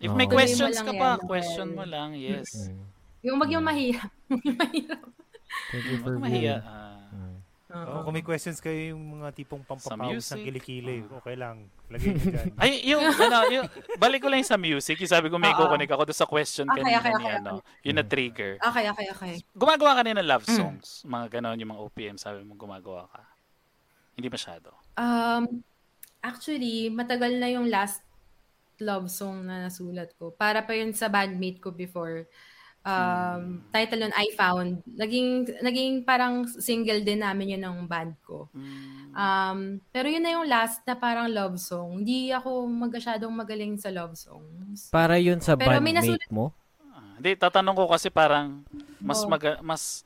[0.02, 0.18] If Oo.
[0.18, 2.66] may questions ka pa, question mo lang, yes.
[2.66, 2.82] Mm.
[3.22, 3.70] Yung mag yung Mm.
[3.70, 4.10] mahirap.
[4.42, 5.02] Yung mahirap.
[5.70, 6.56] Thank you for Huwag mahiya.
[6.58, 6.91] being...
[7.72, 7.82] ah.
[7.82, 7.88] Mm.
[7.88, 11.66] Oo, kung may questions kayo yung mga tipong pampapawis ng kilikili, okay lang.
[11.88, 12.46] Lagay nyo dyan.
[12.62, 13.66] Ay, yung, ano, yung,
[13.96, 15.00] balik ko lang yung sa music.
[15.00, 15.64] Yung sabi ko may Oo.
[15.64, 17.52] kukonek ako doon sa question Okay, kanina okay, ni okay, ano.
[17.80, 18.52] Yun na trigger.
[18.60, 19.34] Okay, okay, okay.
[19.56, 20.56] Gumagawa ka rin ng love Mm.
[20.60, 20.86] songs.
[21.08, 23.24] Mga ganon, yung mga OPM, sabi mo gumagawa ka.
[24.12, 24.76] Hindi masyado.
[25.00, 25.64] Um,
[26.20, 28.04] actually, matagal na yung last
[28.82, 30.34] love song na nasulat ko.
[30.34, 32.28] Para pa yun sa bandmate ko before.
[32.82, 34.82] Um, title nun, I Found.
[34.84, 38.50] Naging, naging parang single din namin yun ng band ko.
[38.50, 39.14] Mm.
[39.14, 39.58] Um,
[39.94, 42.02] pero yun na yung last na parang love song.
[42.02, 44.90] Hindi ako magasyadong magaling sa love songs.
[44.90, 46.50] Para yun sa Pero may bandmate mo?
[46.90, 48.66] Ah, Hindi, tatanong ko kasi parang
[48.98, 49.30] mas Oo.
[49.30, 50.02] maga, mas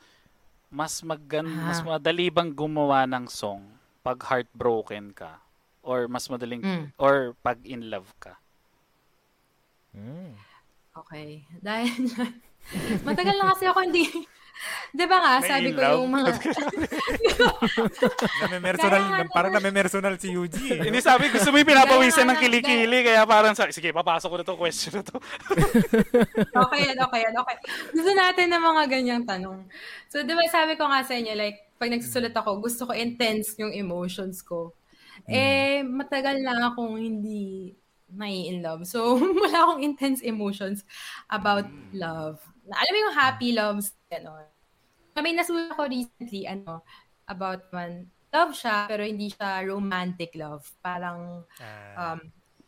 [0.69, 1.73] mas magan, Ah.
[1.73, 3.65] mas madali bang gumawa ng song
[4.05, 5.41] pag heartbroken ka
[5.81, 6.93] or mas madaling Mm.
[7.01, 8.37] or pag in love ka.
[9.97, 10.37] Mm.
[10.93, 11.41] Okay.
[11.65, 12.05] Dahil
[13.07, 14.05] matagal na kasi ako hindi...
[14.97, 15.95] Di ba nga, May sabi ko love?
[16.01, 16.31] yung mga...
[18.47, 20.65] Namemersonal, Kaya nga- parang namemersonal si Yuji.
[20.73, 20.81] Eh.
[20.89, 24.47] Hindi sabi gusto mo yung pinapawisan ng kilikili kaya parang sa sige papasok ko na
[24.49, 25.21] to question na to.
[26.65, 27.57] okay yan, okay yan, okay.
[27.93, 29.69] Gusto natin ng mga ganyang tanong.
[30.09, 33.61] So, di ba sabi ko nga sa inyo, like, pag nagsusulat ako, gusto ko intense
[33.61, 34.73] yung emotions ko.
[35.29, 37.77] Eh, matagal na akong hindi
[38.09, 38.89] may in love.
[38.89, 40.81] So, wala akong intense emotions
[41.29, 42.41] about love.
[42.67, 44.47] Na, alam mo yung happy loves, gano'n.
[45.17, 46.83] May nasulat ko recently, ano,
[47.25, 50.67] about one, love siya, pero hindi siya romantic love.
[50.79, 52.21] Parang, Ah, um,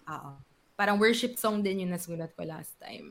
[0.09, 0.31] oo.
[0.73, 3.11] Parang worship song din yung nasulat ko last time.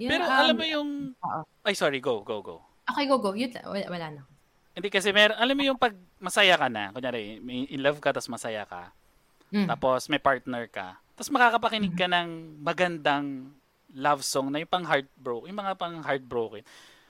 [0.00, 1.40] Yun, Pero um, alam mo yung oo.
[1.62, 2.64] ay sorry, go go go.
[2.88, 3.36] Okay, go, go.
[3.36, 4.22] Yun, wala, wala na.
[4.74, 8.10] Hindi kasi mer alam mo yung pag masaya ka na, kunyari may in love ka
[8.10, 8.90] tapos masaya ka,
[9.54, 9.68] Mm.
[9.70, 13.54] tapos may partner ka, tapos makakapakinig ka ng magandang
[13.94, 16.62] love song na yung pang heartbroken, yung mga pang heartbroken.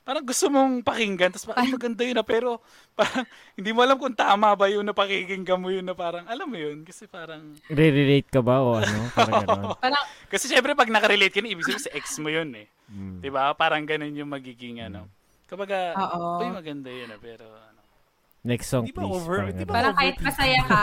[0.04, 2.60] Parang gusto mong pakinggan, tapos parang, maganda yun na, pero
[2.92, 3.24] parang
[3.56, 6.60] hindi mo alam kung tama ba yun na pakikinggan mo yun na parang, alam mo
[6.60, 9.08] yun, kasi parang, Re-relate ka ba o ano?
[9.10, 9.72] Parang ganon.
[9.80, 12.68] Parang, kasi syempre pag nakarelate ka na, ibig sabihin sa ex mo yun eh.
[12.84, 13.24] Mm.
[13.24, 13.56] 'Di ba?
[13.56, 15.08] Parang ganun yung magiging ano.
[15.48, 16.44] Kumbaga, Oo.
[16.44, 17.80] uy maganda yun ah, pero ano.
[18.44, 19.16] Next song, Di ba please.
[19.16, 20.80] over- Parang di ba parang kahit masaya ka,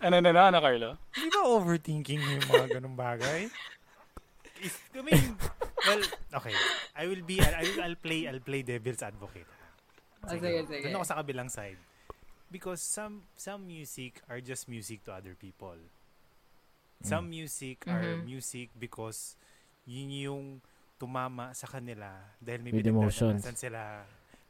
[0.00, 0.90] Ano na na, ano Carlo?
[1.12, 3.40] Di ba overthinking mo yung mga ganong bagay?
[4.60, 5.36] If, I mean,
[5.86, 6.02] well,
[6.36, 6.54] okay.
[6.94, 9.46] I will be, I will, I'll play, I'll play devil's advocate.
[10.24, 10.82] Oh, sige, sige.
[10.84, 11.78] Doon ako sa kabilang side.
[12.48, 15.76] Because some, some music are just music to other people.
[16.98, 18.26] Some music are Mhm.
[18.26, 19.38] music because
[19.86, 20.44] yun yung
[20.98, 22.10] tumama sa kanila
[22.42, 24.02] dahil may pinagdadaanan sila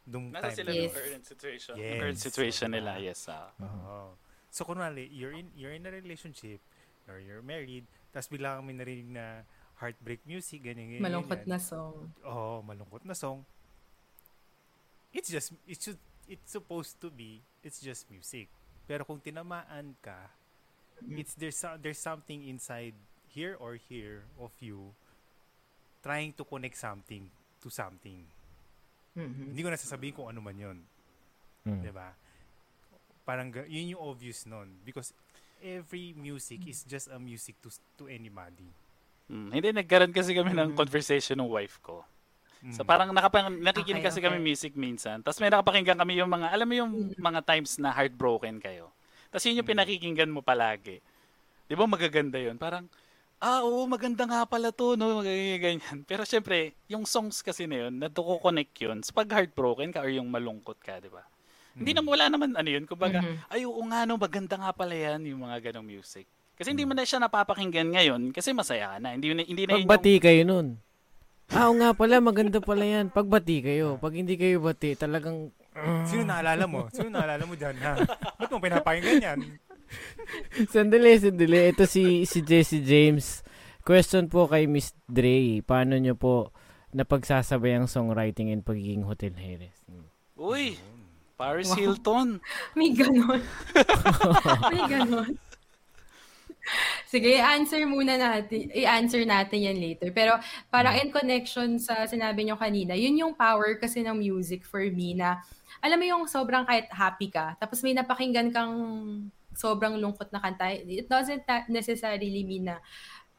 [0.08, 0.92] nung Nasa time sila Yes.
[0.96, 1.72] current situation.
[1.76, 1.98] Yes.
[2.00, 3.04] Current situation So, nila, diba?
[3.04, 3.20] yes.
[3.28, 3.52] ah.
[3.60, 4.16] Oo.
[4.48, 6.64] So, kunwari, you're in, you're in a relationship
[7.04, 7.84] or you're married,
[8.16, 9.44] tapos bigla kang may narinig na
[9.78, 11.04] heartbreak music, ganyan, ganyan.
[11.06, 11.54] malungkot ganyan.
[11.54, 11.94] na song.
[12.26, 13.46] Oo, malungkot na song.
[15.14, 18.50] It's just, it should, it's supposed to be, it's just music.
[18.84, 20.34] Pero kung tinamaan ka,
[21.06, 22.94] it's there's, there's something inside
[23.30, 24.90] here or here of you
[26.02, 27.30] trying to connect something
[27.62, 28.26] to something.
[29.18, 29.54] Mhm.
[29.54, 30.78] Hindi ko nasasabihin kung ano man yun.
[31.66, 31.82] Mm.
[31.82, 32.14] 'di ba?
[33.26, 35.12] Parang yun yung obvious nun because
[35.60, 37.68] every music is just a music to
[37.98, 38.66] to anybody.
[39.28, 40.78] Mm, hindi, nagkaroon kasi kami ng Mhm.
[40.80, 42.00] conversation ng wife ko.
[42.72, 42.88] So Mm.
[42.88, 44.28] parang nakapang, nakikinig Okay, kasi okay.
[44.28, 45.20] kami music minsan.
[45.24, 48.92] Tapos may nakapakinggan kami yung mga, alam mo yung mga times na heartbroken kayo.
[49.32, 49.72] Tapos yun yung Mm.
[49.76, 51.00] pinakikinggan mo palagi.
[51.68, 52.56] Di ba magaganda yun?
[52.60, 52.88] Parang,
[53.42, 55.20] ah oo, maganda nga pala to, no?
[55.24, 55.98] Magaganda ganyan.
[56.08, 60.28] Pero syempre, yung songs kasi na yun, natuko-connect yun sa pag heartbroken ka or yung
[60.32, 61.24] malungkot ka, di ba?
[61.80, 61.98] Hindi Mm.
[61.98, 62.84] naman wala naman ano yun.
[62.88, 63.50] Kumbaga, Mhm.
[63.52, 66.26] ay oo nga no, maganda nga pala yan, yung mga ganong music.
[66.58, 69.14] Kasi hindi mo na siya napapakinggan ngayon kasi masaya ka na.
[69.14, 70.66] Hindi, na- hindi na yun yung- Pagbati kayo nun.
[71.48, 73.08] Ah, oo nga pala, maganda pala yan.
[73.08, 73.96] Pagbati kayo.
[73.96, 75.48] Pag hindi kayo bati, talagang...
[76.04, 76.90] Sino naalala mo?
[76.90, 77.94] Sino naalala mo dyan, ha?
[78.36, 79.38] Ba't mo pinapakinggan yan?
[80.74, 81.72] sandali, sandali.
[81.72, 83.40] Ito si, si Jesse James.
[83.80, 85.64] Question po kay Miss Dre.
[85.64, 86.52] Paano nyo po
[86.92, 89.78] napagsasabay ang songwriting and pagiging hotel heiress?
[89.88, 90.04] Mm.
[90.36, 90.76] Uy,
[91.34, 91.78] Paris Wow.
[91.78, 92.28] Hilton.
[92.74, 93.40] May ganon.
[94.74, 95.32] May ganon.
[97.08, 98.68] Sige, i-answer muna natin.
[98.72, 100.12] I-answer natin yan later.
[100.12, 100.36] Pero
[100.68, 105.16] parang in connection sa sinabi nyo kanina, yun yung power kasi ng music for me
[105.16, 105.40] na,
[105.80, 108.74] alam mo yung sobrang kahit happy ka, tapos may napakinggan kang
[109.54, 112.76] sobrang lungkot na kanta, it doesn't necessarily mean na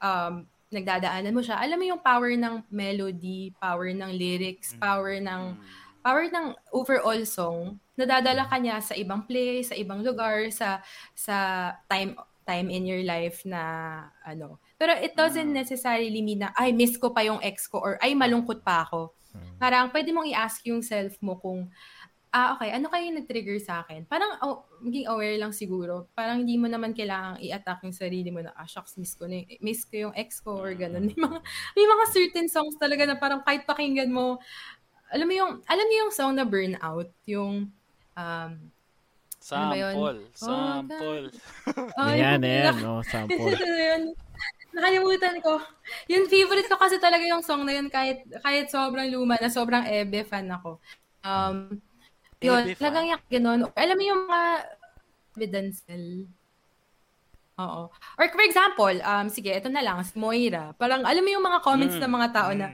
[0.03, 1.57] um, nagdadaanan mo siya.
[1.59, 5.57] Alam mo yung power ng melody, power ng lyrics, power ng
[5.99, 10.79] power ng overall song, nadadala ka niya sa ibang place, sa ibang lugar, sa
[11.11, 11.35] sa
[11.91, 12.15] time
[12.49, 13.61] time in your life na
[14.25, 14.57] ano.
[14.81, 15.59] Pero it doesn't Mm.
[15.61, 19.13] necessarily mean na, ay, miss ko pa yung ex ko or ay, malungkot pa ako.
[19.61, 21.69] Parang pwede mong i-ask yung self mo kung,
[22.33, 24.09] ah, okay, ano kayo yung nag-trigger sa akin?
[24.09, 26.09] Parang oh, maging aware lang siguro.
[26.17, 29.45] Parang hindi mo naman kailangang i-attack yung sarili mo na, ah, shucks, miss ko, na,
[29.45, 31.05] y- miss ko yung ex ko or ganun.
[31.13, 31.37] May mga,
[31.77, 34.41] may mga certain songs talaga na parang kahit pakinggan mo,
[35.13, 37.69] alam mo yung, alam mo yung song na Burnout, yung,
[38.17, 38.51] um,
[39.49, 39.93] Ano ba yun?
[39.93, 40.19] Sample.
[40.19, 41.25] Oh, Sample.
[41.95, 43.39] Ay, Ayan, ayan, no, sample.
[43.55, 44.03] Ano yun?
[44.69, 45.57] Nakalimutan ko.
[46.07, 49.81] Yung favorite ko kasi talaga yung song na yun kahit kahit sobrang luma na sobrang
[49.83, 50.77] ebe fan ako.
[51.19, 51.81] Um,
[52.37, 52.83] yun, Ebe fan?
[52.85, 53.59] talagang yung ganun.
[53.73, 54.49] Alam mo yung mga
[55.35, 56.05] Vidancel.
[57.57, 57.91] Oo.
[57.91, 60.71] Or for example, um, sige, ito na lang, si Moira.
[60.75, 62.03] Parang alam mo yung mga comments Mm.
[62.05, 62.67] ng mga tao na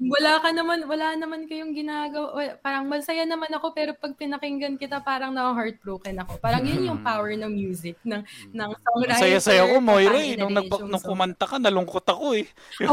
[0.00, 2.32] wala ka naman, wala naman kayong ginagawa.
[2.32, 6.40] wa- Parang masaya naman ako pero pag pinakinggan kita parang na-heartbroken ako.
[6.40, 9.20] Parang yun yung power ng music, ng, ng songwriter.
[9.20, 10.40] Saya-saya ko, Moira eh.
[10.40, 10.88] Nung, generation.
[10.88, 12.48] nung So, kumanta ka, nalungkot ako eh.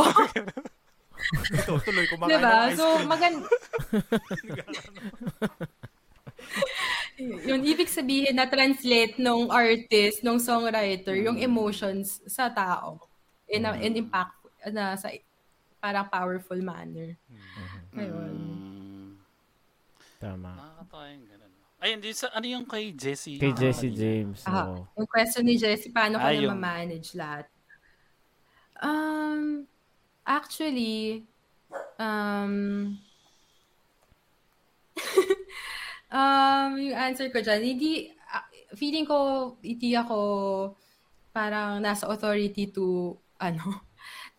[1.57, 2.45] Ito, tuloy kumakain Diba?
[2.45, 3.07] ng ice So, cream.
[3.07, 3.47] maganda.
[7.17, 13.01] yun, ibig sabihin na translate nung artist, nung songwriter, yung emotions sa tao
[13.47, 14.35] in a, in impact
[14.69, 15.09] na sa
[15.87, 17.15] parang powerful manner.
[17.95, 18.35] Ayun.
[18.35, 19.09] Mm,
[20.19, 20.51] Tama.
[20.51, 21.51] nakakatawa yung ganun.
[21.77, 23.37] Ayun, di sa, ano yung kay Jessie?
[23.37, 23.87] Kay Ah, Jesse.
[23.87, 24.41] James.
[24.43, 24.83] Ah, oo.
[24.97, 27.45] yung question ni Jessie, paano ko Ah, na ma-manage lahat?
[28.77, 29.63] Um,
[30.21, 31.23] actually,
[31.95, 32.97] um,
[36.11, 39.17] um, yung answer ko dyan, hindi, ah, feeling ko,
[39.61, 40.17] hindi ako
[41.29, 43.85] parang nasa authority to, ano,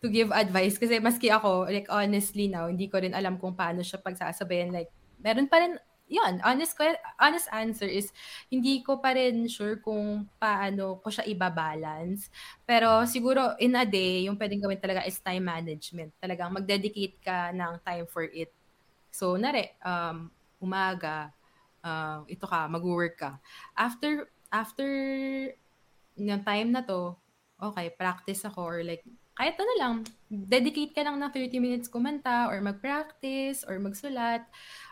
[0.01, 0.79] to give advice.
[0.79, 4.71] Kasi maski ako, like, honestly now, hindi ko rin alam kung paano siya pagsasabayan.
[4.71, 5.75] Like, meron pa rin,
[6.09, 8.09] yun, honest, ko- honest answer is,
[8.47, 12.31] hindi ko pa rin sure kung paano ko siya ibabalance.
[12.63, 16.15] Pero siguro, in a day, yung pwedeng gawin talaga is time management.
[16.17, 18.49] Talagang mag-dedicate ka ng time for it.
[19.11, 20.31] So, nare, um,
[20.63, 21.33] umaga,
[21.83, 23.31] uh, ito ka, mag-work ka.
[23.75, 24.87] After, after
[26.19, 27.15] ng time na to,
[27.59, 29.03] okay, practice ako or like,
[29.39, 29.93] kahit ano lang,
[30.27, 34.43] dedicate ka lang ng 30 minutes kumanta or mag-practice or magsulat.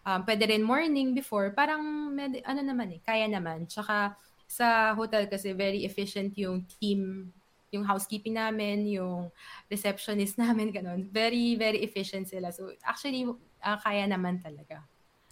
[0.08, 1.52] Um, pwede rin morning before.
[1.52, 1.84] Parang,
[2.16, 3.68] med- ano naman eh, kaya naman.
[3.68, 4.16] Tsaka,
[4.48, 7.28] sa hotel kasi very efficient yung team,
[7.76, 9.28] yung housekeeping namin, yung
[9.68, 11.12] receptionist namin, ganun.
[11.12, 12.56] Very, very efficient sila.
[12.56, 13.28] So, actually,
[13.60, 14.88] ah, kaya naman talaga.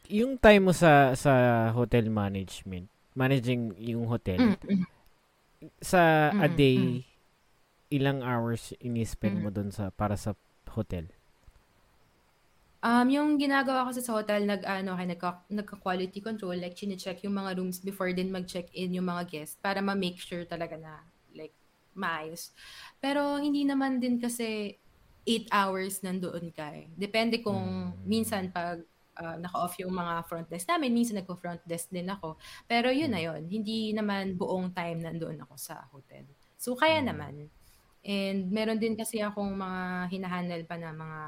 [0.10, 1.34] Yung time mo sa sa
[1.74, 2.86] hotel management,
[3.18, 4.86] managing yung hotel, Mm, mm.
[5.82, 7.15] sa a Mm, day, mm.
[7.94, 9.56] Ilang hours ini-spend mo Mm.
[9.56, 10.34] doon sa para sa
[10.74, 11.10] hotel?
[12.86, 17.58] Um, yung ginagawa ko sa hotel, nag, ano, nagka, nagka-quality control, like, chine-check yung mga
[17.58, 21.02] rooms before din mag-check-in yung mga guests para ma-make sure talaga na,
[21.34, 21.56] like,
[21.98, 22.52] maayos.
[23.02, 24.78] Pero, hindi naman din kasi
[25.26, 26.86] 8 hours nandoon ka eh.
[26.94, 27.58] Depende kung
[27.96, 28.06] Mm.
[28.06, 28.84] minsan pag
[29.16, 32.36] ah, naka-off yung mga front desk namin, minsan nagko-front desk din ako.
[32.68, 36.28] Pero yun na yun, hindi naman buong time nandoon ako sa hotel.
[36.60, 37.08] So, kaya Mm.
[37.16, 37.34] naman.
[38.06, 39.82] And meron din kasi akong mga
[40.14, 41.22] hinahandle pa na mga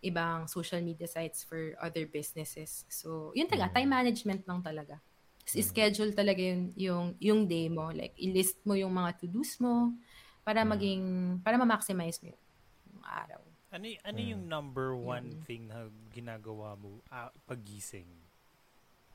[0.00, 2.88] ibang social media sites for other businesses.
[2.88, 3.76] So, yun talaga, Mm.
[3.76, 4.96] time management lang talaga.
[5.52, 7.92] Is- Schedule talaga yung, yung, yung day mo.
[7.92, 9.92] Like, i-list mo yung mga to-dos mo
[10.40, 10.68] para Mm.
[10.72, 11.02] maging,
[11.44, 12.42] para ma-maximize mo yung
[13.04, 13.42] araw.
[13.70, 14.30] Ano, ano Mm.
[14.32, 15.44] yung number one Yun.
[15.44, 18.08] thing na ginagawa mo ah, pagising?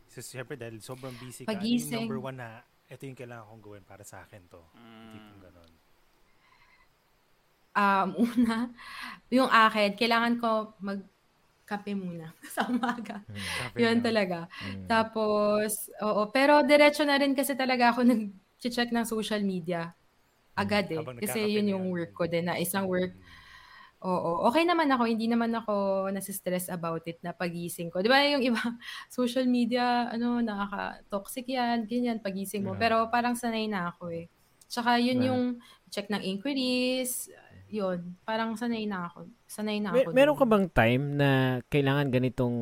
[0.05, 1.97] So, siyempre dahil sobrang busy ka, ano yung Pagising.
[2.07, 4.61] number one na ito yung kailangan kong gawin para sa akin to?
[5.11, 5.71] Tipong ganon.
[7.83, 8.71] Um, una,
[9.27, 13.19] yung akin, kailangan ko magkape muna sa umaga.
[13.27, 14.39] Sabi Yun na, talaga.
[14.63, 14.87] Mm.
[14.87, 19.91] Tapos, oo, pero diretso na rin kasi talaga ako nag-check ng social media.
[20.55, 21.03] Agad eh.
[21.03, 23.11] Habang Kasi yun yung work ko din na isang work.
[23.11, 23.43] Mm.
[24.05, 25.03] Oo, okay naman ako.
[25.09, 27.99] Hindi naman ako nasistress about it na pagising ko.
[27.99, 28.61] Di ba yung iba,
[29.09, 32.77] social media, ano, nakaka-toxic yan, ganyan, pagising mo.
[32.77, 32.81] Yeah.
[32.85, 34.31] Pero parang sanay na ako eh.
[34.69, 35.27] Tsaka yun Right.
[35.29, 35.43] yung
[35.89, 37.31] check ng inquiries,
[37.75, 39.27] yun, parang sanay na ako.
[39.45, 40.15] Sanay na Mer- ako.
[40.15, 41.29] meron ka bang time na
[41.69, 42.57] kailangan ganitong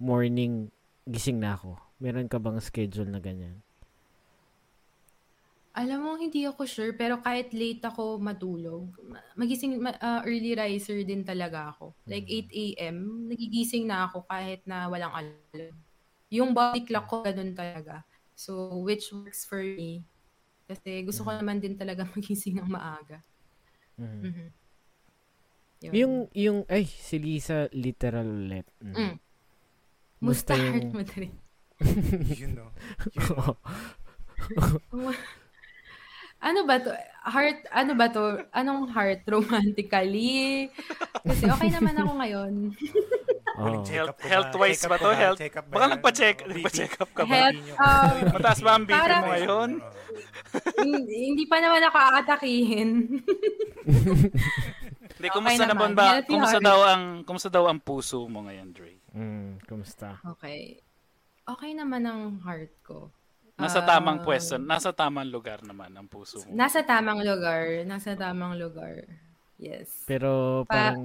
[0.00, 0.68] morning
[1.06, 1.76] gising na ako?
[2.02, 3.56] Meron ka bang schedule na ganyan?
[5.70, 10.58] Alam mo, hindi ako sure, pero kahit late ako matulog, ma- magising, ma- ah, early
[10.58, 11.94] riser din talaga ako.
[12.10, 15.74] Like 8 a.m., nagigising na ako kahit na walang alarm.
[16.34, 18.02] Yung body clock ko, ganun talaga.
[18.34, 20.02] So, which works for me.
[20.66, 23.22] Kasi gusto ko naman din talaga magising ng maaga.
[24.00, 24.20] Mhm.
[24.24, 24.46] Mhm.
[25.80, 25.92] Yun.
[25.96, 28.68] Yung, yung, ay, si Lisa literal ulit.
[28.80, 28.92] Mm.
[28.92, 29.14] Mm.
[30.20, 31.32] Musta Musta yung- heart mo rin.
[32.36, 32.66] Yun no.
[33.16, 33.56] Yun, no.
[36.40, 36.92] ano ba to?
[37.24, 38.24] Heart, ano ba to?
[38.52, 39.24] Anong heart?
[39.28, 40.68] Romantically?
[41.24, 42.52] Kasi okay naman ako ngayon.
[43.60, 45.10] Check Health- Check up ba to?
[45.12, 47.30] Health- Baka nagpa-check, Oo, nagpa-check up ka ba?
[47.30, 49.70] Health, um, Mataas ba ang BP Para- mo ngayon?
[49.76, 49.98] Oo.
[50.80, 52.90] hindi, hindi pa naman ako aatakihin.
[55.12, 56.00] Hindi, Okay kumusta naman naman.
[56.16, 56.24] ba?
[56.24, 58.96] Kumusta daw ang kumusta daw ang puso mo ngayon, Dre?
[59.12, 60.16] Mm, kumusta?
[60.26, 60.80] Okay.
[61.44, 63.12] Okay naman ang heart ko.
[63.54, 66.48] Nasa tamang pwesto, nasa tamang lugar naman ang puso mo.
[66.48, 67.84] Nasa tamang lugar.
[67.84, 69.04] Nasa tamang lugar.
[69.58, 70.08] Yes.
[70.08, 71.04] Pero Pa- parang...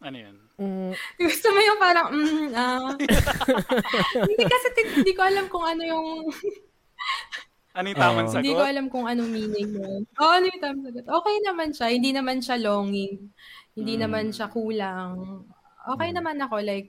[0.00, 0.36] Ano yun?
[0.58, 2.92] Mm, Gusto mo yung parang, mm, ah.
[4.28, 6.06] hindi kasi hindi ko alam kung ano yung,
[7.76, 8.32] Ano yung tamang Oo.
[8.32, 8.40] sagot?
[8.40, 10.08] hindi ko alam kung anong meaning nun.
[10.16, 11.04] Oo, ano yung tamang sagot.
[11.04, 11.86] Okay naman siya.
[11.92, 13.28] Hindi naman siya longing.
[13.76, 14.00] Hindi Mm.
[14.00, 15.44] naman siya kulang.
[15.84, 16.16] Okay Mm.
[16.16, 16.56] naman ako.
[16.64, 16.88] Like,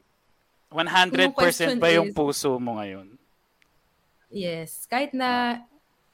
[0.72, 3.20] 100% question ba yung is- puso mo ngayon?
[4.32, 4.88] yes.
[4.88, 5.60] Kahit na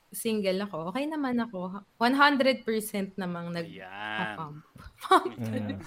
[0.09, 1.81] single ako, okay naman ako.
[1.97, 2.65] 100%
[3.13, 4.61] namang nag-pump.
[5.09, 5.77] Mm.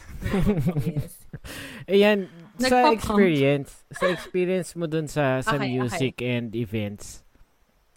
[0.84, 1.14] yes.
[1.92, 7.22] Ayan, sa experience, sa experience mo dun sa sa Okay, music and events,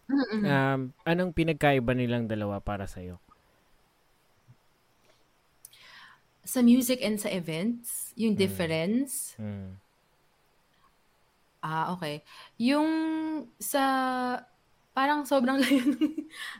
[0.09, 0.43] Mm-mm.
[0.45, 3.19] um, anong pinagkaiba nilang dalawa para sa'yo?
[6.49, 9.77] sa music and sa events, yung difference, Mm.
[11.59, 12.23] Ah, okay.
[12.55, 12.87] Yung
[13.59, 13.83] sa
[14.99, 16.03] parang sobrang layo ng,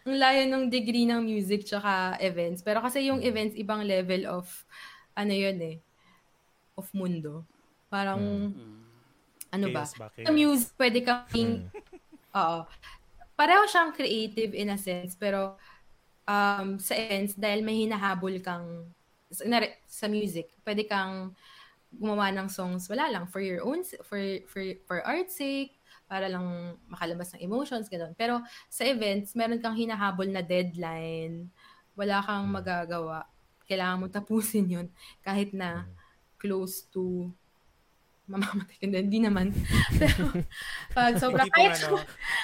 [0.07, 2.63] ang layo ng degree ng music tsaka events.
[2.63, 4.47] Pero kasi yung events, ibang level of,
[5.11, 5.77] ano yun eh,
[6.79, 7.43] of mundo.
[7.91, 8.79] Parang, Mm.
[9.51, 9.83] ano ba?
[9.83, 10.07] Chaos ba?
[10.07, 10.37] Sa Chaos.
[10.39, 11.67] music, pwede kang, Mm.
[12.39, 12.59] oo.
[13.35, 15.59] Pareho siyang creative in a sense, pero
[16.23, 18.87] um, sa events, dahil may hinahabol kang,
[19.27, 19.43] sa,
[19.83, 21.35] sa music, pwede kang
[21.91, 25.78] gumawa ng songs, wala lang, for your own, for, for, for art's sake,
[26.09, 28.17] para lang makalabas ng emotions, gano'n.
[28.17, 31.53] Pero sa events, meron kang hinahabol na deadline,
[31.93, 33.29] wala kang magagawa.
[33.69, 34.87] Kailangan mo tapusin yun
[35.21, 35.85] kahit na
[36.41, 37.29] close to
[38.29, 39.01] mamamatay ka na.
[39.01, 39.49] Hindi naman.
[39.99, 40.45] Pero
[40.93, 41.97] pag Yung sobrang, tipo kahit, ano,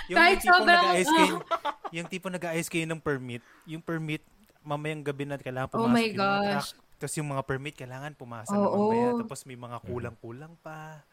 [0.10, 1.38] yung, kahit yung kayo,
[2.02, 4.26] yung tipo nag-ayos kayo ng permit, yung permit,
[4.66, 6.70] mamayang gabi na kailangan Oh pumasok my yung mga gosh.
[6.96, 8.66] Tapos yung mga permit, kailangan pumasa Oo.
[8.66, 9.10] na mamaya.
[9.22, 11.06] Tapos may mga kulang-kulang pa.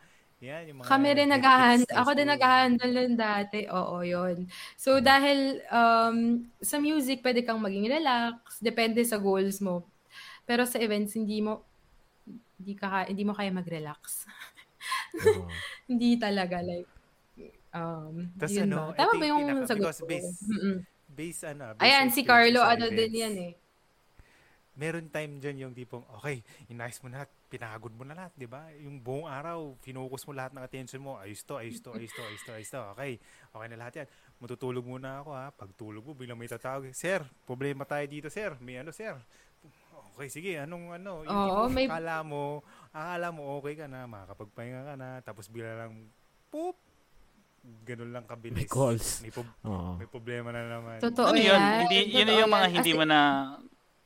[0.43, 1.97] Yan, yung mga Kami rin nag-handle.
[2.03, 3.71] Ako din nag-handle nun dati.
[3.71, 8.59] Oo, yon So, dahil um, sa music, pwede kang maging relax.
[8.59, 9.87] Depende sa goals mo.
[10.43, 11.63] Pero sa events, hindi mo
[12.59, 14.27] hindi ka hindi mo kaya mag-relax.
[15.23, 15.47] Oo.
[15.91, 16.91] hindi talaga like
[17.75, 18.99] um Tas yun ano, ba?
[18.99, 20.07] Tama ba yung sagot because ko?
[20.11, 20.77] base- Mm-mm.
[21.13, 23.53] Based ano, based Ayan, si Carlo, ano din yan eh.
[24.73, 28.49] Meron time dyan yung tipong, okay, inayos mo na lahat, pinagod mo na lahat, di
[28.49, 28.73] ba?
[28.81, 32.23] Yung buong araw, finokus mo lahat ng attention mo, ayos to, ayos to, ayos to,
[32.25, 33.21] ayos to, ayos to, okay,
[33.53, 34.09] okay na lahat yan.
[34.41, 38.81] Matutulog muna ako ha, pagtulog mo, biglang may tatawag, sir, problema tayo dito, sir, may
[38.81, 39.13] ano, sir.
[40.13, 44.09] Okay, sige, anong ano, yung Oo, tipong may- akala mo, akala mo okay ka na,
[44.09, 46.09] makakapagpahinga ka na, tapos bigla lang,
[46.49, 46.81] poop,
[47.85, 48.57] ganun lang kabilis.
[48.57, 49.21] May calls.
[49.21, 50.01] May, prob- Oo.
[50.01, 50.97] may problema na naman.
[50.99, 51.61] Totoo ano yun?
[51.61, 51.81] yan.
[51.87, 52.73] Hindi, yun Totoo yung mga yan.
[52.75, 53.21] hindi As mo na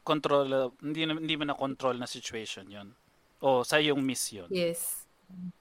[0.06, 2.94] control, hindi, na- hindi mo na control na situation yun.
[3.42, 4.46] O sa yung miss yun.
[4.48, 5.02] Yes.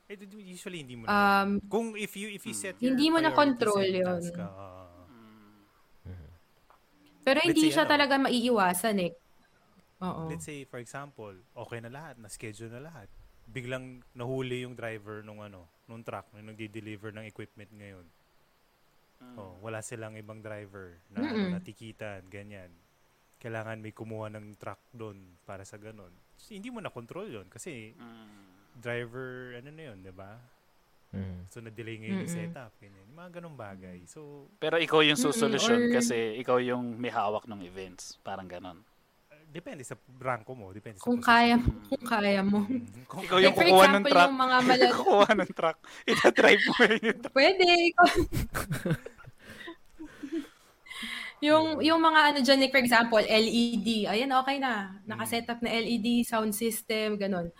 [0.05, 1.41] Eh, usually hindi mo na.
[1.41, 2.61] Um, Kung if you if you Mm.
[2.61, 4.05] set your Hindi mo na control yun.
[4.05, 4.85] task, ah,
[7.25, 9.11] pero Let's hindi say, siya ano, talaga maiiwasan eh.
[10.05, 10.29] Oo.
[10.29, 13.09] let's say for example, okay na lahat, na schedule na lahat.
[13.49, 18.05] Biglang nahuli yung driver nung ano, nung truck na nagde-deliver ng equipment ngayon.
[19.25, 19.35] Mm.
[19.41, 22.69] Oh, wala silang ibang driver na ano, natikitan, ganyan.
[23.45, 26.09] Kailangan may kumuha ng truck doon para sa ganun.
[26.35, 28.41] So, hindi mo na control 'yon kasi Mm.
[28.75, 30.33] driver ano na 'yon, 'di ba?
[31.11, 31.47] Mm.
[31.47, 33.05] So na-delay ngayon yung setup, ganyan.
[33.05, 34.03] Yung mga ganung bagay.
[34.03, 38.17] So Pero ikaw yung susolusyon or- kasi ikaw yung may hawak ng events.
[38.19, 38.83] Parang ganon.
[39.31, 41.69] uh, depende sa ranko mo, depende sa Kung position kaya mo.
[41.87, 42.59] kung kaya mo.
[42.65, 44.27] Mm, kung Ikaw kaya yung Like, kukuha ng truck.
[44.27, 44.91] yung mga malal...
[44.91, 45.77] Kukuha ng truck.
[46.03, 47.33] Ita-drive mo yun yung truck.
[47.33, 47.63] Pwede.
[47.85, 48.07] ikaw.
[51.45, 53.89] yung yung mga ano dyan, like for example, LED.
[54.05, 54.73] Ayan, okay na.
[55.05, 57.53] Nakaset up na LED, sound system, ganun.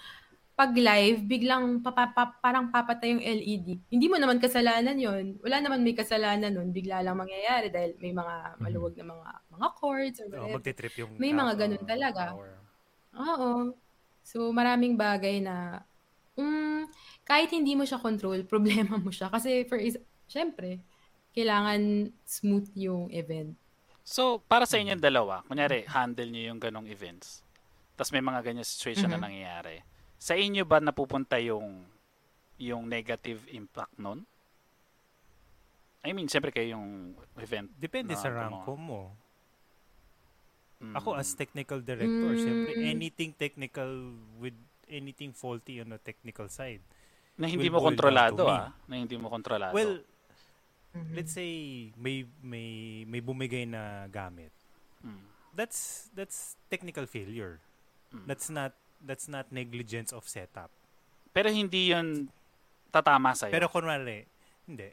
[0.56, 3.68] Pag live, biglang papa, pa- parang papatay yung LED.
[3.92, 6.72] Hindi mo naman kasalanan yon Wala naman may kasalanan nun.
[6.72, 10.56] Bigla lang mangyayari dahil may mga maluwag na mga mga chords or Oh, whatever.
[10.56, 12.32] magte-trip yung May mga ganun talaga.
[12.32, 12.52] power.
[13.16, 13.52] Oo.
[14.24, 15.84] So, maraming bagay na,
[16.36, 16.88] mm,
[17.24, 19.28] kahit hindi mo siya control, problema mo siya.
[19.28, 20.80] Kasi, for is, syempre,
[21.36, 23.60] kailangan smooth yung event.
[24.06, 27.42] So, para sa inyong dalawa, kunyari, handle nyo yung ganong events.
[27.98, 29.26] Tapos may mga ganyan situation na Mhm.
[29.26, 29.78] nangyayari.
[30.22, 31.90] Sa inyo ba napupunta yung
[32.56, 34.24] yung negative impact nun?
[36.06, 37.68] I mean, siyempre kayo yung event.
[37.76, 39.12] Depende na sa ranko mo.
[40.80, 40.94] Mm.
[40.94, 42.40] Ako as technical director, Mm.
[42.40, 43.90] syempre anything technical
[44.38, 46.80] with anything faulty on the technical side.
[47.36, 48.72] na hindi mo kontrolado ah.
[48.88, 49.76] Na hindi mo kontrolado.
[49.76, 50.00] Well,
[50.96, 51.12] Mhm.
[51.12, 51.52] let's say
[52.00, 52.68] may may
[53.04, 54.52] may bumigay na gamit.
[55.04, 55.22] Mm.
[55.52, 57.60] That's that's technical failure.
[58.16, 58.26] Mm.
[58.26, 58.72] That's not
[59.04, 60.72] that's not negligence of setup.
[61.36, 62.32] Pero hindi yun
[62.90, 63.52] tatama sa'yo.
[63.52, 64.24] Pero kunwari,
[64.64, 64.88] hindi.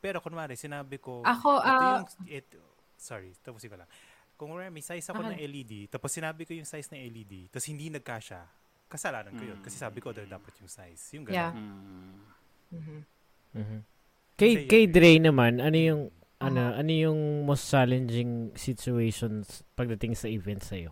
[0.00, 2.56] Pero kunwari, sinabi ko, Ako, ito ah, yung, ito,
[2.96, 3.88] sorry, tapusin ko lang.
[4.36, 5.28] Kung kunwari, may size ako Okay.
[5.36, 8.40] ng LED, tapos sinabi ko yung size ng LED, tapos hindi nagkasya,
[8.88, 9.60] kasalanan ko yun.
[9.60, 11.04] Kasi sabi ko, daw dapat yung size.
[11.16, 11.52] Yung Yeah.
[11.52, 13.04] ganun.
[13.54, 13.80] Mm.
[14.34, 16.02] Kay kay Dre naman, ano yung
[16.42, 20.90] ano ano yung most challenging situations pagdating sa event sa iyo?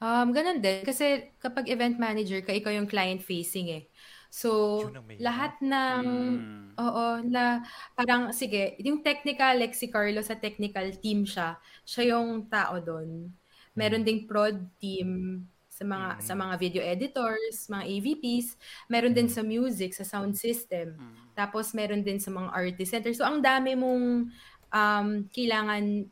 [0.00, 0.80] Um, ganun din.
[0.82, 3.84] Kasi kapag event manager ka, ikaw yung client-facing eh.
[4.32, 4.80] So,
[5.20, 6.04] lahat ng...
[6.08, 6.66] Mm.
[6.80, 7.60] Oo, na
[7.92, 13.28] parang, sige, yung technical, like si Carlo sa technical team siya, siya yung tao doon.
[13.76, 15.44] Meron ding prod team
[15.80, 16.20] sa mga Mm.
[16.20, 18.48] sa mga video editors, mga AVPs,
[18.84, 20.92] meron din sa music, sa sound system.
[20.92, 21.32] Mm.
[21.32, 23.16] Tapos meron din sa mga artist center.
[23.16, 24.28] So ang dami mong
[24.68, 26.04] um, kailangan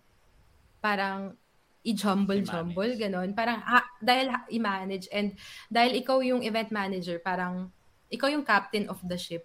[0.80, 1.36] parang
[1.84, 3.00] i-jumble-jumble, I-manage.
[3.00, 3.28] ganon.
[3.36, 5.36] Parang ha, dahil ha- i-manage and
[5.68, 7.68] dahil ikaw yung event manager, parang
[8.08, 9.44] ikaw yung captain of the ship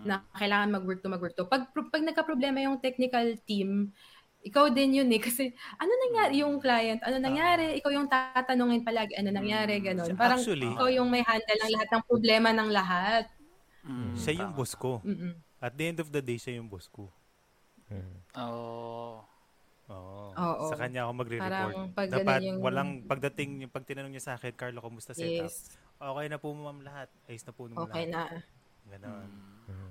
[0.00, 1.44] na kailangan mag-work to mag-work to.
[1.44, 3.92] Pag, pag nagka-problema yung technical team,
[4.40, 5.20] ikaw din yun eh.
[5.20, 7.00] Kasi ano nangyari yung client?
[7.04, 7.76] Ano nangyari?
[7.76, 9.78] Ikaw yung tatanungin palagi, ano nangyari?
[9.78, 10.16] Ganon.
[10.16, 13.24] Parang Actually, ikaw yung may handle ng lahat ng problema ng lahat.
[13.80, 14.12] Mm.
[14.12, 15.00] siya yung boss ko.
[15.00, 15.32] Mm-mm.
[15.56, 17.08] At the end of the day, siya yung boss ko.
[18.36, 19.24] Oh.
[19.90, 20.30] Oo.
[20.36, 20.64] Oo.
[20.70, 21.50] Sa kanya ako magre-report.
[21.50, 25.12] Parang pag ganun Dapat yung- walang pagdating, yung pag tinanong niya sa akin, Carlo, kumusta
[25.12, 25.50] setup?
[25.50, 25.74] Yes.
[25.96, 27.08] Okay na po ma'am lahat.
[27.26, 28.40] Ayos na po naman Okay lahat.
[28.40, 28.88] na.
[28.88, 29.26] Ganon.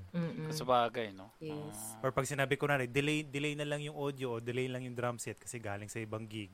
[0.10, 0.50] Mm-mm.
[0.50, 1.30] Sa bagay, no?
[1.38, 1.98] Yes.
[2.02, 2.08] Ah.
[2.08, 4.82] Or pag sinabi ko na rin, delay, delay na lang yung audio o delay lang
[4.82, 6.50] yung drum set kasi galing sa ibang gig.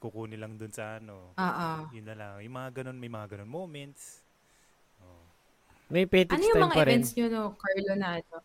[0.00, 1.36] Kukunin lang dun sa ano.
[1.36, 1.84] Ah.
[1.92, 2.32] Yun na lang.
[2.40, 4.24] Yung mga ganun, may mga ganun moments.
[5.86, 6.90] May petix Ano yung time mga pa rin.
[6.98, 8.38] events nyo, no, Carlo, na ito?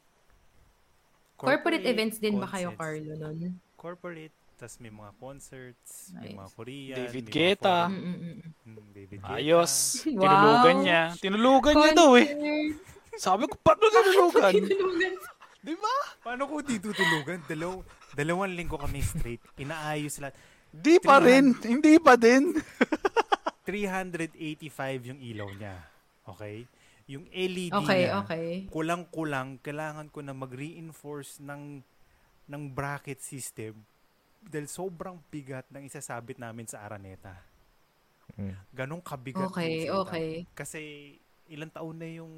[1.42, 2.82] Corporate, events din ba kayo, concerts.
[2.86, 3.58] Carlo, nun?
[3.74, 4.36] Corporate.
[4.62, 6.38] Tapos may mga concerts, may Nice.
[6.38, 6.98] mga Korean.
[7.02, 7.78] David may mga Guetta.
[7.90, 8.38] Mm-mm-mm.
[8.62, 9.34] Mm, David Guetta.
[9.42, 9.74] Ayos.
[10.06, 10.22] Wow.
[10.22, 11.02] Tinulugan niya.
[11.18, 12.28] Tinulugan niya daw eh.
[13.18, 13.86] Sabi ko, paano?
[13.88, 14.54] Tinulugan.
[15.62, 15.96] Di ba?
[16.22, 17.44] Paano ko di tutulugan?
[17.46, 17.84] Dalaw,
[18.18, 19.42] dalawang linggo kami straight.
[19.58, 20.34] Inaayos lahat.
[20.72, 21.54] Di pa rin.
[21.62, 22.56] Hindi pa din.
[23.68, 25.76] 385 yung ilaw niya.
[26.26, 26.66] Okay?
[27.12, 28.48] Yung LED Okay, niya, okay.
[28.72, 31.84] kulang-kulang, kailangan ko na mag-reinforce ng
[32.48, 33.78] ng bracket system
[34.42, 37.38] dahil sobrang bigat ng isasabit namin sa Araneta.
[38.34, 38.56] Mm.
[38.74, 40.02] Ganong kabigat Okay, yung setup.
[40.08, 40.30] okay.
[40.56, 40.82] Kasi
[41.52, 42.32] ilang taon na yung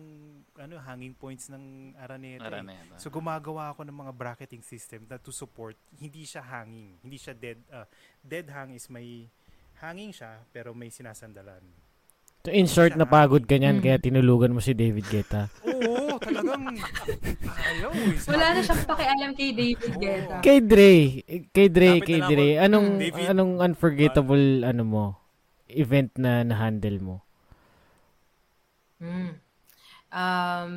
[0.55, 2.41] ano hanging points ng Araneta.
[2.41, 2.49] eh.
[2.49, 2.97] Araneta.
[2.97, 7.31] So gumagawa ako ng mga bracketing system na to support hindi siya hanging, hindi siya
[7.31, 7.85] dead uh,
[8.19, 9.29] dead hang is may
[9.77, 11.61] hanging siya pero may sinasandalan.
[12.43, 13.83] So in short, napagod ka niyan Mm.
[13.85, 15.47] kaya tinulugan mo si David Guetta.
[15.63, 16.75] Oo, talagang
[17.39, 17.87] ayaw.
[17.87, 18.19] eh.
[18.27, 20.35] Wala na siyang pakialam kay David Guetta.
[20.41, 20.93] Kay Dre,
[21.47, 25.03] kay Dre, Lapit kay na Dre, anong David, anong unforgettable ano mo
[25.69, 27.15] event na na-handle mo?
[29.03, 29.33] Mm.
[30.13, 30.71] Um,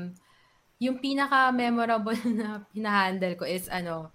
[0.83, 4.11] yung pinaka-memorable na pinahandle ko is ano,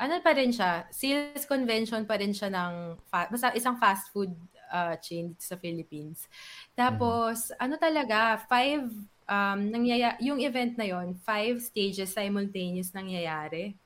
[0.00, 4.32] ano pa rin siya, sales convention pa rin siya ng, fa- basta isang fast food
[4.72, 6.24] uh, chain dito sa Philippines.
[6.72, 8.88] Tapos, ano talaga, five,
[9.28, 13.76] um, nangyaya, yung event na yon five stages simultaneous nangyayari.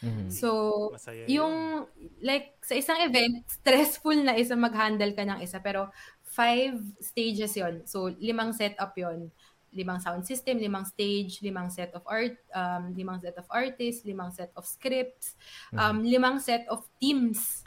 [0.00, 0.32] Mhm.
[0.32, 0.48] So,
[0.96, 1.84] Masaya yung,
[2.24, 5.92] like, sa isang event, stressful na isa mag-handle ka ng isa, pero
[6.40, 9.28] five stages yon So, limang setup yon
[9.70, 14.34] Limang sound system, limang stage, limang set of art, um, limang set of artists, limang
[14.34, 15.38] set of scripts,
[15.78, 17.62] um, limang set of teams.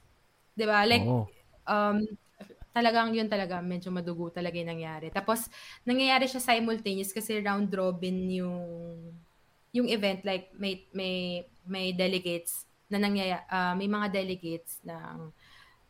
[0.52, 1.24] 'Di ba Like, Oo.
[1.64, 2.04] um,
[2.76, 5.16] talagang yun talaga, medyo madugo talaga yung nangyari.
[5.16, 5.48] Tapos,
[5.88, 8.60] nangyayari siya simultaneous kasi round robin yung
[9.74, 15.34] yung event like may may may delegates na nangyaya ah, may mga delegates ng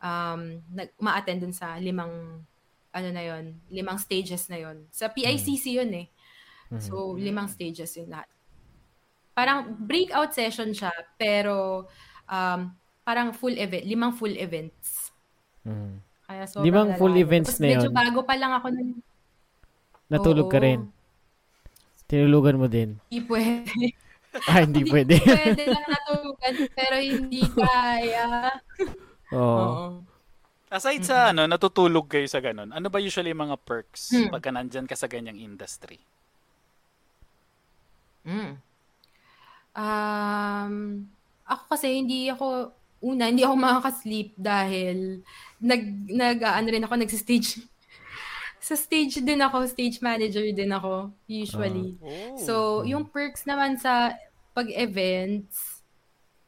[0.03, 2.43] um nag uma-attend dun sa limang
[2.93, 6.07] ano na yon limang stages na yon sa PICC yun eh
[6.77, 8.29] so limang stages yun lahat
[9.33, 11.89] parang breakout session siya pero
[12.25, 12.69] um
[13.01, 15.09] parang full event limang full events
[15.63, 15.95] Mhm.
[16.23, 17.95] kaya sobrang Limang full events Tapos na medyo yun.
[17.95, 18.89] bago pa lang ako nun.
[20.07, 20.63] Natulog ka Oo.
[20.63, 20.79] rin.
[22.03, 22.99] Tinulugan mo din.
[23.07, 23.71] Hindi pwede.
[24.49, 25.21] Ah, hindi pwede.
[25.21, 28.49] pwede lang natulugan, pero hindi kaya.
[29.31, 30.01] Oo.
[30.73, 34.33] Aside sa ano, natutulog kayo sa ganun, ano ba usually yung mga perks Hmm.
[34.33, 36.01] pagka nandyan ka sa ganyang industry?
[38.25, 38.57] Mm.
[39.77, 40.73] Um,
[41.45, 42.73] ako kasi hindi ako,
[43.05, 45.21] una, hindi ako makaka-sleep dahil
[45.61, 47.61] nag, nag, ano rin ako, nag-stage.
[48.67, 51.99] sa stage din ako, stage manager din ako, usually.
[51.99, 52.39] Oh.
[52.39, 52.53] So,
[52.87, 54.15] yung perks naman sa
[54.55, 55.83] pag-events,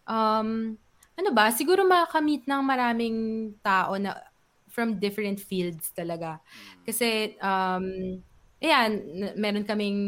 [0.07, 0.79] um,
[1.15, 3.17] ano ba, siguro makakamit ng maraming
[3.63, 4.19] tao na
[4.67, 6.43] from different fields talaga.
[6.83, 8.19] Kasi, um,
[8.59, 8.91] ayan,
[9.39, 9.99] meron kaming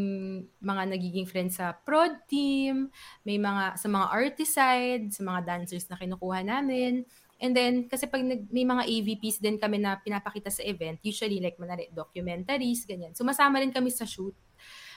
[0.60, 2.92] mga nagiging friends sa prod team,
[3.24, 7.08] may mga sa mga artist side, sa mga dancers na kinukuha namin.
[7.38, 11.38] And then, kasi pag nag, may mga AVPs din kami na pinapakita sa event, usually
[11.38, 13.14] like manali, documentaries, ganyan.
[13.14, 14.34] Sumasama rin kami sa shoot.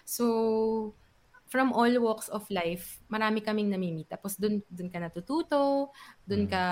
[0.08, 0.96] So,
[1.51, 4.07] from all walks of life, marami kaming namimit.
[4.07, 5.90] Tapos dun, dun ka natututo,
[6.22, 6.62] dun ka,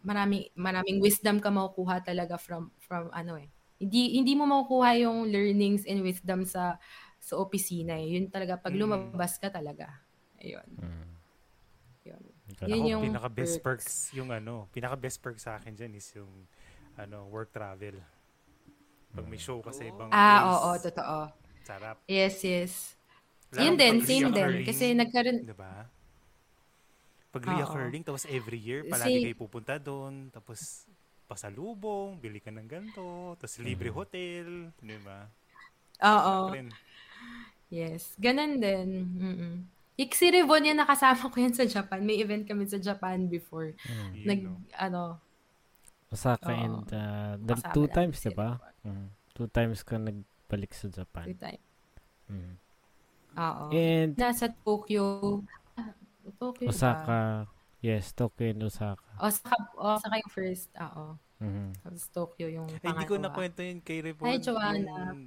[0.00, 3.52] marami, maraming wisdom ka makukuha talaga from, from ano eh.
[3.76, 6.80] Hindi, hindi mo makukuha yung learnings and wisdom sa,
[7.20, 8.16] sa opisina eh.
[8.16, 8.80] Yun talaga, pag Mm.
[8.80, 10.00] lumabas ka talaga.
[10.40, 10.68] Ayun.
[10.80, 11.08] Mm.
[12.08, 12.22] Yun.
[12.56, 12.68] Ganun.
[12.72, 13.84] Yun yung pinaka best perks.
[14.08, 16.48] perks yung ano, pinaka best perks sa akin dyan is yung
[16.96, 18.00] ano, work travel.
[19.12, 21.18] Pag may show ka sa ibang Ah, place, oo, totoo.
[21.68, 21.96] sarap.
[22.08, 22.96] Yes, yes.
[23.50, 24.50] Lalo Yun din, same din.
[24.62, 25.90] Kasi nagkaroon, Diba?
[27.30, 30.86] Pag reoccurring, tapos every year, palagi kayo pupunta doon, tapos
[31.30, 35.30] pasalubong, bili ka ng ganito, tapos libre hotel, di ba?
[36.02, 36.50] oo,
[37.70, 38.18] yes.
[38.18, 38.88] Ganun din.
[39.14, 39.54] Mm-mm.
[40.00, 42.00] Ik si Revon yan, nakasama ko yan sa Japan.
[42.02, 43.76] May event kami sa Japan before.
[43.84, 44.12] Mm.
[44.24, 44.56] Nag, no?
[44.74, 45.02] ano,
[46.10, 46.58] Osaka Oo.
[46.58, 48.58] and uh, the two times, si di ba?
[48.82, 49.06] Mm.
[49.36, 51.30] Two times ka nagbalik sa Japan.
[51.30, 51.62] Two time.
[52.26, 52.54] Mm.
[53.36, 53.64] Oo.
[53.70, 55.04] And Nasa Tokyo.
[56.38, 56.72] Tokyo ba?
[56.72, 57.20] Osaka,
[57.80, 59.02] yes, Tokyo and Osaka.
[59.18, 60.68] Osaka, Osaka yung first.
[60.78, 61.18] Oo.
[61.40, 61.72] Mhm.
[61.80, 63.26] Tapos Tokyo yung Ay, hindi ko pangalawa.
[63.28, 64.26] nakwento yun kay Revon.
[64.28, 64.96] Hi, Joanna.
[65.10, 65.22] Yung,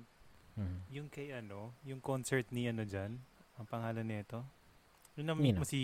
[0.54, 0.78] Mhm.
[0.92, 3.18] yung kay ano, yung concert ni ano dyan,
[3.58, 4.46] ang pangalan nito.
[5.16, 5.34] Yung Nino?
[5.34, 5.82] na-meet mo si,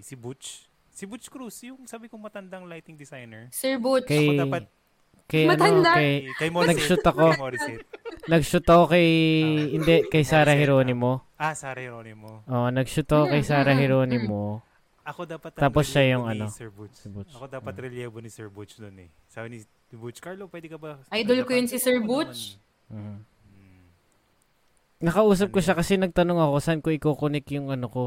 [0.00, 0.68] si Butch.
[0.92, 3.48] Si Butch Cruz, yung sabi kong matandang lighting designer.
[3.48, 4.04] Sir Butch.
[4.04, 4.64] Kay, Ako dapat,
[5.32, 5.90] kay ano, Matanda.
[5.90, 6.76] kay, kay, kay Morissette.
[6.76, 7.24] Nag-shoot ako.
[8.24, 9.66] Nag-shoot ako kay, Ah.
[9.72, 11.10] hindi, kay Sarah Morissette, Geronimo.
[11.34, 12.44] Ah, Sarah Geronimo.
[12.44, 14.60] Oh, nag-shoot ako kay Sarah Geronimo.
[15.02, 16.94] Ako dapat Tapos siya yung ano, Sir Butch.
[16.94, 17.32] si Butch.
[17.32, 17.82] Ako dapat Mm.
[17.82, 19.10] relievo ni Sir Butch doon eh.
[19.26, 19.58] Sabi ni
[19.90, 21.02] Butch, Carlo, pwede ka ba?
[21.10, 22.54] Idol ko yun si Sir Oo Butch.
[22.86, 23.00] Mhm.
[23.02, 23.18] Mm.
[25.02, 25.80] Nakausap ko Ano siya yun?
[25.80, 28.04] kasi nagtanong ako saan ko i-connect yung ano ko,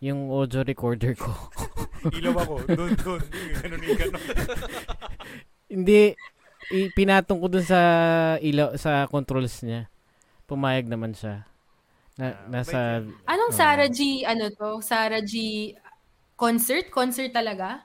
[0.00, 1.28] yung audio recorder ko.
[2.16, 2.54] Ilaw ako.
[2.68, 3.20] Doon, doon.
[3.60, 4.22] Ganun, ganun.
[5.66, 6.16] Hindi,
[6.90, 7.80] pinatong ko dun sa
[8.38, 9.88] ilaw, sa controls niya.
[10.44, 11.44] Pumayag naman siya.
[12.14, 13.02] Na, Ah, nasa.
[13.24, 13.56] Anong Oo.
[13.56, 14.78] Sarah G, ano to?
[14.78, 15.74] Sarah G
[16.34, 16.88] concert?
[16.88, 17.82] Concert talaga?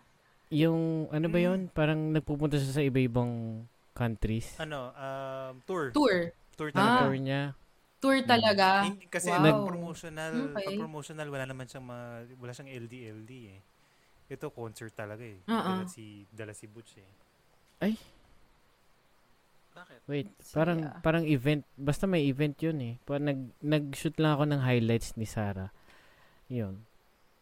[0.49, 1.45] yung, ano ba Mm.
[1.45, 1.59] yun?
[1.69, 3.61] Parang nagpupunta siya sa iba-ibang
[3.93, 4.57] countries.
[4.57, 5.93] Ano, um, tour.
[5.93, 6.33] Tour.
[6.57, 6.73] Tour Ah.
[6.73, 7.01] talaga.
[7.05, 7.41] Tour niya.
[7.99, 8.67] Tour talaga.
[8.81, 9.45] Hindi- kasi Wow.
[9.45, 10.65] pag promotional, Okay.
[10.65, 11.97] pag promotional wala naman siyang ma,
[12.33, 13.61] wala siyang LDLD eh.
[14.25, 15.37] Ito concert talaga eh.
[15.43, 15.73] Oo.
[15.75, 17.09] Dala si dala si Butch eh.
[19.79, 19.99] Bakit?
[20.11, 22.93] Wait, parang ah, parang event, basta may event yun eh.
[23.07, 25.71] Pa, nag, nag-shoot lang ako ng highlights ni Sarah.
[26.51, 26.83] Yun.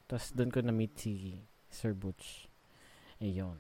[0.06, 1.42] Tapos doon ko na-meet si
[1.74, 2.46] Sir Butch.
[3.18, 3.58] Ayun.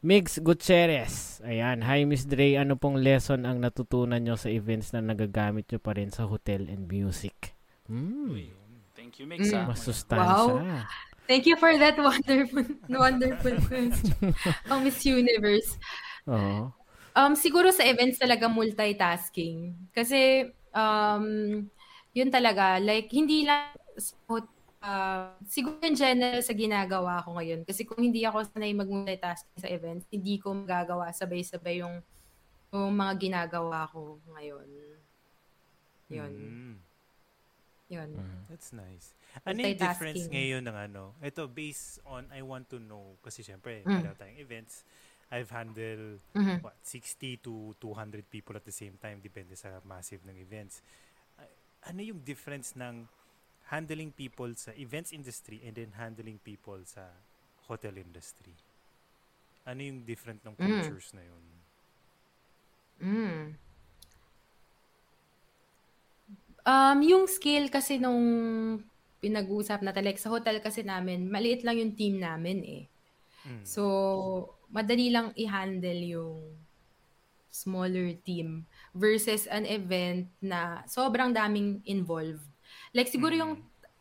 [0.00, 1.44] Migs Gutierrez.
[1.44, 1.84] Ayan.
[1.84, 2.56] Hi, Miss Dre.
[2.56, 6.70] Ano pong lesson ang natutunan nyo sa events na nagagamit nyo pa rin sa hotel
[6.72, 7.52] and music?
[7.90, 8.32] Hmm.
[8.96, 9.50] Thank you, Mix.
[9.50, 9.60] Mm.
[9.60, 9.66] ah.
[9.74, 10.88] Masustansya.
[11.28, 14.32] Thank you for that wonderful wonderful question.
[14.64, 15.76] Pang Miss Universe.
[16.30, 16.72] Oo.
[17.14, 19.74] Um, siguro sa events talaga multitasking.
[19.90, 21.66] Kasi, um,
[22.14, 23.74] yun talaga, like, hindi lang,
[24.82, 27.66] uh, siguro in general sa ginagawa ko ngayon.
[27.66, 32.00] Kasi kung hindi ako sanay mag-multitasking sa events, hindi ko magagawa sabay-sabay yung,
[32.70, 34.68] yung mga ginagawa ko ngayon.
[36.10, 36.32] Yun.
[36.34, 36.76] Mm,
[37.90, 38.10] Yun.
[38.14, 38.46] Mm.
[38.50, 39.14] that's nice.
[39.46, 41.14] Ano yung difference ngayon ng ano?
[41.22, 44.02] Ito based on I want to know kasi syempre, Mm.
[44.02, 44.82] meron tayong events.
[45.30, 46.62] I've handled Mhm.
[46.62, 50.82] what 60 to 200 people at the same time depende sa massive ng events.
[51.38, 51.48] A-
[51.88, 53.08] Ano yung difference ng
[53.72, 57.08] handling people sa events industry and then handling people sa
[57.70, 58.52] hotel industry?
[59.64, 60.66] Ano yung different ng Mm.
[60.84, 61.44] cultures na yun?
[63.00, 63.56] Mm.
[66.66, 68.20] Um, yung scale kasi nung
[69.20, 72.82] pinag-usap natin, like sa hotel kasi namin, maliit lang yung team namin eh.
[73.48, 73.64] Mm.
[73.64, 73.82] So,
[74.70, 76.38] madali lang i-handle yung
[77.50, 78.62] smaller team
[78.94, 82.46] versus an event na sobrang daming involved.
[82.94, 83.52] Like siguro yung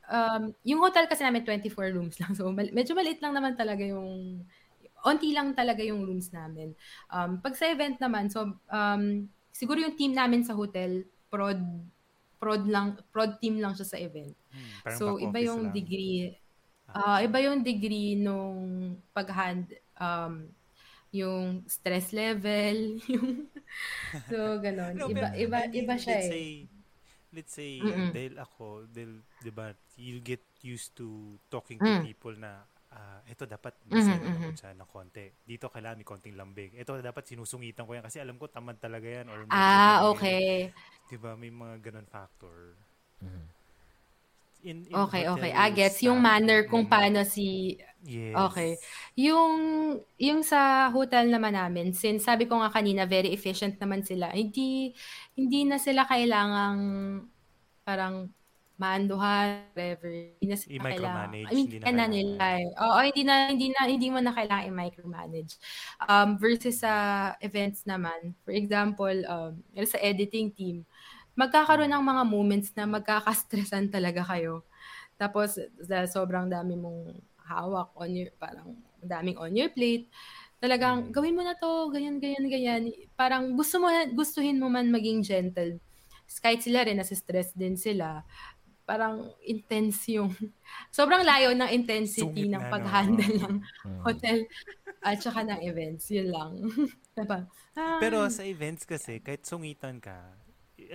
[0.06, 2.34] um, yung hotel kasi namin 24 rooms lang.
[2.38, 4.46] So mal- medyo maliit lang naman talaga yung
[5.02, 6.76] onti lang talaga yung rooms namin.
[7.10, 9.04] Um, pag sa event naman, so um,
[9.50, 11.58] siguro yung team namin sa hotel prod
[12.40, 14.32] prod lang prod team lang siya sa event.
[14.54, 15.76] Hmm, So, iba yung lang.
[15.76, 16.38] degree.
[16.90, 18.58] Ah iba yung degree nung
[19.14, 20.50] pag-hand, um,
[21.12, 23.50] yung stress level, yung,
[24.30, 24.96] so, ganon.
[24.98, 26.34] No, Iba, iba, I mean, iba siya let's eh.
[26.34, 26.46] Say,
[27.34, 28.10] let's say, Mm-mm.
[28.14, 32.04] dahil ako, dahil, di ba, you'll get used to talking to Mm.
[32.04, 34.50] people na ah, ito dapat Mhm, masaya mhm.
[34.50, 35.30] mm siya ng konti.
[35.46, 36.74] Dito kailangan may konting lambig.
[36.74, 39.30] Ito dapat sinusungitan ko yan kasi alam ko tamad talaga yan.
[39.30, 40.74] Or Ah, okay.
[41.10, 42.78] Diba, may mga ganun factor.
[43.22, 43.59] Mhm.
[44.64, 45.52] In, in Okay, okay.
[45.56, 48.32] Ah, gets yung manner kung mm, paano si Yes.
[48.32, 48.80] Okay.
[49.20, 49.60] Yung
[50.16, 54.32] yung sa hotel naman namin, since sabi ko nga kanina very efficient naman sila.
[54.32, 54.96] Hindi
[55.36, 56.80] hindi na sila kailangang
[57.84, 58.32] parang
[58.80, 60.08] maanduhan, whatever.
[60.40, 61.28] Hindi na sila kailangan.
[61.36, 62.44] I-micromanage, I mean, hindi na na nila.
[62.64, 62.68] eh.
[62.80, 65.54] Oo, hindi na hindi na hindi mo na kailangan i-micromanage.
[66.08, 66.94] Um versus sa
[67.44, 70.88] events naman, for example, um sa editing team,
[71.40, 74.68] magkakaroon ng mga moments na magkakastressan talaga kayo.
[75.16, 75.56] Tapos
[76.12, 77.16] sobrang dami mong
[77.48, 80.12] hawak on your parang daming on your plate.
[80.60, 81.12] Talagang Mm.
[81.16, 82.82] gawin mo na to, ganyan ganyan ganyan.
[83.16, 85.80] Parang gusto mo gustuhin mo man maging gentle.
[86.44, 88.22] Kahit sila rin nasa stress din sila.
[88.84, 90.30] Parang intense yung
[90.98, 92.74] sobrang layo ng intensity Sungit ng na, no?
[92.76, 93.56] pag-handle ng
[93.88, 94.04] Mhm.
[94.04, 94.38] hotel
[95.04, 96.12] at saka ng events.
[96.12, 96.52] Yun lang.
[97.16, 97.40] diba?
[97.80, 100.36] Ah, Pero sa events kasi, kahit sungitan ka,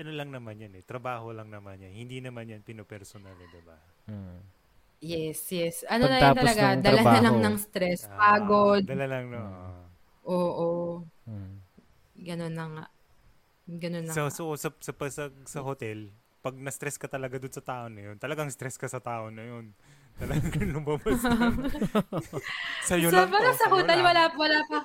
[0.01, 1.93] ano lang naman yan eh, trabaho lang naman yan.
[1.95, 3.79] Hindi naman yan pinopersonal eh, diba?
[4.09, 4.39] Mhm.
[5.03, 5.77] yes, yes.
[5.91, 7.43] Ano na yun Pagtapos talaga, dala na lang trabaho.
[7.43, 8.85] ng stress, Ah, pagod.
[8.85, 9.41] Dala lang, no?
[9.41, 9.85] Mm.
[10.25, 11.55] Oo, Mhm.
[12.27, 12.85] ganun na nga.
[13.83, 14.37] Ganun na So, nga.
[14.37, 16.13] so sa, sa, sa, sa, sa hotel,
[16.45, 19.43] pag na-stress ka talaga dun sa tao na yun, talagang stress ka sa tao na
[19.49, 19.73] yun.
[20.21, 21.37] Talagang lumabas ka.
[22.89, 23.45] sa'yo So, lang to.
[23.59, 24.05] sa sa'yo hotel, lang.
[24.05, 24.79] wala, wala pa.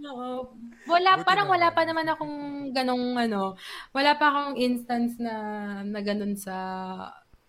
[0.00, 0.56] Oo.
[0.86, 2.36] Wala, Buti parang wala pa naman akong
[2.72, 3.54] ganong, ano,
[3.92, 5.34] wala pa akong instance na,
[5.82, 6.56] na ganun sa,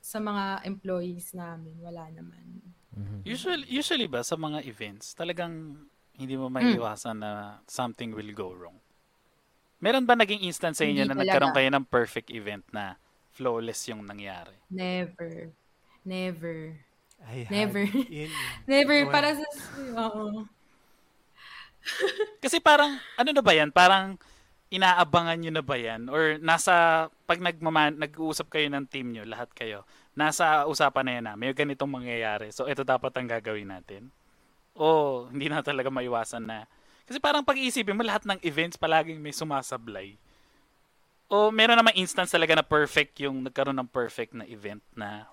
[0.01, 1.77] sa mga employees namin.
[1.79, 2.59] Wala naman.
[2.91, 3.23] Mhm.
[3.23, 5.79] Usually, usually ba sa mga events, talagang
[6.17, 6.59] hindi mo Hmm.
[6.59, 7.31] maiiwasan na
[7.65, 8.77] something will go wrong?
[9.81, 12.99] Meron ba naging instance sa inyo Hindi na nagkaroon kayo ng perfect event na
[13.33, 14.53] flawless yung nangyari?
[14.69, 15.49] Never.
[16.05, 16.77] Never.
[17.21, 17.85] I Never.
[17.85, 18.29] in,
[18.69, 18.97] Never.
[19.05, 19.45] Well- Para sa,
[19.97, 20.45] oo.
[22.43, 23.69] Kasi parang, ano na ba yan?
[23.73, 24.17] Parang
[24.71, 26.07] inaabangan nyo na ba yan?
[26.07, 29.83] Or nasa, pag nagmaman, nag-uusap kayo ng team nyo, lahat kayo,
[30.15, 32.55] nasa usapan na yan na, may ganitong mangyayari.
[32.55, 34.09] So, ito dapat ang gagawin natin.
[34.71, 36.59] O, hindi na talaga maiwasan na.
[37.03, 40.15] Kasi parang pag-iisipin mo, lahat ng events palaging may sumasablay.
[41.27, 45.27] O, meron naman instance talaga na perfect yung nagkaroon ng perfect na event na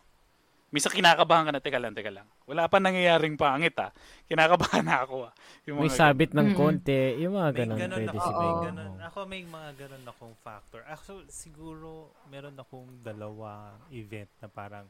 [0.68, 2.28] Misa kinakabahan ka na, teka lang, teka lang.
[2.44, 3.88] Wala pa nangyayaring pangit ah.
[4.28, 5.32] Kinakabahan na ako ah.
[5.64, 6.60] Yung May mga sabit ng Mm-mm.
[6.60, 7.16] konti.
[7.24, 8.44] Yung mga may ganun ganun pwede ako, siguro.
[8.44, 8.92] may ganun.
[9.00, 10.80] Ako may mga ganun akong factor.
[10.84, 11.88] Actually, siguro
[12.28, 14.84] meron akong dalawa event na parang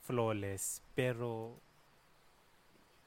[0.00, 0.78] flawless.
[0.94, 1.58] Pero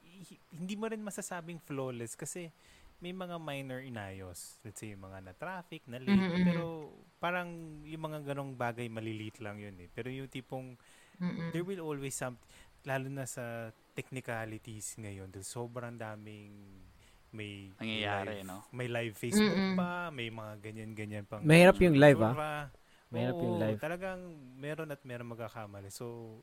[0.03, 2.51] hi- hindi mo rin masasabing flawless kasi
[2.99, 4.59] may mga minor inayos.
[4.62, 6.12] Let's say, yung mga na-traffic, na late.
[6.12, 6.45] Mhm, mhm.
[6.45, 6.66] Pero
[7.18, 7.49] parang
[7.82, 9.89] yung mga ganong bagay maliliit lang yun eh.
[9.89, 10.76] Pero yung tipong
[11.22, 11.49] Mm-mm.
[11.51, 12.36] there will always some
[12.82, 16.49] lalo na sa technicalities ngayon dahil sobrang daming
[17.30, 18.57] may Nangyayari, live, no?
[18.69, 19.78] may live Facebook Mm-mm.
[19.78, 22.67] pa may mga ganyan-ganyan pang Mahirap yung live, ah.
[23.07, 23.78] Mahirap yung live.
[23.78, 24.19] talagang
[24.55, 26.39] meron at meron magkakamali so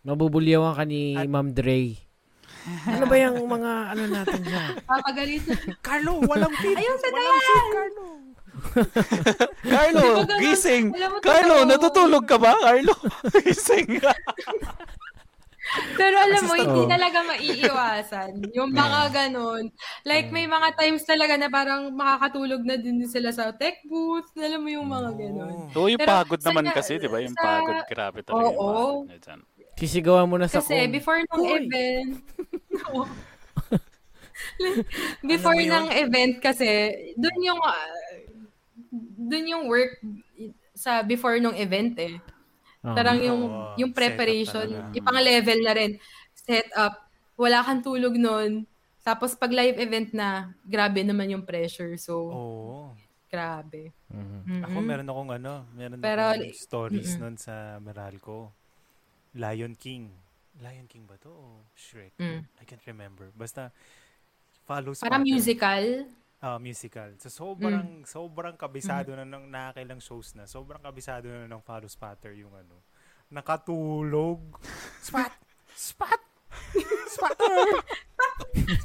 [0.00, 1.98] Mabubulyawan ka ni At- Ma'am Dre.
[2.88, 4.64] ano ba yung mga ano natin siya?
[4.82, 5.42] Papagalit.
[5.78, 8.04] Carlo walang feed Ayun, sa walang feed Carlo
[9.72, 10.92] Carlo, gising!
[10.92, 11.68] Alam mo, Carlo, totoo.
[11.68, 12.52] natutulog ka ba?
[12.56, 12.94] Carlo,
[13.34, 14.12] gising ka!
[15.94, 18.30] Pero alam mo, hindi talaga maiiwasan.
[18.56, 19.68] Yung mga ganun.
[20.00, 24.32] Like, may mga times talaga na parang makakatulog na din sila sa tech booth.
[24.32, 25.54] Alam mo yung mga ganun.
[25.68, 25.76] Oo.
[25.76, 27.20] Oo, yung Pero pagod sa- naman kasi, di ba?
[27.20, 29.40] Yung sa- pagod, grabe talaga yung pagod dyan.
[29.78, 30.90] Sisigawan mo na sa Kasi com.
[30.90, 31.60] before nung Hoy!
[31.62, 32.10] event,
[35.22, 36.66] before Ano ng event kasi,
[37.14, 37.76] dun yung, ah,
[38.90, 40.00] dun yung work
[40.72, 42.16] sa before nung event eh.
[42.78, 45.98] Parang yung, Oo, yung preparation, ipang level na rin.
[46.32, 46.94] Set up.
[47.34, 48.64] Wala kang tulog nun.
[49.00, 50.28] Tapos pag live event na,
[50.62, 51.96] grabe naman yung pressure.
[51.96, 52.78] So, Oo.
[53.26, 53.90] grabe.
[54.08, 54.62] Mhm.
[54.62, 54.86] Ako Mm-mm.
[54.86, 57.20] meron akong ano, meron Pero- akong stories Mm-mm.
[57.20, 58.52] nun sa Meralco.
[59.34, 60.08] Lion King.
[60.58, 61.28] Lion King ba to?
[61.28, 62.14] O Shrek?
[62.16, 62.42] Mm.
[62.42, 63.30] I can't remember.
[63.32, 63.70] Basta
[64.64, 65.30] follows Parang pattern.
[65.30, 65.84] musical.
[66.38, 67.10] Ah, musical.
[67.18, 68.06] So sobrang Mm.
[68.06, 70.46] sobrang kabisado na ng nakakailang shows na.
[70.46, 72.78] Sobrang kabisado na ng Follow Spatter yung ano.
[73.28, 74.38] Nakatulog.
[75.06, 75.34] Spot!
[75.74, 76.20] Spot!
[77.14, 77.58] Spatter!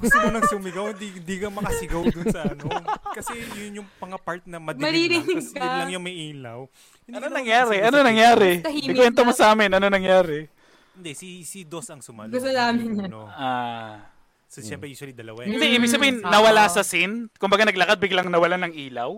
[0.02, 2.68] Gusto mo nang sumigaw, di, di ka makasigaw dun sa ano.
[3.14, 4.90] Kasi yun yung mga part na madilim lang.
[4.90, 6.60] Maririnig Tapos yun lang yung may ilaw.
[7.06, 7.78] Hindi Ano nangyari?
[7.80, 8.52] Ano nangyari?
[8.66, 10.50] Ikwento mo sa amin, ano nangyari?
[10.94, 12.34] Hindi, si, si Dos ang sumalo.
[12.34, 13.10] Gusto namin yan.
[13.14, 13.30] Ano.
[13.30, 14.13] Ah...
[14.54, 14.68] So, mm.
[14.70, 15.42] siyempre, usually dalawa.
[15.42, 15.50] Eh.
[15.50, 16.30] Hindi, ibig sabihin, mm.
[16.30, 17.26] nawala sa scene.
[17.42, 19.18] Kumbaga, naglakad, biglang nawala ng ilaw.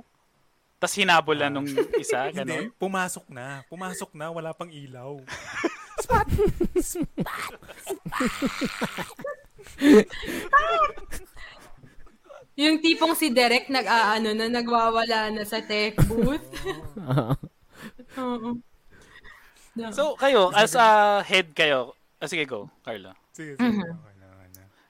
[0.79, 1.55] Tapos hinabulan ah.
[1.59, 1.67] nung
[2.03, 2.71] isa, ganun.
[2.71, 3.67] Hindi, pumasok na.
[3.67, 5.19] Pumasok na, wala pang ilaw.
[6.03, 6.27] Spot!
[6.79, 7.59] Spot!
[10.23, 10.91] Spot!
[12.55, 16.47] Yung tipong si Derek nag uh, ano na nagwawala na sa tech booth.
[19.91, 21.99] So kayo as a uh, head kayo.
[22.15, 23.11] Ah, sige go, Carla.
[23.35, 23.61] Sige, sige.
[23.75, 23.91] Mm-hmm.
[23.91, 24.14] Okay.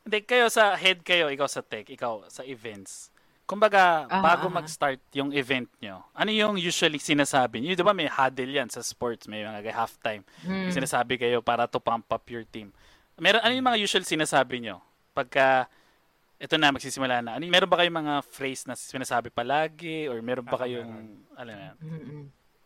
[0.05, 3.09] Hindi, kayo sa head kayo, ikaw sa tech, ikaw sa events.
[3.49, 4.57] Kumbaga, Aha, bago aha.
[4.61, 7.73] mag-start yung event nyo, ano yung usually sinasabi nyo?
[7.73, 10.21] Di ba may huddle yan sa sports, may mga halftime.
[10.45, 10.69] Mm.
[10.69, 12.69] Sinasabi kayo para to pump up your team.
[13.17, 14.77] Meron, ano yung mga usual sinasabi nyo?
[15.17, 15.65] Pagka,
[16.37, 17.41] ito na, magsisimula na.
[17.41, 20.05] Ano, meron ba kayong mga phrase na sinasabi palagi?
[20.05, 21.33] Or meron ba kayong, meron.
[21.33, 21.75] ano yan?
[21.81, 22.23] Mm-mm.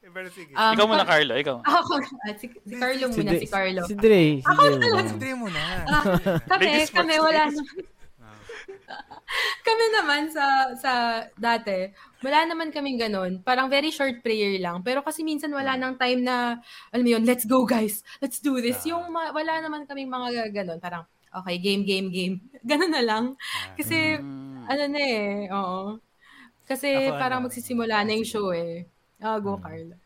[0.10, 0.52] Pero sige.
[0.52, 1.34] Um, ikaw muna, Carlo.
[1.36, 1.58] Ikaw.
[1.80, 3.82] Ako, ah, si, si Carlo Si muna, Dre- si Carlo.
[3.86, 4.24] Si Dre.
[4.38, 4.96] Si Ako Dre talaga.
[4.98, 5.12] muna.
[5.12, 5.64] Sige mo na.
[6.44, 7.62] Kami, Ladies kami first, wala na.
[9.62, 10.46] kami naman sa
[10.76, 10.92] sa
[11.36, 13.32] dati, wala naman kaming ganun.
[13.40, 14.82] Parang very short prayer lang.
[14.82, 15.82] Pero kasi minsan wala Hmm.
[15.84, 16.58] nang time na,
[16.90, 18.82] alam mo yun, let's go guys, let's do this.
[18.84, 18.90] Ah.
[18.92, 20.80] Yung ma- wala naman kaming mga ganun.
[20.80, 22.36] Parang, okay, game, game, game.
[22.70, 23.26] Ganun na lang.
[23.38, 23.78] Ah.
[23.78, 24.66] Kasi, Mm.
[24.66, 25.82] ano na eh, oo.
[26.66, 28.86] Kasi Ako, parang ano, magsisimula na yung show eh.
[29.20, 29.62] Ah, go, Mm.
[29.62, 29.98] Carla.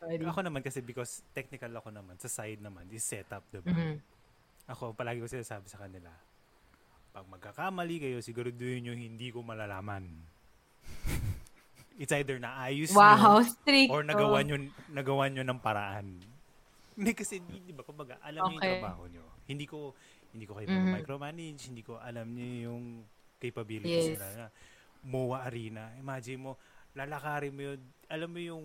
[0.00, 0.18] Sorry.
[0.18, 3.70] Ako naman kasi because technical ako naman, sa side naman, is setup, diba?
[3.70, 4.00] Mhm.
[4.66, 6.10] Ako, palagi ko sinasabi sa kanila,
[7.12, 10.08] pag magkakamali kayo, siguraduhin nyo hindi ko malalaman.
[12.00, 13.90] It's either naayos Wow, nyo, strict.
[13.92, 14.56] or nagawa nyo,
[14.88, 16.18] nagawa nyo ng paraan.
[16.92, 18.72] Hindi kasi, di di ba, kumbaga, alam nyo yung Okay.
[18.80, 19.24] trabaho nyo.
[19.46, 19.92] Hindi ko,
[20.32, 20.92] hindi ko kayo Mhm.
[20.98, 22.84] micromanage, hindi ko alam nyo yung
[23.38, 24.18] capabilities Yes.
[24.18, 24.48] nila.
[25.04, 26.52] MOA Arena, imagine mo,
[26.92, 28.64] lalakarin mo yun, alam mo yung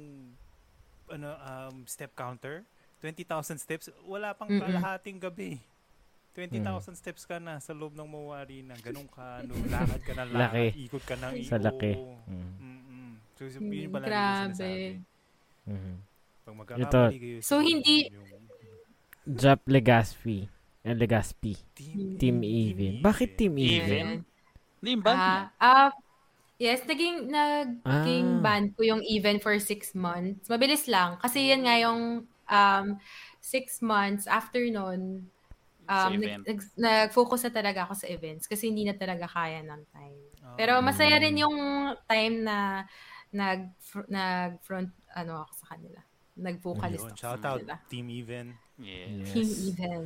[1.07, 2.67] ano um, step counter,
[2.99, 5.61] 20,000 steps, wala pang kalahating gabi.
[6.33, 6.61] 20,000
[6.93, 8.77] steps ka na sa loob ng MOA Arena.
[8.77, 10.85] Ganun ka, ano, lakad ka ng lakad, Laki.
[10.85, 11.49] ikot ka ng ikot.
[11.49, 11.93] Sa laki.
[12.27, 12.51] Mm.
[12.59, 13.11] Mm-mm.
[13.33, 14.41] So, Mm, yun pala yung grabe.
[14.47, 14.85] sinasabi.
[15.65, 15.93] Mhm.
[16.43, 18.45] Pag magkakamali kayo, So, hindi- yung
[19.27, 20.47] Drop Legaspi.
[20.81, 21.53] Eh, Legaspi.
[21.73, 23.01] team, Team Even.
[23.01, 24.23] Bakit Team Even?
[24.79, 24.99] Even?
[25.01, 25.41] Band Ah, niya.
[25.59, 25.89] ah,
[26.57, 28.41] yes, naging, naging Ah.
[28.41, 30.49] band ko yung even for six months.
[30.49, 31.17] Mabilis lang.
[31.17, 32.01] Kasi yan nga yung
[32.47, 32.85] um,
[33.39, 35.27] six months after nun,
[35.87, 36.43] Sa um, event.
[36.43, 40.19] nag, nag- nag-focus na talaga ako sa events kasi hindi na talaga kaya ng time.
[40.43, 40.55] Ah.
[40.59, 41.23] Pero masaya Mm.
[41.23, 41.57] rin yung
[42.07, 42.83] time na
[43.27, 43.71] nag
[44.07, 45.99] nag front ano ako sa kanila.
[46.37, 47.75] Nag-vocalist ako shout sa out, kanila.
[47.87, 48.47] Team Even.
[48.77, 49.31] Yes.
[49.31, 50.03] Team Even.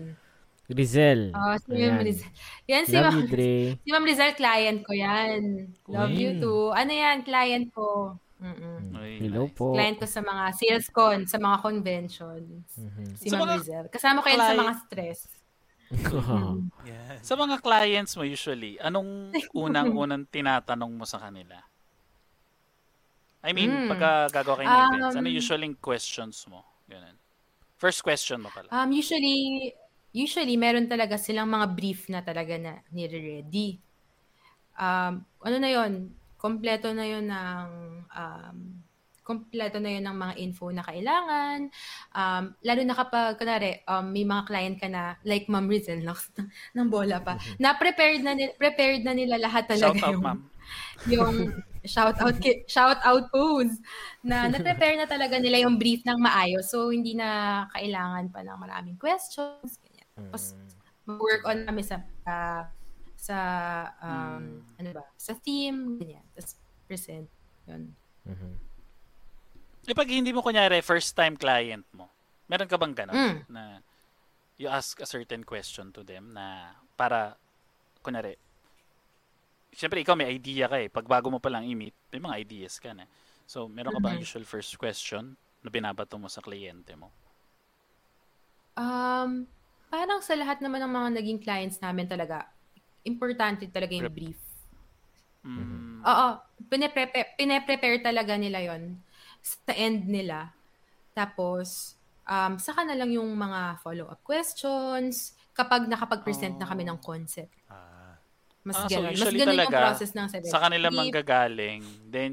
[0.69, 1.31] Rizel.
[1.33, 1.97] Oh, si Ayan.
[1.97, 2.29] Ma'am Rizal.
[2.65, 3.53] Yan si Love Ma'am you, Dre.
[3.83, 5.41] Si Ma'am Rizal, client ko yan.
[5.85, 6.39] Love you Uy.
[6.39, 6.61] too.
[6.71, 8.15] Ano yan, client ko.
[8.41, 8.95] Mm-mm.
[8.95, 9.53] Uy, Hello nice.
[9.53, 9.65] po.
[9.73, 12.65] Client ko sa mga sales con, sa mga conventions.
[12.73, 13.05] Mhm.
[13.15, 13.85] Si Sa Ma'am mga Rizal.
[13.89, 15.19] Kasama ko yan sa client- mga stress.
[16.87, 17.19] Yan.
[17.19, 21.59] Sa mga clients mo usually, anong unang-unang tinatanong mo sa kanila?
[23.43, 23.89] I mean, Mm.
[23.89, 26.63] pagka gagawa kayo ng events, ano Um, usually questions mo?
[26.87, 27.17] Ganun.
[27.75, 28.69] First question mo pala.
[28.69, 29.73] Um, usually,
[30.11, 33.79] usually, meron talaga silang mga brief na talaga na nire-ready.
[34.75, 36.11] Um, ano na yon
[36.41, 37.69] Kompleto na yon ng
[38.09, 38.57] um,
[39.31, 41.69] kompleto na yun ng mga info na kailangan.
[42.11, 46.19] Um, lalo na kapag, kunwari, um, may mga client ka na, like Ma'am Rizel, ng,
[46.75, 50.23] ng bola pa, na prepared na, ni- prepared na nila lahat talaga Shout out, yung,
[50.25, 50.39] ma'am.
[51.13, 51.35] yung
[51.81, 52.37] shout out
[52.69, 53.81] shout out pose
[54.21, 58.57] na na-prepare na talaga nila yung brief ng maayos so hindi na kailangan pa ng
[58.61, 59.81] maraming questions.
[60.15, 60.55] Tapos
[61.07, 61.95] work on kami sa
[62.27, 62.63] ah,
[63.17, 63.37] sa
[64.01, 66.57] um, ano ba sa theme ganyan tapos
[66.89, 67.29] present
[67.69, 68.53] yun Mhm.
[69.89, 72.05] Eh, pag hindi mo kunyari, first time client mo,
[72.45, 73.17] meron ka bang ganun?
[73.17, 73.39] Mm.
[73.49, 73.81] Na
[74.61, 77.33] you ask a certain question to them na para,
[78.05, 78.37] kunyari,
[79.71, 80.91] Siyempre, ikaw may idea ka eh.
[80.91, 83.07] Pag bago mo pa lang i-meet, may mga ideas ka na.
[83.47, 84.21] So, meron ka ba Mhm.
[84.21, 87.09] usual first question na binabato mo sa kliyente mo?
[88.79, 89.43] um
[89.91, 92.47] parang sa lahat naman ng mga naging clients namin talaga
[93.03, 94.39] importante talaga yung brief
[95.41, 96.05] Mm.
[96.05, 96.27] Oo,
[96.69, 98.97] pine-prepare, pine-prepare talaga nila yon
[99.41, 100.53] sa end nila.
[101.17, 107.53] Tapos, um, saka na lang yung mga follow-up questions kapag nakapag-present na kami ng concept.
[107.67, 108.17] Ah,
[108.61, 109.13] Mas Ah, so ganun.
[109.17, 110.53] Mas usually ganun yung talaga, process ng event.
[110.53, 111.81] Sa kanila manggagaling,
[112.13, 112.31] then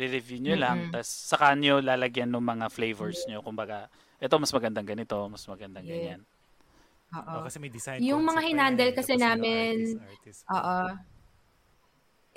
[0.00, 0.92] re-review nyo lang, Mm-mm.
[0.96, 3.44] tas saka nyo lalagyan ng mga flavors nyo.
[3.44, 5.92] Kumbaga, ito mas magandang ganito, mas magandang Yeah.
[5.92, 6.20] ganyan.
[7.08, 7.40] Oo.
[7.40, 9.96] oh, kasi may design Yung mga hinandle kasi namin.
[10.52, 10.80] Oo.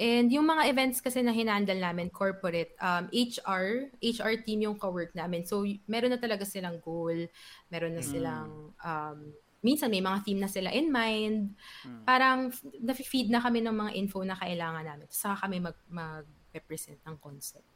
[0.02, 5.14] And yung mga events kasi na hinandle namin, corporate, um, HR, HR team yung ka-work
[5.14, 5.46] namin.
[5.46, 7.30] So, meron na talaga silang goal.
[7.70, 8.10] Meron na Mm.
[8.10, 9.18] silang, um,
[9.62, 11.54] minsan may mga theme na sila in mind.
[11.86, 12.02] Mm.
[12.02, 12.50] Parang
[12.82, 15.06] nafe-feed na kami ng mga info na kailangan namin.
[15.12, 17.70] Saka kami mag, mag-represent ng concept.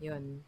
[0.00, 0.40] Yun.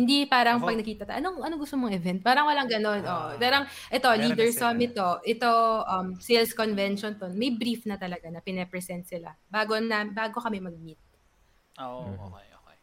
[0.00, 2.18] Hindi parang Ako- pag nakita tayo, anong, anong gusto mong event?
[2.20, 3.00] Parang walang ganon.
[3.02, 3.12] Ah.
[3.26, 3.36] oh.
[3.36, 5.20] Parang, ito, leader summit to.
[5.22, 5.50] Ito,
[5.84, 7.28] um, sales convention to.
[7.30, 10.96] May brief na talaga na pine-present sila bago, na, bago kami mag-meet.
[11.76, 12.16] Oh, Mhm.
[12.22, 12.76] okay, okay.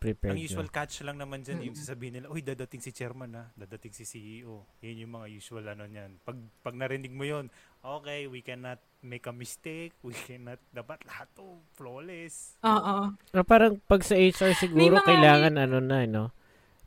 [0.00, 0.72] Prepared Ang usual na.
[0.72, 1.82] catch lang naman dyan, yung Mm.
[1.84, 4.64] sasabihin nila, uy, dadating si chairman na, dadating si CEO.
[4.80, 6.16] Yan yung mga usual ano niyan.
[6.20, 11.28] Pag, pag narinig mo yon okay, we cannot make a mistake, we cannot, dapat lahat
[11.30, 11.44] to
[11.74, 12.56] flawless.
[12.60, 13.12] Oo.
[13.12, 16.24] Ah, parang pag sa HR siguro mga- kailangan ano na no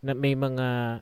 [0.04, 1.00] na may mga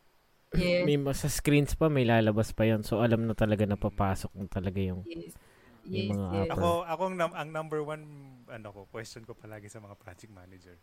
[0.52, 0.84] Yes.
[0.84, 4.36] may mga- sa screens pa may lalabas pa yon so alam na talaga na papasok
[4.36, 5.34] na talaga yung Yes.
[5.82, 6.41] Yung Yes, mga yes.
[6.45, 6.53] upper.
[6.53, 8.03] Ako, ako ang, ang number one,
[8.45, 10.78] ano ko, question ko palagi sa mga project manager.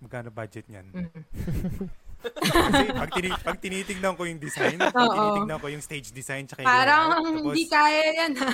[0.00, 0.88] Magkano budget niyan?
[0.90, 1.12] Mm.
[2.72, 5.12] Kasi pag, tini- pag tinitingnan ko yung design, pag Oo.
[5.12, 8.50] tinitingnan ko yung stage design, tsaka yung Parang layout, tapos- hindi kaya yan ha.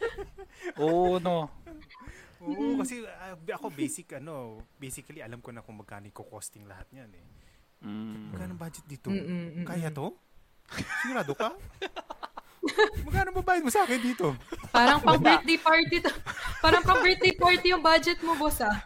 [0.84, 1.48] Oo, no.
[2.46, 6.86] Oo, kasi ah, ako basic, ano, basically alam ko na kung magkano yung costing lahat
[6.92, 7.24] niyan eh.
[7.84, 8.32] Mm.
[8.32, 9.08] Magkano budget dito?
[9.12, 9.66] Mm-mm, mm-mm.
[9.66, 10.14] Kaya to?
[11.02, 11.52] Sigurado ka?
[13.06, 14.34] Magkano ba bayad mo sa akin dito?
[14.74, 16.12] Parang pang birthday party to.
[16.58, 18.74] Parang pang birthday party yung budget mo, boss ah.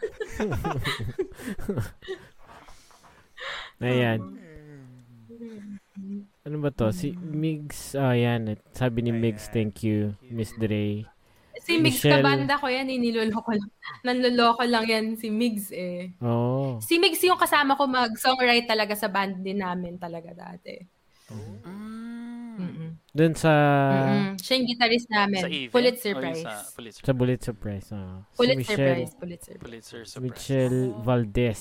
[3.80, 4.20] ayan
[6.44, 11.08] ano ba to si Migs ah yan sabi ni Migs thank you Miss Dre
[11.70, 12.18] Si Migs Michelle.
[12.18, 13.70] kabanda ko yan, iniloloko lang.
[14.06, 16.10] Nanloloko lang yan si Migs eh.
[16.18, 20.74] oh Si Migs yung kasama ko mag-songwrite talaga sa band din namin talaga dati.
[21.30, 21.62] Mm.
[22.60, 22.90] Mm-mm.
[23.14, 23.52] dun sa
[23.94, 24.34] Mm-mm.
[24.36, 25.40] Siya yung guitarist namin.
[25.40, 25.70] Sa event?
[25.72, 26.42] Pulitzer Prize.
[26.42, 28.18] Sa Pulitzer, sa Bullet Surprise ah.
[28.26, 29.12] si Pulitzer Michelle Prize.
[29.14, 29.62] Pulitzer Prize.
[29.64, 30.20] Pulitzer Surprise.
[30.26, 31.00] Michelle Oh.
[31.00, 31.60] Valdez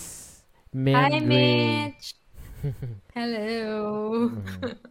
[0.70, 2.18] Hi, Mel Ray Mitch!
[3.16, 4.28] Hello!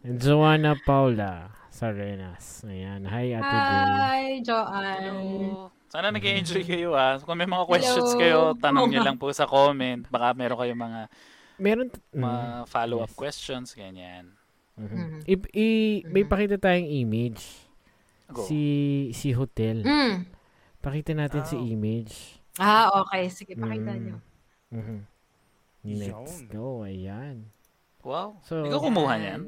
[0.01, 5.15] And Joanna Paula Sarenas ayan hi Ate Hi, Joanne!
[5.15, 5.71] Hello.
[5.87, 7.15] Sana nag-enjoy kayo ah.
[7.17, 8.19] Kung may mga questions Hello.
[8.19, 10.03] kayo, tanong nyo lang po sa comment.
[10.05, 11.01] Baka meron kayong mga,
[11.55, 12.67] meron t- mga Mhm.
[12.67, 13.15] follow-up Yes.
[13.15, 14.35] questions, ganyan.
[14.75, 14.91] Mhm.
[14.91, 15.19] Mhm.
[15.23, 16.29] I- i- may Mhm.
[16.29, 17.47] pakita tayong image
[18.27, 18.43] Go.
[18.43, 18.59] si
[19.15, 20.27] si hotel Mm.
[20.79, 21.63] pakita natin si Oh.
[21.65, 23.31] image Ah, okay.
[23.31, 24.01] Sige, pakita Mm.
[24.03, 24.17] nyo.
[24.69, 24.97] Mhm.
[25.95, 26.83] Let's go.
[26.83, 27.47] Ayan.
[28.03, 28.35] Wow.
[28.43, 29.23] So, Ikaw kumuha Yan.
[29.23, 29.41] niyan?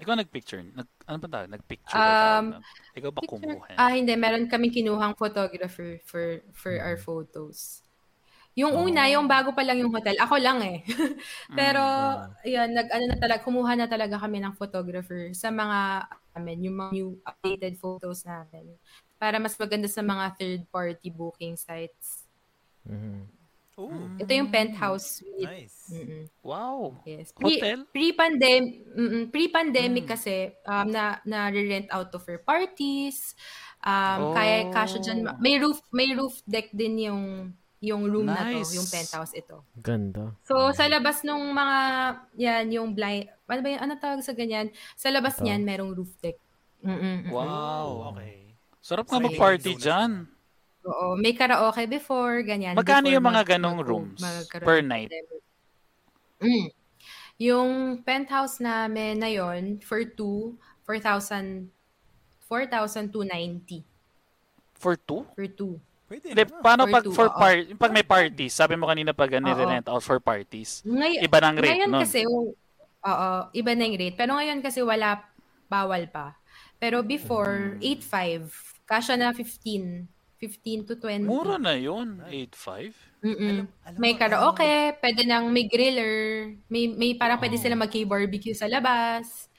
[0.00, 0.66] Ikaw nag-picture?
[0.66, 1.48] Nag, ano ba tawag?
[1.50, 2.62] Nag-picture Um, ba tawag nun?
[2.94, 3.66] Ikaw ba Picture- kumuha?
[3.74, 4.12] Ah, hindi.
[4.14, 6.24] Meron kaming kinuhang photographer for
[6.54, 7.02] for our Mm.
[7.02, 7.82] photos.
[8.54, 8.86] Yung Oh.
[8.86, 10.82] una, yung bago pa lang yung hotel, ako lang eh.
[11.54, 12.30] Pero, Mm.
[12.44, 16.76] yun, nag, ano na talaga, kumuha na talaga kami ng photographer sa mga, amin, yung
[16.76, 18.74] mga new updated photos namin.
[19.18, 22.26] Para mas maganda sa mga third-party booking sites.
[22.82, 23.39] Mhm.
[23.80, 24.20] Oh, Mm.
[24.20, 25.48] Ito yung penthouse suite.
[25.48, 25.88] nice.
[25.88, 26.28] Mm-mm.
[26.42, 27.00] Wow.
[27.02, 27.32] Yes.
[27.32, 27.80] Pre, Hotel?
[27.88, 30.10] pre-pandemic, mm, pre-pandemic Mm.
[30.10, 33.32] kasi um, na na rent out to for parties.
[33.80, 34.70] Um, kaya Oh.
[34.70, 37.22] kasya dyan, ma- may roof may roof deck din yung
[37.80, 38.76] yung room na to, Nice.
[38.76, 39.64] yung penthouse ito.
[39.74, 40.36] Ganda.
[40.44, 41.78] So sa labas nung mga
[42.36, 44.68] yan yung blind, ano ba yan, ano tawag sa ganyan?
[44.94, 45.48] Sa labas Ito.
[45.48, 46.36] niyan merong roof deck.
[46.84, 47.32] Mm-mm.
[47.32, 48.12] Wow.
[48.12, 48.52] Okay.
[48.80, 50.28] Sarap nga mag-party dyan.
[50.82, 52.72] Oo, may karaoke before, ganyan.
[52.72, 54.20] Magkano before yung mga mag- ganong mag- rooms
[54.58, 55.12] per night?
[56.40, 56.72] Mm.
[57.38, 57.70] Yung
[58.00, 61.68] penthouse namin na yon for two, 4,000
[62.50, 63.84] 4,290
[64.74, 65.22] For two?
[65.30, 65.78] for two.
[66.04, 67.38] Pwede Hindi, paano For pag two, for oo.
[67.38, 71.56] part, pag may parties, sabi mo kanina pag nire-rent out for parties, Ngay- iba ng
[71.56, 72.02] rate ngayon nun.
[72.02, 74.16] kasi, oo, iba na yung rate.
[74.18, 75.22] Pero ngayon kasi wala,
[75.70, 76.34] bawal pa.
[76.76, 78.02] Pero before, Mm.
[78.02, 78.50] 8,500.
[78.82, 80.10] Kasya na 15.
[80.40, 81.28] 15 to 20.
[81.28, 82.96] Mura na yun, 8.5.
[83.20, 83.68] Mm-mm.
[84.00, 84.64] May karaoke,
[84.96, 87.62] pwede nang may griller, may, may parang pwede Oh.
[87.62, 89.52] sila mag-barbecue sa labas.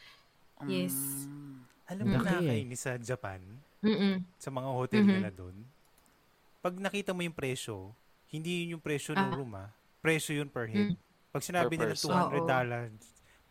[0.65, 0.97] Yes.
[1.29, 1.53] Mm.
[1.85, 2.25] Alam mo, Okay.
[2.33, 3.41] nakakainis sa Japan,
[3.85, 4.25] Mm-mm.
[4.35, 5.13] sa mga hotel Mhm.
[5.13, 5.53] nila doon.
[6.59, 7.93] Pag nakita mo yung presyo,
[8.27, 9.35] hindi yun yung presyo ng Ah.
[9.37, 9.69] room ah.
[10.01, 10.93] Presyo yun per head.
[10.93, 10.97] Mm.
[11.29, 12.09] Pag sinabi Per nila person.
[12.09, 12.97] $200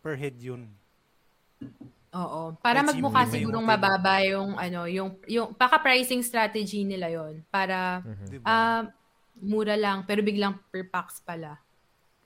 [0.03, 0.67] per head yun.
[2.11, 2.59] Oo.
[2.59, 8.27] Para magmukha yung sigurong mababa yung ano, yung yung paka-pricing strategy nila yon para Mhm.
[8.27, 8.45] Diba?
[8.45, 8.83] ah
[9.41, 11.57] mura lang pero biglang per pax pala.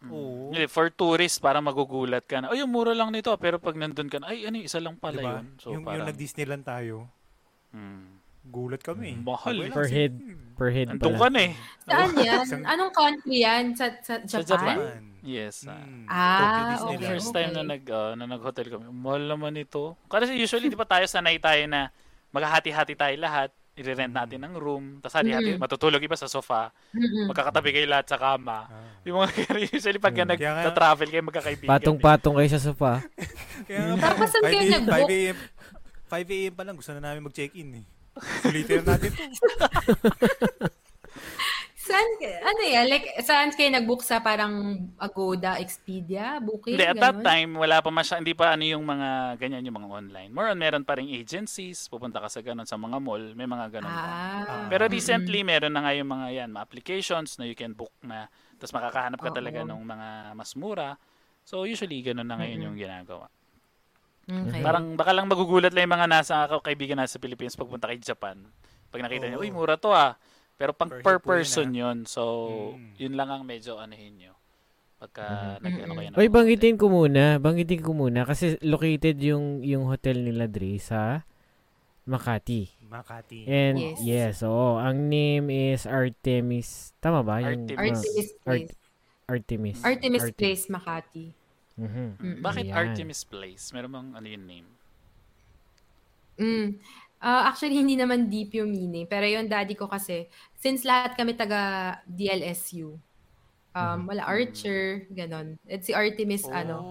[0.05, 0.52] Oo.
[0.52, 3.32] Hindi, for tourists, para magugulat ka na, ay, yung mura lang nito.
[3.40, 5.32] Pero pag nandun ka na, ay, ano, isa lang pala Diba?
[5.40, 5.47] yun.
[5.56, 7.09] So, yung, yung parang, nag-Disneyland tayo,
[7.73, 8.05] hmm.
[8.44, 9.16] gulat kami.
[9.16, 9.65] Mahal.
[9.65, 10.12] Wala, Per head.
[10.61, 11.32] Per head Nandun ka pala.
[11.32, 11.52] na eh.
[11.89, 12.47] Saan yan?
[12.69, 13.65] Anong country yan?
[13.73, 14.77] Sa, sa Sa Japan?
[15.24, 15.64] Yes.
[15.64, 15.80] ah.
[15.80, 16.05] Mm.
[16.05, 17.09] Ah, Tokyo okay, Disneyland.
[17.10, 17.70] First time na okay.
[17.72, 18.84] nag ah, na nag-hotel kami.
[18.86, 19.96] Mahal naman ito.
[20.06, 21.88] Kasi usually, di ba tayo sanay tayo na
[22.28, 25.59] maghahati-hati tayo lahat, i-rent natin ng room, tapos hati-hati, Mm.
[25.59, 27.26] matutulog iba sa sofa, Mm-mm.
[27.26, 28.68] magkakatabi kayo lahat sa kama.
[28.70, 28.86] Ah.
[29.02, 29.32] Yung mga
[29.74, 30.30] usually pag Mm.
[30.30, 31.72] Nag-travel kayo magkakaibigan.
[31.72, 33.02] Patong-patong kayo sa sofa.
[33.66, 35.09] Kaya nga, Tapos saan 5 kayo nag-book?
[35.09, 35.36] 5 a.m.
[36.06, 36.52] 5 a.m.
[36.55, 37.84] pa lang, gusto na namin mag-check-in eh.
[38.46, 39.24] Sulitin na natin to.
[41.85, 42.09] Saan
[42.40, 47.61] ano yan, like, saan kayo nag-book sa parang Agoda, Expedia, Booking, Hindi, at that time,
[47.61, 50.31] wala pa masya, hindi pa ano yung mga, ganyan yung mga online.
[50.32, 53.69] More on, meron pa rin agencies, pupunta ka sa ganun, sa mga mall, may mga
[53.69, 54.09] ganun pa.
[54.09, 54.65] Ah.
[54.73, 58.32] Pero recently, meron na nga yung mga yan, mga applications na you can book na,
[58.56, 59.36] tapos makakahanap ka Oo.
[59.36, 60.97] talaga ng mga mas mura.
[61.44, 63.28] So, usually, ganun na ngayon yung ginagawa.
[64.24, 64.65] Okay.
[64.65, 68.40] Parang baka lang magugulat lang yung mga nasa kaibigan nasa Philippines pagpunta kay Japan.
[68.89, 69.44] Pag nakita niyo, Oo.
[69.44, 70.16] uy, mura to ah.
[70.55, 71.78] Pero pang Per per person ah.
[71.81, 71.98] yun.
[72.05, 72.22] So,
[72.70, 72.90] Mm.
[72.97, 74.32] yun lang ang medyo anuhin nyo.
[74.97, 77.36] Pagka nag ano kayo ng Oy, banggitin ko muna.
[77.36, 81.26] Banggitin ko muna kasi located yung yung hotel nila Dre sa
[82.05, 82.68] Makati.
[82.85, 83.44] Makati.
[83.44, 83.98] And Yes.
[83.98, 84.76] yes, oo.
[84.76, 86.93] Ang name is Artemis.
[86.98, 87.40] Tama ba?
[87.40, 87.98] Yung, Artemis.
[87.98, 88.72] Artemis Art- Place.
[89.26, 89.78] Artemis.
[89.82, 91.26] Artemis Artem- Place, Makati.
[91.74, 92.06] Mhm.
[92.14, 92.39] Mm-mm.
[92.40, 92.76] Bakit Ayan.
[92.78, 93.64] Artemis Place?
[93.72, 94.68] Meron bang ano yung name?
[96.36, 96.68] Mm.
[97.24, 99.09] Ah, actually, hindi naman deep yung meaning.
[99.09, 100.28] Pero yung daddy ko kasi,
[100.60, 103.01] since lahat kami taga DLSU,
[103.72, 105.56] um, wala archer, ganon.
[105.64, 106.84] At si Artemis, ano,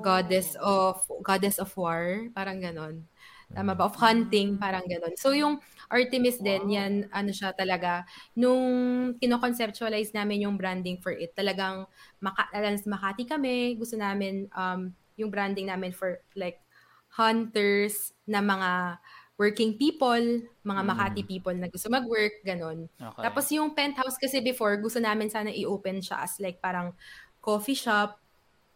[0.00, 3.04] goddess of, goddess of war, parang ganon.
[3.52, 3.84] Tama ba?
[3.84, 5.12] Of hunting, parang ganon.
[5.20, 5.60] So, yung
[5.92, 11.84] Artemis din, yan, ano siya talaga, nung kinoconceptualize namin yung branding for it, talagang
[12.24, 12.48] maka,
[12.88, 14.88] Makati kami, gusto namin, um,
[15.20, 16.64] yung branding namin for, like,
[17.12, 18.98] hunters na mga
[19.36, 20.20] working people,
[20.64, 20.88] mga Mm.
[20.88, 22.88] Makati people na gusto mag-work, ganon.
[23.00, 23.22] Okay.
[23.22, 26.92] Tapos yung penthouse kasi before, gusto namin sana i-open siya as like parang
[27.40, 28.18] coffee shop.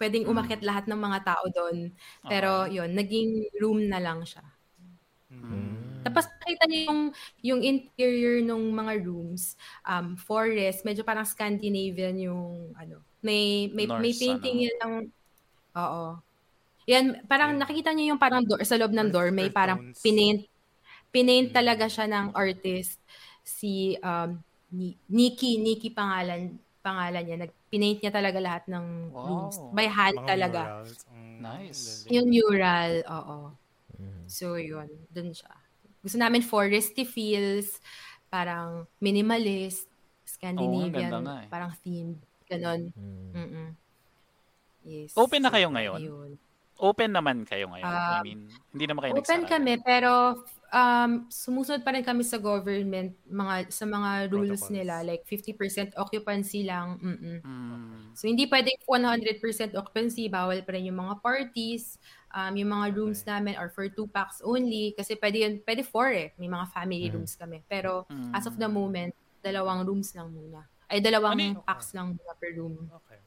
[0.00, 0.32] Pwedeng Mm.
[0.32, 1.92] umakyat lahat ng mga tao doon.
[2.28, 4.44] Pero yun, naging room na lang siya.
[5.30, 6.02] Mm.
[6.04, 7.02] Tapos nakita niyo yung,
[7.44, 9.54] yung interior ng mga rooms,
[9.84, 13.04] um, forest, medyo parang Scandinavian yung ano.
[13.20, 14.64] May may may Norse, painting ano?
[14.64, 14.94] yan ng
[15.78, 16.18] Oo.
[16.90, 17.60] Yan, parang Yeah.
[17.60, 20.49] nakikita niyo yung parang door, sa loob ng door, may parang pinaint
[21.10, 21.56] pinaint Mm.
[21.56, 22.98] talaga siya ng artist
[23.42, 24.38] si um
[24.70, 27.36] Ni- Nikki, Nikki pangalan pangalan niya.
[27.42, 29.26] Nagpinaint niya talaga lahat ng Wow.
[29.26, 30.60] rooms by hand Mga talaga.
[30.62, 31.00] murals.
[31.10, 31.82] Mm, Nice.
[32.06, 33.38] Yung mural, oo.
[33.98, 34.22] Mhm.
[34.30, 34.86] So, yun.
[35.10, 35.50] Dun siya.
[36.00, 37.82] Gusto namin foresty feels,
[38.30, 39.90] parang minimalist,
[40.22, 41.48] Scandinavian, nga eh.
[41.50, 42.22] parang themed.
[42.46, 42.94] Ganon.
[42.94, 43.30] Mm.
[43.34, 43.68] Mm-mm.
[44.86, 45.12] Yes.
[45.14, 46.00] Open na So, kayo ngayon?
[46.00, 46.30] Yun.
[46.78, 47.84] Open naman kayo ngayon.
[47.84, 48.40] I Um, mean,
[48.72, 49.50] hindi naman kayo Open nagsara.
[49.50, 50.10] kami, pero
[50.70, 54.70] um, sumusunod pa rin kami sa government, mga sa mga rules Protocols.
[54.70, 56.98] nila, like 50% occupancy lang.
[56.98, 57.38] Mm-mm.
[57.40, 58.14] Mm.
[58.14, 60.26] So, hindi pwedeng 100% occupancy.
[60.26, 61.98] Bawal pa rin yung mga parties.
[62.30, 63.30] Um, yung mga rooms Okay.
[63.30, 64.94] namin are for two packs only.
[64.94, 66.30] Kasi pwede yun, pwede four eh.
[66.38, 67.14] May mga family Mhm.
[67.18, 67.62] rooms kami.
[67.66, 68.30] Pero Mm.
[68.32, 69.10] as of the moment,
[69.42, 70.62] dalawang rooms lang muna.
[70.86, 72.90] Ay, dalawang Ano y- packs lang muna per room.
[73.02, 73.18] Okay.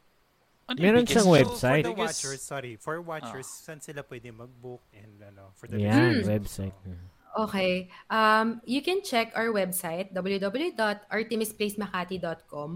[0.64, 1.84] Ano yung Meron siyang So, website.
[1.84, 3.60] for the watchers, sorry, for watchers, Ah.
[3.68, 6.76] saan sila pwede mag-book and ano, for the Yan, listeners website.
[6.88, 7.11] also.
[7.34, 7.89] Okay.
[8.14, 12.72] Um, you can check our website, www.artemisplacemakati.com.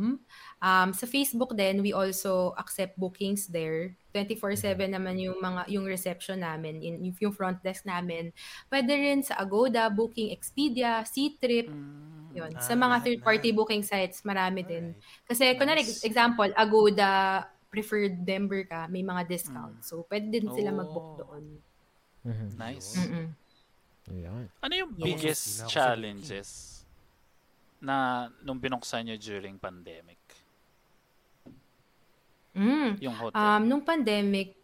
[0.57, 3.93] Um, sa Facebook din, we also accept bookings there.
[4.17, 8.34] 24-7 naman yung mga yung reception namin, in, yung front desk namin.
[8.65, 12.34] Pwede rin sa Agoda, Booking, Expedia, C-Trip, Mm.
[12.34, 12.49] yun.
[12.57, 13.55] Ah, sa mga lahat third-party na.
[13.55, 14.97] booking sites, marami din.
[14.97, 15.29] Alright.
[15.29, 16.01] Kasi, kunwari, Nice.
[16.01, 19.77] example, Agoda preferred member ka, may mga discount.
[19.77, 19.85] Mm.
[19.85, 20.77] So, pwede din sila Oh.
[20.81, 21.61] mag-book doon.
[22.25, 22.57] Mhm.
[22.57, 22.97] Nice.
[22.97, 23.38] Mm-mm.
[24.07, 24.47] Ayan.
[24.63, 26.81] Ano yung biggest sa challenges
[27.77, 30.17] na nung binuksan nyo during pandemic?
[32.57, 32.97] Mm.
[33.03, 33.38] Yung hotel.
[33.38, 34.57] Um, nung pandemic,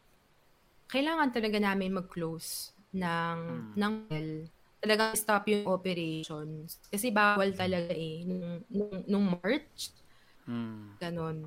[0.89, 3.73] kailangan talaga namin mag-close ng, Mm.
[3.77, 4.29] ng hotel.
[4.83, 6.81] Talagang stop yung operations.
[6.89, 8.25] Kasi bawal talaga eh.
[8.25, 9.93] Nung, nung, nung March,
[10.43, 10.99] Mm.
[10.99, 11.37] ganon.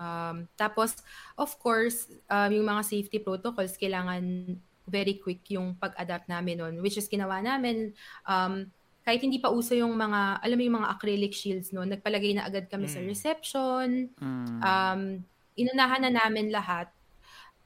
[0.00, 0.98] Um, tapos,
[1.36, 4.56] of course, um, yung mga safety protocols, kailangan
[4.92, 6.74] very quick yung pag-adapt namin nun.
[6.84, 7.96] Which is ginawa namin,
[8.28, 8.68] um,
[9.02, 12.44] kahit hindi pa uso yung mga, alam mo yung mga acrylic shields no, nagpalagay na
[12.46, 13.08] agad kami sa Mm.
[13.08, 13.88] reception,
[14.20, 14.60] Mm.
[14.62, 15.00] um,
[15.56, 16.92] inunahan na namin lahat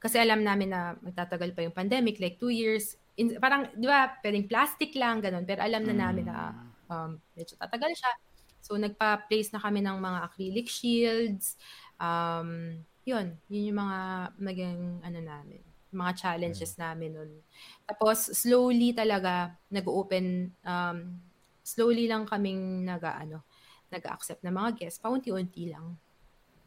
[0.00, 2.94] kasi alam namin na magtatagal pa yung pandemic, like two years.
[3.18, 5.44] In, parang, di ba, pwedeng plastic lang, ganun.
[5.48, 6.68] Pero alam na namin na Mm.
[6.86, 8.12] um, medyo tatagal siya.
[8.62, 11.54] So, nagpa-place na kami ng mga acrylic shields.
[11.96, 13.98] Um, yun, yun yung mga
[14.36, 15.62] maging, ano namin,
[15.96, 17.30] mga challenges namin nun.
[17.88, 20.98] Tapos, slowly talaga, nag-open, um,
[21.64, 23.42] slowly lang kaming nag, ano,
[23.88, 25.00] nag-accept ng mga guests.
[25.00, 25.96] Paunti-unti lang.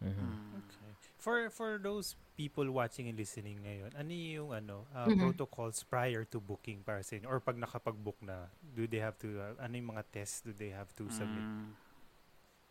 [0.01, 0.09] Mhm.
[0.17, 0.63] Mm.
[0.63, 0.91] Okay.
[1.19, 5.19] For for those people watching and listening ngayon, ano yung ano uh, Mhm.
[5.19, 9.27] protocols prior to booking para sa inyo or pag nakapag-book na, do they have to
[9.35, 11.43] uh, ano yung mga tests do they have to submit?
[11.43, 11.75] Mm.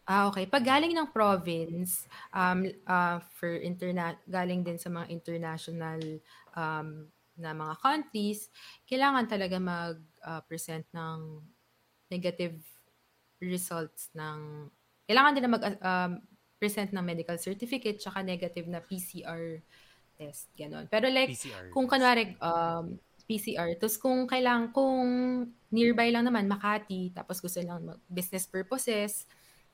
[0.09, 0.49] Ah, okay.
[0.49, 6.01] Pag galing ng province, um, uh, for interna galing din sa mga international
[6.57, 7.05] um,
[7.37, 8.49] na mga countries,
[8.89, 11.45] kailangan talaga mag-present ng
[12.09, 12.57] negative
[13.45, 14.73] results ng
[15.05, 16.13] kailangan din na mag um,
[16.57, 19.61] present ng medical certificate tsaka negative na PCR
[20.17, 20.89] test, ganon.
[20.89, 21.69] Pero like, PCR.
[21.69, 22.97] kung kanwari, um,
[23.29, 25.05] PCR, tapos kung kailangan, kung
[25.69, 29.29] nearby lang naman, Makati, tapos gusto lang mag business purposes,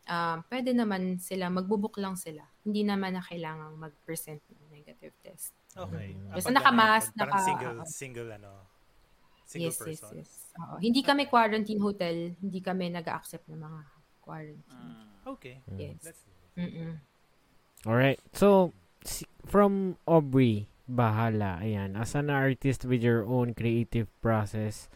[0.09, 2.44] um, pwede naman sila, magbubuk lang sila.
[2.64, 5.52] Hindi naman na kailangang mag-present ng negative test.
[5.74, 6.14] Okay.
[6.14, 6.32] Mm.
[6.32, 7.86] Basta pag nakamas, ano, parang naka- single, oo.
[7.89, 8.51] single ano,
[9.44, 10.12] single yes, person.
[10.16, 10.56] yes, yes.
[10.60, 10.74] Oo.
[10.81, 13.81] Hindi kami quarantine hotel, hindi kami nag-accept ng mga
[14.22, 14.72] quarantine.
[14.72, 15.06] Mm.
[15.24, 15.56] Okay.
[15.76, 16.01] Yes.
[16.05, 16.22] That's
[16.55, 17.02] Mm-mm.
[17.86, 18.20] Alright.
[18.32, 18.72] So,
[19.44, 21.60] from Aubrey, bahala.
[21.60, 21.98] Ayan.
[21.98, 24.89] As an artist with your own creative process,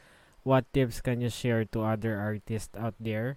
[0.47, 3.37] what tips can you share to other artists out there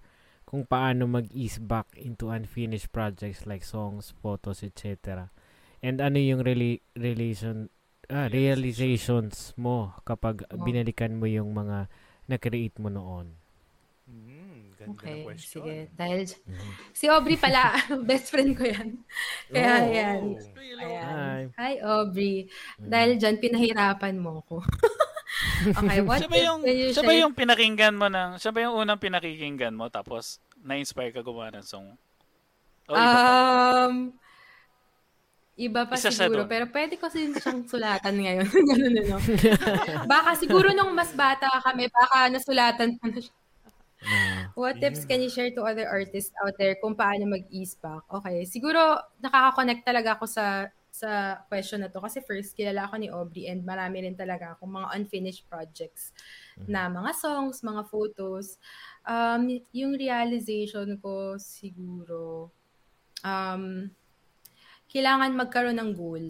[0.51, 5.31] kung paano mag-ease back into unfinished projects like songs, photos, etc.
[5.79, 7.71] And ano yung rela- relation
[8.05, 10.59] ah, realizations mo kapag Oh.
[10.59, 11.87] binalikan mo yung mga
[12.27, 13.31] na-create mo noon?
[14.03, 15.63] Mm, ganda Okay, question.
[15.63, 15.75] sige.
[15.95, 16.27] Dahil
[16.91, 17.71] si Aubrey pala,
[18.03, 18.99] best friend ko yan.
[19.47, 19.87] Kaya Oh.
[19.87, 20.21] yan.
[20.75, 21.03] Ayan.
[21.07, 21.41] Hi.
[21.55, 22.51] Hi, Aubrey.
[22.75, 22.89] Mm.
[22.91, 24.59] Dahil dyan, pinahirapan mo ko.
[25.77, 28.99] okay, what Siya ba yung, siya ba yung pinakinggan mo ng, siya ba yung unang
[29.01, 31.97] pinakikinggan mo tapos na-inspire ka gumawa ng song?
[32.89, 33.31] O, iba pa?
[33.87, 33.93] Um,
[35.55, 36.45] iba pa Isa siguro.
[36.49, 38.47] Pero pwede ko sin siyang sulatan ngayon.
[38.69, 39.17] Ganun, no?
[40.09, 43.35] baka siguro nung mas bata kami, baka nasulatan ko na siya.
[44.57, 48.09] What tips can you share to other artists out there kung paano mag-ease back?
[48.09, 53.07] Okay, siguro nakaka-connect talaga ako sa sa question na to kasi first kilala ako ni
[53.07, 56.11] Aubrey and marami rin talaga akong mga unfinished projects
[56.67, 58.59] na mga songs, mga photos.
[59.07, 62.51] Um, yung realization ko siguro
[63.23, 63.87] um,
[64.91, 66.25] kailangan magkaroon ng goal.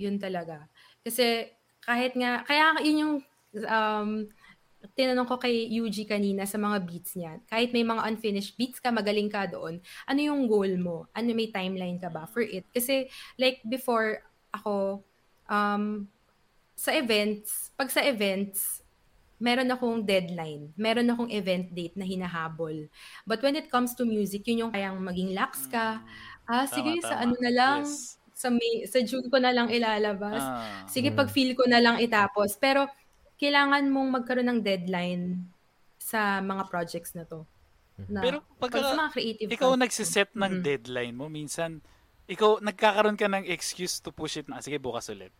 [0.00, 0.64] Yun talaga.
[1.04, 1.52] Kasi
[1.84, 3.14] kahit nga, kaya yun yung
[3.68, 4.10] um,
[5.00, 7.40] tinanong ko kay UG kanina sa mga beats niya.
[7.48, 11.08] Kahit may mga unfinished beats ka, magaling ka doon, ano yung goal mo?
[11.16, 12.68] Ano may timeline ka ba for it?
[12.68, 13.08] Kasi
[13.40, 14.20] like before
[14.52, 15.00] ako,
[15.48, 16.04] um,
[16.76, 18.84] sa events, pag sa events,
[19.36, 20.68] meron akong deadline.
[20.76, 22.92] Meron akong event date na hinahabol.
[23.24, 26.04] But when it comes to music, yun yung kayang maging lax ka.
[26.44, 27.22] Ah, Tama, sige, sa tama.
[27.24, 28.20] ano na lang, Yes.
[28.36, 30.40] sa May, sa June ko na lang ilalabas.
[30.40, 30.84] Ah.
[30.84, 31.16] Sige, Mm.
[31.16, 32.56] pag feel ko na lang itapos.
[32.56, 32.88] Pero,
[33.40, 35.48] kailangan mong magkaroon ng deadline
[35.96, 37.48] sa mga projects na to.
[38.08, 39.82] Na, Pero pagka pag sa mga creative ikaw projects.
[39.82, 40.62] nagsiset ng Mhm.
[40.62, 41.80] deadline mo, minsan,
[42.24, 45.32] ikaw, nagkakaroon ka ng excuse to push it na, sige, bukas ulit.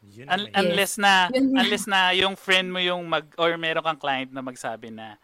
[0.00, 0.56] Yun Un- yun.
[0.56, 4.40] unless na, Yun unless na yung friend mo yung mag, or meron kang client na
[4.40, 5.20] magsabi na,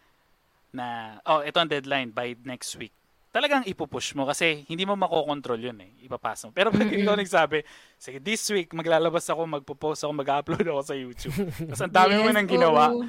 [0.69, 2.93] na, oh, ito ang deadline by next week.
[3.37, 5.93] Talagang ipupush mo kasi hindi mo makokontrol yun eh.
[6.09, 6.57] Ipapasa mo.
[6.57, 7.69] Pero pag ikaw nagsabi,
[8.01, 11.37] sige, this week, maglalabas ako, magpo-post ako, mag-upload ako sa YouTube.
[11.69, 12.83] Tapos ang dami mo Yes, nang ginawa.
[12.97, 13.05] oo.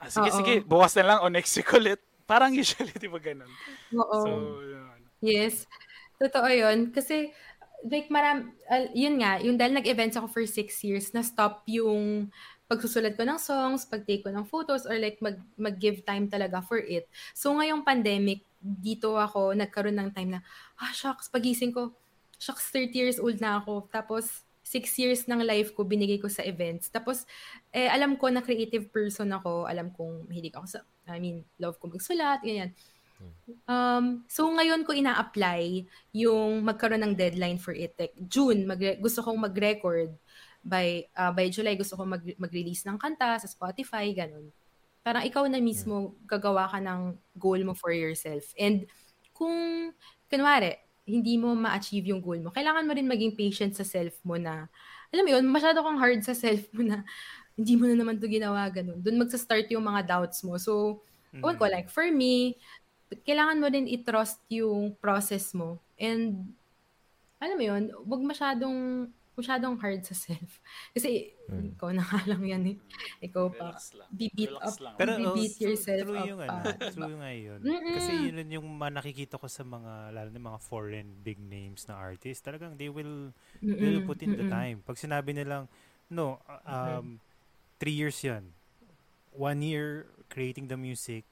[0.00, 0.36] Ah, sige, Oo.
[0.40, 2.00] sige, bukas na lang o next week ulit.
[2.24, 3.52] Parang usually, di ba ganun?
[3.92, 4.16] Oo.
[4.24, 4.30] So,
[4.64, 5.00] yun.
[5.20, 5.68] Yes.
[6.16, 6.88] Totoo yun.
[6.88, 7.36] Kasi,
[7.84, 12.32] like, maram, uh, yun nga, yung dahil nag-events ako for six years, na-stop yung
[12.66, 16.82] pagsusulat ko ng songs, pag-take ko ng photos, or like mag, mag-give time talaga for
[16.82, 17.06] it.
[17.30, 20.40] So, ngayong pandemic, dito ako nagkaroon ng time na,
[20.82, 21.94] ah, shucks, pagising ko,
[22.42, 23.86] shucks, 30 years old na ako.
[23.88, 26.90] Tapos, six years ng life ko binigay ko sa events.
[26.90, 27.22] Tapos,
[27.70, 29.70] eh, alam ko na creative person ako.
[29.70, 32.74] Alam kong mahilig ako sa, I mean, love ko magsulat, ganyan.
[33.64, 37.96] Um, so ngayon ko ina-apply yung magkaroon ng deadline for it.
[37.96, 40.12] Like June, mag- gusto kong mag-record.
[40.66, 44.50] By, uh, by July, gusto kong mag- mag-release ng kanta sa Spotify, ganun.
[45.06, 48.50] Parang ikaw na mismo gagawa ka ng goal mo for yourself.
[48.58, 48.90] And
[49.30, 49.54] kung,
[50.26, 54.34] kunwari, hindi mo ma-achieve yung goal mo, kailangan mo rin maging patient sa self mo
[54.34, 54.66] na,
[55.14, 57.06] alam mo yun, masyado kang hard sa self mo na,
[57.58, 58.98] hindi mo na naman to ginawa, ganun.
[58.98, 60.58] Doon magsa-start yung mga doubts mo.
[60.58, 61.06] So,
[61.36, 61.42] Mm.
[61.44, 62.56] Ewan ko, like, for me,
[63.28, 65.76] kailangan mo din i-trust yung process mo.
[66.00, 66.56] And,
[67.36, 70.58] alam mo yun, wag masyadong, masyadong hard sa self.
[70.96, 71.78] Kasi, Mm.
[71.78, 72.76] ikaw na nga lang yan eh.
[73.22, 73.70] Ikaw pa.
[74.10, 74.76] Be-beat Relax up.
[74.82, 74.94] lang.
[74.98, 77.60] Pero You oh, beat true- yourself true up, yung ano, ah, true yung nga yun.
[77.62, 77.94] Mm-mm.
[77.94, 82.42] Kasi yun yung nakikita ko sa mga, lalo na mga foreign big names na artist,
[82.42, 83.30] talagang they will,
[83.62, 84.50] they will Mm-mm, put in the mm-mm.
[84.50, 84.76] time.
[84.82, 85.70] Pag sinabi nilang,
[86.10, 87.22] no, uh, um,
[87.78, 88.50] three years yan.
[89.30, 91.22] One year creating the music,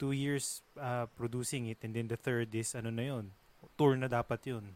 [0.00, 3.28] two years uh, producing it, and then the third is, ano na yun,
[3.76, 4.72] tour na dapat yun.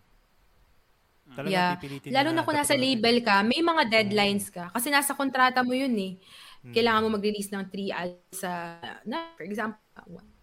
[1.33, 1.73] Talagang Yeah.
[1.81, 4.69] pipilitin Lalo nila, na kung nasa label ka, may mga deadlines ka.
[4.71, 6.21] Kasi nasa kontrata mo yun eh.
[6.65, 6.73] Mm.
[6.77, 9.81] Kailangan mo mag-release ng three albums sa, na, for example,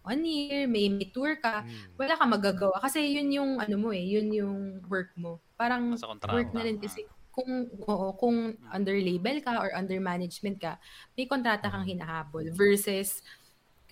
[0.02, 1.62] one year, may, may tour ka.
[1.62, 1.98] Mm.
[1.98, 2.76] Wala ka magagawa.
[2.82, 5.38] Kasi yun yung, ano mo eh, yun yung work mo.
[5.54, 5.94] Parang
[6.30, 10.76] work na rin kasi kung oo, kung under label ka or under management ka,
[11.16, 13.24] may kontrata kang hinahabol versus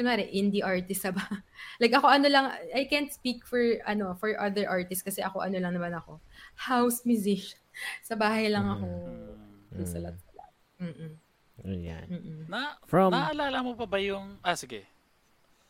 [0.01, 1.21] kunwari, indie artist ba?
[1.85, 5.61] like ako ano lang, I can't speak for, ano, for other artists kasi ako ano
[5.61, 6.17] lang naman ako.
[6.57, 7.61] House musician.
[8.09, 8.89] Sa bahay lang ako.
[9.77, 9.85] Mm.
[9.85, 10.53] Salat-salat.
[10.81, 11.13] Mm-mm.
[11.61, 12.07] Ayan.
[12.09, 12.39] Mm-mm.
[12.49, 14.41] Na, From naalala mo pa ba yung...
[14.41, 14.89] Ah, sige.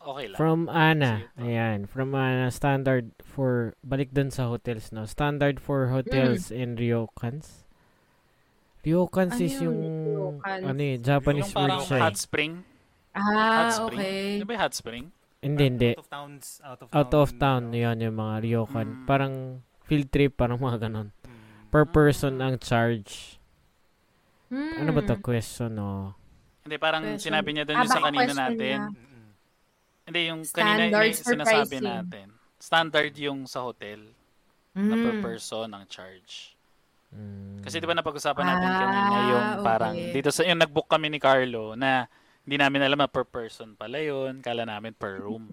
[0.01, 0.37] Okay lang.
[0.39, 1.29] from Ana.
[1.37, 5.05] Sige, Ayan, from Ana standard for balik dun sa hotels no.
[5.05, 7.69] Standard for hotels in ryokans.
[8.81, 9.65] Ryokans Ano is yun?
[9.69, 9.79] yung
[10.41, 10.63] Ryokans?
[10.65, 11.97] ano eh, Japanese yung parang word siya.
[11.97, 12.01] eh.
[12.01, 12.53] hot spring.
[13.13, 13.23] Ah,
[13.65, 13.99] hot spring.
[13.99, 14.19] okay.
[14.37, 15.05] Di ba yung hot spring?
[15.41, 15.91] Hindi, hindi.
[15.91, 17.75] Out of towns, out of Out of town, ano.
[17.75, 18.87] yun yung mga ryokan.
[18.87, 19.05] Mm.
[19.05, 19.33] Parang
[19.83, 21.09] field trip, parang mga ganon.
[21.17, 21.67] Mm.
[21.67, 23.41] Per person ang charge.
[24.47, 24.75] Hmm.
[24.77, 26.11] Ano ba to question, no?
[26.61, 27.31] Hindi, parang Question.
[27.31, 28.59] sinabi niya doon Ah, yung sa kanina natin.
[28.59, 28.79] niya.
[30.03, 31.83] Hindi, yung kanina Standards yung for sinasabi pricing.
[31.87, 32.25] natin.
[32.59, 33.99] Standard yung sa hotel
[34.73, 35.23] na per Mm.
[35.23, 36.53] person ang charge.
[37.09, 37.63] Mm.
[37.63, 40.11] Kasi di ba napag-usapan natin Ah, kanina yung parang okay.
[40.13, 42.05] dito sa yung nag-book kami ni Carlo na
[42.41, 45.49] hindi namin alam na per person pala yun, kala namin per room.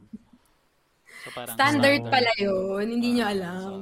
[1.21, 2.11] So parang Standard Wow.
[2.11, 2.85] pala yun.
[2.89, 3.77] Hindi nyo Ah, alam.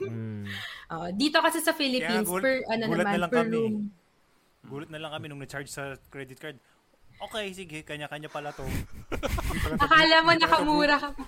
[0.00, 0.44] Mm.
[0.94, 3.52] Oo, dito kasi sa Philippines, gul- per, ano gulat naman, na lang per kami.
[3.52, 3.74] room.
[4.64, 6.56] Gulat na lang kami nung na-charge sa credit card.
[7.14, 8.66] Okay, sige, kanya-kanya pala to.
[9.84, 11.24] Akala mo nakamura ka pa.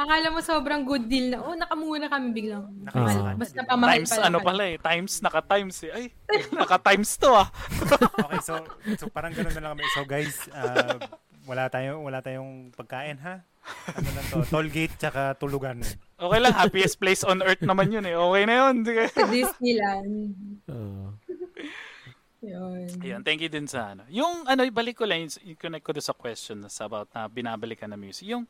[0.00, 2.66] Akala mo sobrang good deal na, oh, nakamura kami biglang.
[2.82, 3.36] Nakita Ah.
[3.36, 5.90] Mas napamahal times pala ano pala eh, times naka-times eh.
[5.92, 6.04] Ay,
[6.50, 7.48] naka-times to ah.
[8.26, 8.54] Okay, so
[8.96, 9.84] so parang ganoon na lang kami.
[9.92, 10.96] So guys, uh,
[11.44, 13.44] wala tayong wala tayong pagkain ha.
[13.92, 14.38] Ano lang to?
[14.48, 15.84] Toll gate tsaka tulugan.
[16.16, 18.16] Okay lang, happiest place on earth naman yun eh.
[18.16, 18.74] Okay na yun.
[19.28, 20.12] Disneyland.
[20.66, 21.12] Oo.
[22.40, 22.88] Yun.
[23.04, 24.08] Ayun, thank you din sa ano.
[24.08, 28.00] Yung ano, ibalik ko lang, yung, connect ko sa question sa about na binabalikan na
[28.00, 28.32] music.
[28.32, 28.48] Yung,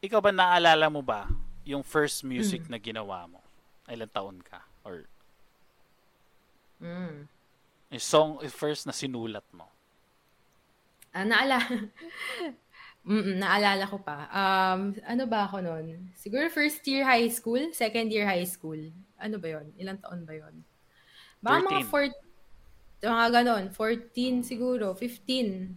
[0.00, 1.28] ikaw ba naalala mo ba
[1.68, 2.70] yung first music Mm.
[2.72, 3.44] na ginawa mo?
[3.92, 4.64] Ilan taon ka?
[4.88, 5.04] Or
[6.80, 7.28] Mm.
[7.92, 9.68] yung song, yung first na sinulat mo?
[11.12, 11.60] Ah, naalala.
[13.00, 14.28] Mm, naalala ko pa.
[14.28, 16.12] Um, ano ba ako noon?
[16.20, 18.76] Siguro first year high school, second year high school.
[19.16, 19.72] Ano ba 'yon?
[19.80, 20.52] Ilang taon ba 'yon?
[21.40, 22.12] Baka mga 4
[23.00, 25.76] mga ganon, 14 siguro, 15.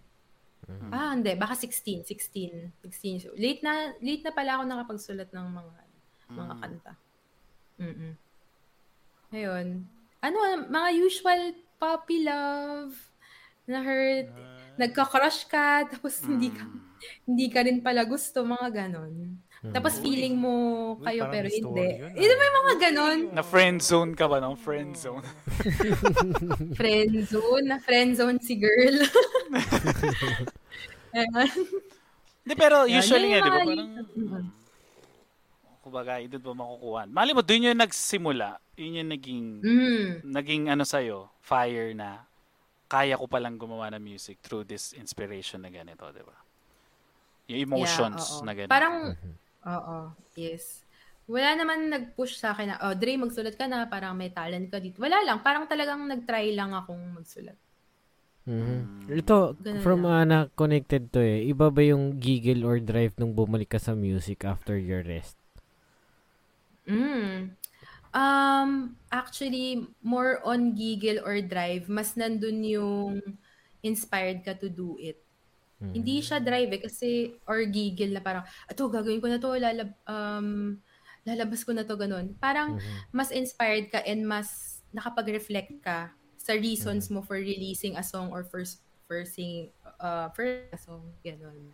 [0.92, 3.20] Ah, hindi, baka 16, 16, 16.
[3.20, 5.74] So, late na late na pala ako nakapagsulat ng mga
[6.34, 6.62] mga Mm.
[6.64, 6.94] kanta.
[7.80, 8.14] Mm.
[9.34, 9.66] Ngayon,
[10.24, 10.38] ano,
[10.72, 11.42] mga usual
[11.78, 12.96] puppy love,
[13.64, 14.28] na hurt,
[14.76, 16.80] nagka-crush ka, tapos hindi ka Mm.
[17.28, 19.40] hindi ka rin pala gusto, mga ganon.
[19.72, 20.04] Tapos Uy.
[20.04, 20.54] feeling mo
[21.00, 21.88] Uy, kayo parang pero hindi.
[21.96, 22.20] yun, ah.
[22.20, 23.20] Ito may mga ganon.
[23.32, 24.60] Na friend zone ka ba no?
[24.60, 25.24] Friend zone.
[26.80, 28.98] Friend zone, na friend zone si girl.
[32.44, 33.60] Hindi, pero usually nga, di ba?
[33.64, 33.92] Parang,
[35.80, 37.02] kumbaga, doon ba makukuha?
[37.08, 38.60] Mali mo, doon yung nagsimula.
[38.76, 40.08] Yun yung naging, Mm.
[40.28, 42.26] naging ano sa'yo, fire na
[42.90, 46.36] kaya ko palang gumawa ng music through this inspiration na ganito, di ba?
[47.48, 48.46] Yung emotions Yeah, oo.
[48.46, 48.74] na ganito.
[48.74, 48.96] Parang,
[49.66, 49.98] oo,
[50.36, 50.84] yes.
[51.24, 54.84] Wala naman nag-push sa akin na, oh, Dre, magsulat ka na, parang may talent ka
[54.84, 55.00] dito.
[55.00, 57.56] Wala lang, parang talagang nag-try lang akong magsulat.
[58.44, 59.08] Mhm.
[59.08, 60.28] Ito, Ganun from lang.
[60.28, 61.48] Ana, connected to eh.
[61.48, 65.40] Iba ba yung giggle or drive nung bumalik ka sa music after your rest?
[66.84, 67.56] Mm.
[68.12, 73.24] Um, actually, more on giggle or drive, mas nandun yung
[73.80, 75.23] inspired ka to do it.
[75.92, 77.10] Hindi siya drive eh, kasi,
[77.44, 80.80] or giggle na parang, ato, gagawin ko na to, lalab, um,
[81.28, 82.38] lalabas ko na to, ganun.
[82.40, 83.12] Parang, Mhm.
[83.12, 88.44] mas inspired ka and mas nakapag-reflect ka sa reasons mo for releasing a song or
[88.48, 88.64] for,
[89.08, 91.72] for singing, uh, for a song, ganun.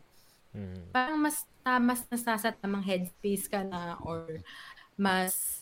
[0.53, 0.89] Mhm.
[0.93, 1.45] Parang mas,
[1.81, 4.41] mas nasa tamang headspace ka na or
[4.97, 5.61] mas,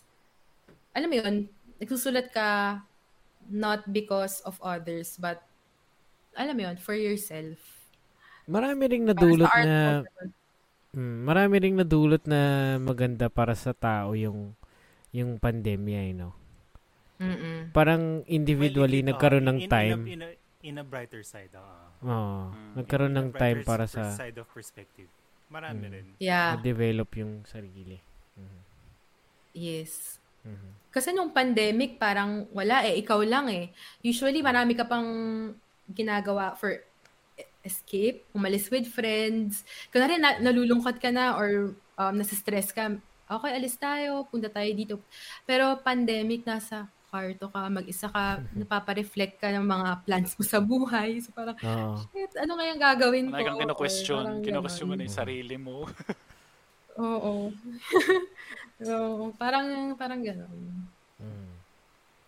[0.96, 1.36] alam mo yun,
[1.80, 2.82] nagsusulat ka
[3.48, 5.40] not because of others, but,
[6.36, 7.77] alam mo yun, for yourself.
[8.48, 10.08] Marami ring nadulot na
[10.96, 12.40] mm, marami ring nadulot na
[12.80, 14.56] maganda para sa tao yung
[15.12, 16.34] yung pandemya, you know.
[17.18, 17.74] Mm-mm.
[17.74, 20.00] Parang individually Well, nagkaroon oh, ng in- time.
[20.06, 20.30] In a, in a,
[20.64, 21.78] in a brighter side, oo.
[22.08, 22.54] Oo.
[22.54, 22.72] Mm.
[22.78, 25.10] nagkaroon In ng time brighter para sa side of perspective.
[25.52, 25.92] Marami Mm.
[25.92, 26.08] rin.
[26.24, 28.00] Yeah, develop yung sarili.
[28.38, 28.60] Mhm.
[29.58, 30.22] yes.
[30.46, 30.70] Mhm.
[30.94, 33.74] Kasi nung pandemic, parang wala eh, ikaw lang eh.
[34.02, 35.08] Usually, marami ka pang
[35.92, 36.87] ginagawa for
[37.68, 39.68] escape, umalis with friends.
[39.92, 42.96] Kunwari, na, nalulungkot ka na or um, nasa-stress ka,
[43.28, 44.96] okay, alis tayo, punta tayo dito.
[45.44, 51.20] Pero pandemic, nasa kwarto ka, mag-isa ka, napapa-reflect ka ng mga plans mo sa buhay.
[51.20, 52.00] So parang, Oo.
[52.12, 53.36] shit, ano kayang gagawin ko?
[53.36, 54.24] Talagang kino-question.
[54.24, 55.84] parang Kino-question mo na yung sarili mo.
[56.98, 57.54] Oo.
[58.94, 60.60] Oo, parang, parang gano'n.
[61.18, 61.54] Mm.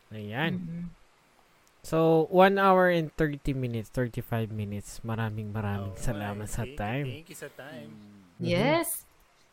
[0.10, 0.54] Ayan.
[0.58, 0.99] Mm-mm.
[1.90, 5.02] So, 1 hour and 30 minutes, 35 minutes.
[5.02, 7.06] Maraming maraming salamat Alright, sa thank you, time.
[7.10, 7.90] Thank you sa time.
[7.90, 8.46] Mm-hmm.
[8.46, 8.88] Yes.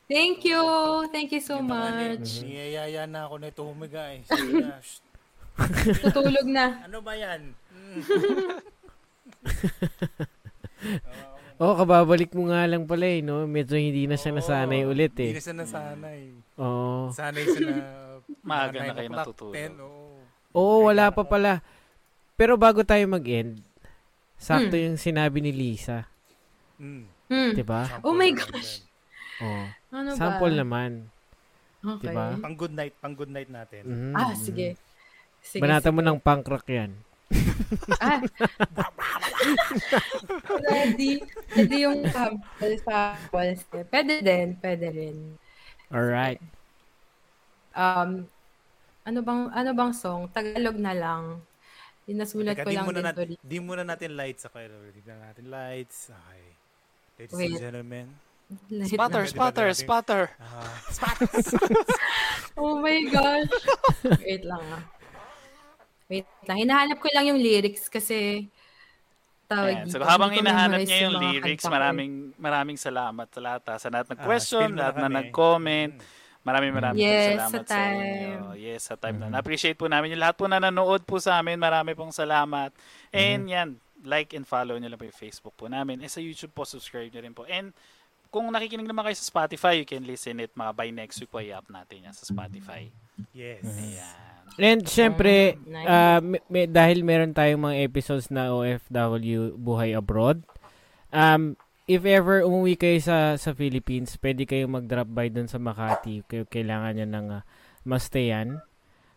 [0.04, 0.60] Thank you.
[1.08, 2.28] Thank you so Yung mga much.
[2.44, 4.20] net, Niyayaya na ako na ito humiga eh.
[6.04, 6.84] Tutulog na.
[6.84, 7.56] Ano ba yan?
[7.72, 8.04] Mm.
[11.56, 13.48] Oh, kababalik mo nga lang pala eh, no?
[13.48, 15.40] Medyo hindi na siya nasanay Oo, ulit Hindi eh.
[15.40, 16.20] na siya nasanay.
[16.60, 17.08] Oo.
[17.16, 17.76] Sanay siya na
[18.44, 19.56] Maaga na 9 kayo natutulog.
[19.56, 20.20] 10, oo.
[20.52, 21.64] Oo, wala pa pala.
[22.36, 23.64] Pero bago tayo mag-end,
[24.36, 24.92] sakto Hmm.
[24.92, 26.04] yung sinabi ni Lisa.
[26.76, 27.04] Mm.
[27.26, 27.52] Hmm.
[27.56, 27.88] 'Di ba?
[27.88, 28.84] Sample Oh my gosh.
[29.40, 29.64] Oo.
[29.90, 30.14] Ano ba?
[30.14, 30.90] Sample naman.
[31.80, 32.12] Okay.
[32.12, 32.36] Diba?
[32.36, 33.82] Pang good night, pang good night natin.
[33.84, 34.12] Mhm.
[34.12, 34.76] Ah, sige.
[35.40, 36.08] Sige, Banata mo sige.
[36.12, 36.92] ng punk rock yan.
[37.98, 38.20] Ah.
[40.66, 41.22] ready.
[41.50, 43.62] Ready yung sample sa walls.
[43.70, 44.54] Pwede din.
[44.58, 45.16] Pwede rin.
[45.88, 46.42] Alright.
[47.72, 48.26] Um,
[49.04, 50.28] ano bang ano bang song?
[50.30, 51.22] Tagalog na lang.
[52.06, 53.24] Inasulat Teka, ko lang muna, din nat- to.
[53.42, 54.56] di muna natin lights ako.
[54.62, 55.98] Di muna natin lights.
[56.08, 56.44] Okay.
[57.18, 57.50] Ladies Wait.
[57.50, 58.06] and gentlemen.
[58.70, 59.28] Light Spotter, na.
[59.28, 60.22] spotter, spotter.
[60.38, 60.70] ah,
[62.56, 63.50] Oh my gosh.
[64.22, 64.82] Wait lang ah.
[66.06, 66.56] Wait lang.
[66.56, 68.46] Hinahanap ko lang yung lyrics kasi
[69.44, 69.90] tawag Ayan.
[69.90, 71.72] So habang hinahanap niya yung lyrics, eh.
[71.72, 73.62] maraming maraming salamat sa lahat.
[73.66, 73.78] ah.
[73.78, 75.94] Sa lahat ng Ah, question, na lahat na nag-comment.
[75.98, 76.14] Mm.
[76.46, 77.98] Maraming maraming Yes, salamat sa sa, time.
[77.98, 78.40] inyo.
[78.54, 79.20] Yes, sa time Mhm.
[79.20, 79.30] na.
[79.34, 81.58] Na-appreciate po namin yung lahat po na nanood po sa amin.
[81.58, 82.70] Marami pong salamat.
[83.10, 83.68] And yan,
[84.00, 85.98] like and follow nyo lang po yung Facebook po namin.
[85.98, 87.42] And sa YouTube po, subscribe nyo rin po.
[87.44, 87.74] And
[88.28, 91.42] kung nakikinig naman kayo sa Spotify, you can listen it mga by next week po
[91.42, 92.86] i-up natin yan sa Spotify.
[93.32, 93.66] Yes.
[93.66, 94.14] Ayan.
[94.56, 95.84] And syempre, nice.
[95.84, 100.46] ah, may- may- dahil meron tayong mga episodes na OFW buhay abroad,
[101.10, 106.22] um, if ever umuwi kayo sa sa Philippines, pwede kayong mag-drop by dun sa Makati.
[106.26, 107.42] Kaya kailangan nyo ng uh,
[107.82, 108.58] mastayan.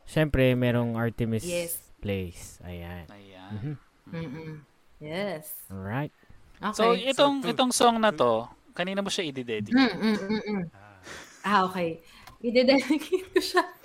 [0.05, 1.77] Syempre, merong Artemis Yes.
[1.99, 2.57] Place.
[2.63, 3.05] Ayan.
[3.09, 3.51] Ayan.
[3.53, 3.73] Mhm.
[4.09, 4.51] Mm-mm.
[4.97, 5.53] Yes.
[5.69, 6.09] Alright.
[6.57, 6.73] Okay.
[6.73, 9.75] So, itong So, to- itong song na to, kanina mo siya i-dedicate.
[9.75, 10.63] Mm, mm, mm.
[10.73, 10.99] Ah,
[11.43, 11.99] Ah, okay.
[12.39, 13.63] I-dedicate ko siya.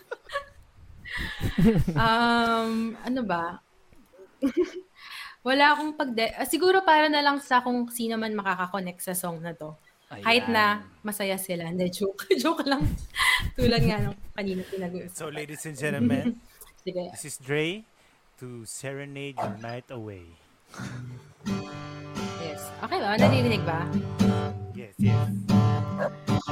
[1.95, 3.63] um, ano ba?
[5.45, 6.09] Wala akong pag
[6.41, 9.77] ah, siguro para na lang sa kung sino man makaka-connect sa song na to.
[10.09, 11.69] Kahit na masaya sila.
[11.69, 12.33] Hindi, joke.
[12.43, 12.89] joke lang.
[13.53, 15.13] Tulad nga nung kanina pinag-uusapan.
[15.13, 16.41] So, ladies and gentlemen,
[16.85, 17.13] Sige.
[17.13, 17.85] this is Dre
[18.41, 20.25] to serenade your night away.
[22.41, 22.65] Yes.
[22.81, 23.21] Okay ba?
[23.21, 23.85] Naririnig ba?
[24.73, 25.29] Yes, yes.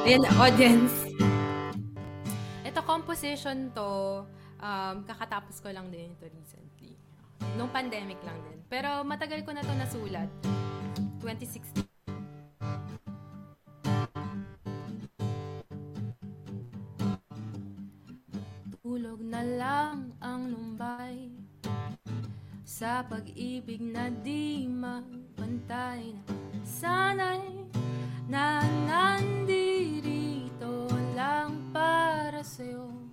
[0.04, 0.94] Ayan, audience.
[2.68, 3.88] Ito, composition to,
[4.60, 7.01] um, kakatapos ko lang din ito recently.
[7.58, 8.58] Nung pandemic lang din.
[8.66, 10.28] Pero matagal ko na to nasulat.
[11.20, 11.84] 2016.
[18.82, 21.30] Tulog na lang ang lumbay
[22.66, 27.46] sa pag-ibig na di mapantay na sana'y
[28.26, 33.11] na nandirito lang para sa'yo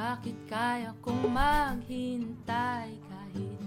[0.00, 3.60] Bakit kaya kong maghintay kahit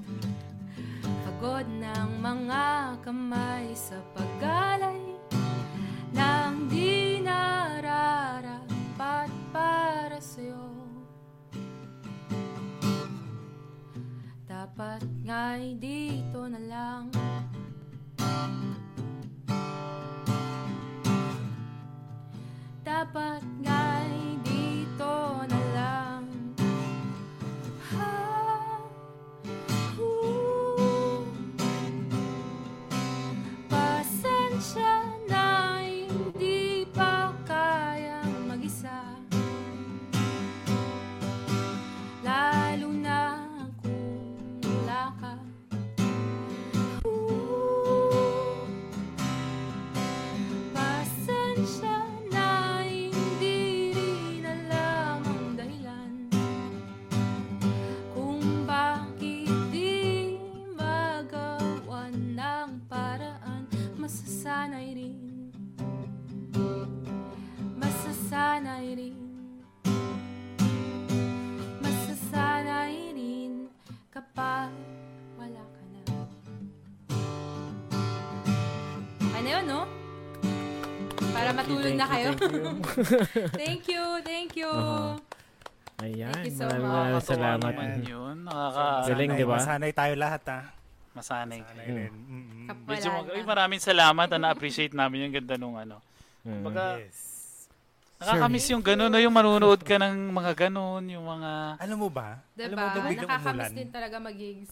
[1.22, 5.14] Pagod ng mga kamay sa paggalay
[6.10, 8.50] Nang di nararapat
[9.54, 10.74] para sa'yo?
[14.50, 17.14] Dapat nga'y dito na lang.
[22.82, 23.46] Dapat
[81.64, 82.30] Para matulog na kayo.
[83.62, 84.68] thank you, thank you.
[84.68, 85.16] Aha.
[86.04, 86.34] Ayan.
[86.34, 86.92] Thank you so maraming much.
[86.92, 87.74] maraming salamat.
[88.04, 88.36] yun.
[88.44, 88.84] Nakaka...
[89.08, 89.56] Galing, di ba?
[89.56, 90.60] Masanay tayo lahat, ha?
[91.14, 91.60] Masanay.
[91.64, 91.96] Sanay Mm.
[91.96, 92.12] rin.
[92.12, 92.66] Mm-mm.
[92.68, 93.10] Kap- Medyo.
[93.30, 94.28] Uy, maraming salamat.
[94.28, 96.04] ah, Na-appreciate namin yung ganda nung ano.
[96.44, 96.62] Mm.
[96.62, 97.32] Baga, Yes.
[98.20, 99.20] Nakakamiss yung gano'n, no?
[99.20, 101.76] yung manunood ka ng mga gano'n, yung mga...
[101.76, 102.40] Alam mo ba?
[102.56, 102.80] Alam Diba?
[102.80, 104.72] mo ba biglang Nakakamiss din talaga mag-gigs.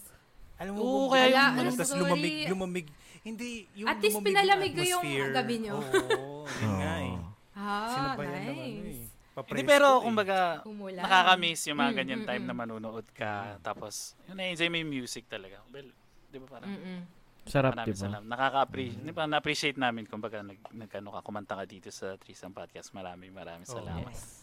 [0.56, 2.00] Alam mo Oo, ba kaya yung- umulan, Ala, tas sorry.
[2.00, 2.86] lumamig, lumamig.
[3.22, 5.78] Hindi, yung At least pinalamig ko yung gabi nyo.
[5.78, 7.16] Oo, yun nga eh.
[7.52, 8.74] Ah, Sinabayan ng ano eh.
[8.80, 9.04] nice.
[9.44, 10.02] Hindi, pero eh.
[10.02, 11.04] kumbaga, Umulan.
[11.04, 12.48] nakakamiss yung mga Mm, ganyan mm, time mm.
[12.48, 13.32] na manunood ka.
[13.60, 15.60] Tapos, yun, na-enjoy mo yung music talaga.
[15.68, 15.88] Well,
[16.32, 16.72] di ba parang...
[16.72, 17.00] Mm-mm.
[17.44, 18.24] Sarap, di ba?
[18.24, 22.88] Nakaka-appreciate, di ba, na-appreciate namin kumbaga nag, nagkano ka, kumanta ka dito sa Trisam Podcast.
[22.92, 23.76] Maraming maraming Oo.
[23.78, 24.10] salamat.
[24.16, 24.40] Yes.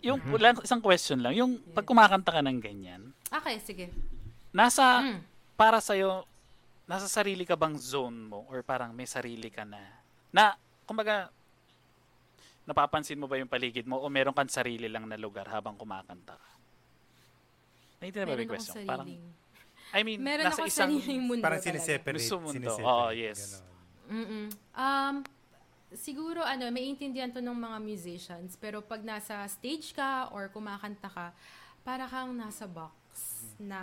[0.00, 1.36] Yung, wala, isang question lang.
[1.36, 3.92] Yung pag kumakanta ka ng ganyan, Okay, sige.
[4.48, 5.20] nasa, Mm.
[5.54, 6.24] para sa'yo,
[6.86, 8.46] nasa sarili ka bang zone mo?
[8.48, 9.82] Or parang may sarili ka na,
[10.30, 10.54] na,
[10.86, 11.28] kumbaga,
[12.66, 16.34] napapansin mo ba yung paligid mo o meron kang sarili lang na lugar habang kumakanta
[16.34, 16.50] ka?
[18.02, 18.86] Naiintindihan ba yung question?
[18.86, 19.08] Parang.
[19.94, 21.78] I mean, Meron nasa ako isang, sariling mundo Parang talaga.
[21.78, 22.18] sineseparate.
[22.18, 23.40] Gusto sineseparate, Oo, yes.
[24.10, 24.46] Mm-mm.
[24.74, 25.14] Um,
[25.94, 31.06] siguro ano, may intindihan to ng mga musicians, pero pag nasa stage ka or kumakanta
[31.06, 31.30] ka,
[31.86, 32.90] para kang nasa box
[33.62, 33.78] na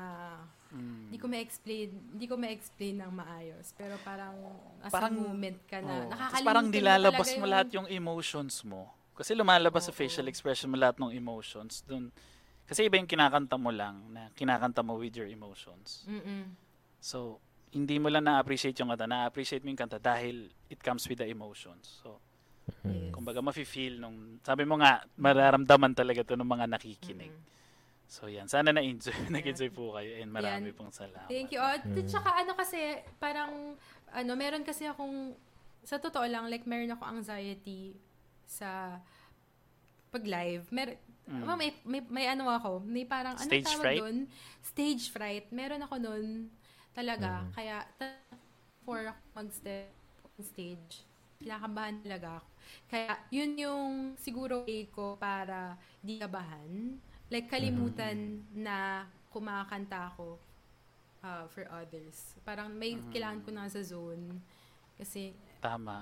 [0.74, 1.06] Mm.
[1.08, 1.88] hindi ko ma-explain,
[2.18, 4.34] hindi ko ma-explain ng maayos, pero parang
[4.82, 5.86] nasa Parang- moment ka na.
[5.86, 8.90] Tapos Nakakalimutan parang nilalabas mo lahat yung emotions mo.
[9.14, 10.00] Kasi lumalabas sa Oo.
[10.02, 11.86] facial expression mo lahat ng emotions.
[11.86, 12.10] Dun,
[12.66, 16.02] kasi iba yung kinakanta mo lang, na kinakanta mo with your emotions.
[16.10, 16.50] Mm-mm.
[16.98, 17.38] So,
[17.70, 21.30] hindi mo lang na-appreciate yung kanta, na-appreciate mo yung kanta dahil it comes with the
[21.30, 22.02] emotions.
[22.02, 22.18] So,
[22.82, 23.12] Yes.
[23.12, 27.30] kumbaga mafe-feel nung, sabi mo nga, mararamdaman talaga to ng mga nakikinig.
[27.30, 27.52] Mm-mm.
[28.14, 28.46] So, yan.
[28.46, 30.78] Sana na-enjoy, nag-enjoy po kayo and marami Yan.
[30.78, 31.26] pong salamat.
[31.26, 31.58] Thank you.
[31.58, 33.74] Oh, t- Tsaka ano kasi, parang,
[34.14, 35.34] ano, meron kasi akong,
[35.82, 37.98] sa totoo lang, like, meron ako anxiety
[38.46, 39.02] sa
[40.14, 40.70] pag live.
[40.70, 41.48] Mer Mm.
[41.56, 44.02] May, may, may ano ako, may parang, ano Stage tawag fright?
[44.04, 44.18] doon?
[44.60, 45.48] Stage fright.
[45.56, 46.52] Meron ako noon
[46.92, 47.48] talaga.
[47.56, 48.28] Kaya, ta-
[48.84, 49.88] for ako mag-step
[50.28, 51.08] on stage,
[51.40, 52.48] kinakabahan talaga ako.
[52.92, 57.00] Kaya, yun yung siguro way ko para di kabahan.
[57.28, 60.38] Like, kalimutan na kumakanta ako
[61.20, 62.36] uh, for others.
[62.42, 64.38] Parang may kailangan ko na sa zone.
[64.94, 65.94] Kasi, Tama.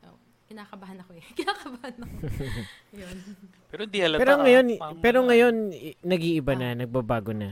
[0.00, 0.08] ah.
[0.08, 0.16] oh,
[0.48, 1.24] kinakabahan ako eh.
[1.38, 2.16] kinakabahan ako.
[3.00, 3.16] yun.
[3.68, 4.20] Pero hindi halata.
[4.20, 4.40] Pero ah.
[4.40, 5.54] ngayon, Parang pero ngayon
[6.00, 6.58] nag-iiba Ah.
[6.58, 7.50] na, nagbabago na.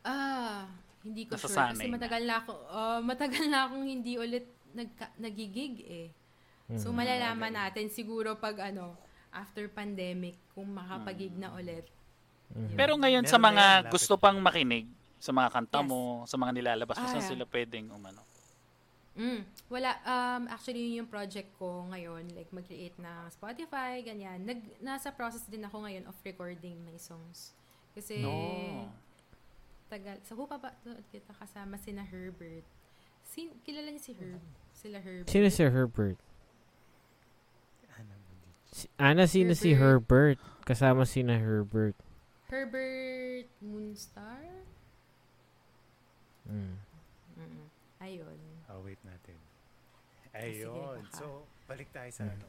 [0.00, 0.64] Ah,
[1.04, 1.52] hindi ko sure.
[1.52, 1.94] Nasasanay Kasi na.
[2.00, 6.08] matagal na ako, oh, matagal na akong hindi ulit nagka, nagigig eh.
[6.72, 6.96] So, Mhm.
[6.96, 8.94] malalaman natin siguro pag ano,
[9.30, 11.86] after pandemic, kung makapagig na ulit.
[12.50, 12.74] Mhm.
[12.74, 14.86] Pero ngayon sa Meron mga yan, gusto pang makinig,
[15.20, 15.88] sa mga kanta Yes.
[15.88, 17.30] mo, sa mga nilalabas mo, Ah, saan yeah.
[17.30, 18.22] sila pwedeng umano?
[19.14, 24.46] Mm, wala, um, actually yun yung project ko ngayon, like mag-create na Spotify, ganyan.
[24.46, 27.52] Nag, nasa process din ako ngayon of recording my songs.
[27.92, 28.86] Kasi, No.
[29.90, 30.70] tagal, sa Hupa ba,
[31.10, 32.62] kita kasama sina Herbert.
[33.26, 34.40] Sin, kilala niyo si Herb?
[34.72, 35.28] Sila Herbert.
[35.28, 36.18] Sino si Herbert?
[38.70, 40.38] Si, Ana, sino si Herbert?
[40.62, 41.98] Kasama sina Herbert.
[42.46, 44.42] Herbert Moonstar?
[46.46, 46.74] Mm.
[47.34, 47.64] Mm,
[48.00, 48.38] ayun.
[48.68, 49.38] Oh, wait natin.
[50.30, 51.02] Ah, sige, Ayun.
[51.02, 51.18] baka.
[51.18, 51.26] So,
[51.66, 52.32] balik tayo sa Mm.
[52.32, 52.48] ano.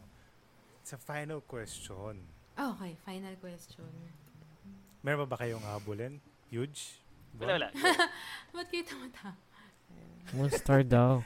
[0.82, 2.16] Sa final question.
[2.54, 3.90] Ah, Okay, final question.
[5.02, 6.22] Meron ba ba kayong habulin?
[6.50, 7.02] Huge?
[7.38, 7.68] Wala, wala.
[8.54, 9.34] Ba't kayo tumata?
[10.32, 11.26] Moonstar daw.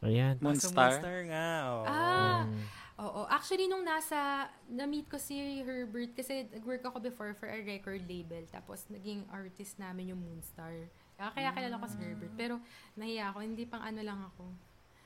[0.00, 0.38] Ayan.
[0.38, 0.94] Moonstar.
[0.94, 1.46] Moonstar nga.
[1.68, 1.84] oo.
[1.84, 2.62] Ah, Mm.
[3.00, 3.24] Oo.
[3.26, 5.32] Actually, nung nasa, na-meet ko si
[5.64, 8.44] Herbert kasi nag-work ako before for a record label.
[8.46, 10.84] Tapos, naging artist namin yung Moonstar.
[11.16, 12.32] Kaya, kaya kilala ko si Herbert.
[12.34, 12.54] Pero,
[12.94, 13.38] nahiya ako.
[13.40, 14.44] Hindi pang ano lang ako.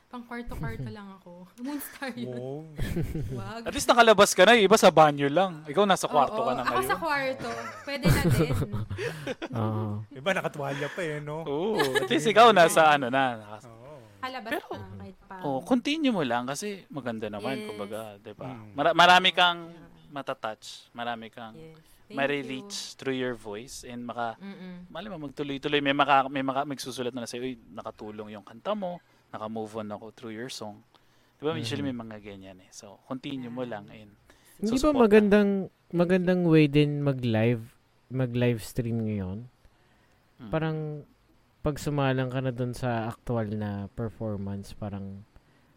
[0.04, 1.46] Pang kwarto-kwarto lang ako.
[1.66, 2.34] Moonstar yun.
[2.34, 2.62] Wow.
[3.30, 3.62] Wag.
[3.62, 5.62] At least nakalabas ka na, iba sa banyo lang.
[5.62, 6.90] Ikaw nasa kwarto Oo, ka na Ako ngayon.
[6.90, 7.48] sa kwarto.
[7.86, 8.54] Pwede na din.
[9.62, 10.02] Oo.
[10.10, 11.46] Diba, nakatuwalya pa eh, no?
[11.46, 13.38] Oo, at least ikaw nasa ano na.
[13.62, 13.83] Oo.
[14.24, 15.36] Kalabas Pero- na kahit pa.
[15.44, 17.66] oh, continue mo lang kasi maganda naman, Yes.
[17.68, 18.48] kumbaga, 'di ba?
[18.48, 18.72] Mm.
[18.72, 19.68] Mara- marami kang
[20.08, 21.92] matatouch, marami kang Yes.
[22.04, 24.36] Thank mare-reach through your voice and maka.
[24.36, 24.92] Mm-mm.
[24.92, 29.00] mali mo magtuloy-tuloy may maka may maka magsusulat na sa uy nakatulong yung kanta mo
[29.32, 30.84] naka-move on ako through your song
[31.40, 34.12] 'di ba usually may mga ganyan eh so continue mo lang and
[34.60, 37.64] Hindi ba magandang magandang way din mag-live
[38.12, 39.48] mag-live stream ngayon?
[40.44, 40.50] Mm.
[40.52, 40.76] Parang
[41.64, 45.24] pag sumalang ka na dun sa actual na performance, parang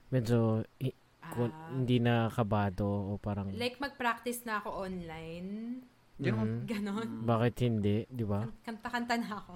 [0.09, 0.91] medyo i-
[1.27, 1.35] Ah,
[1.71, 5.83] hindi na kabado o parang like, mag-practice na ako online.
[6.17, 6.63] Yun ang- Mhm.
[6.65, 7.09] Ganon.
[7.25, 8.47] bakit hindi, di ba?
[8.63, 9.53] Kanta-kanta na ako.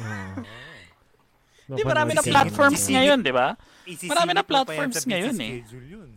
[0.00, 1.76] Oo.
[1.76, 3.54] Di marami na platforms ngayon, di ba?
[4.08, 5.52] Marami na platforms ngayon eh.
[5.68, 6.10] yun.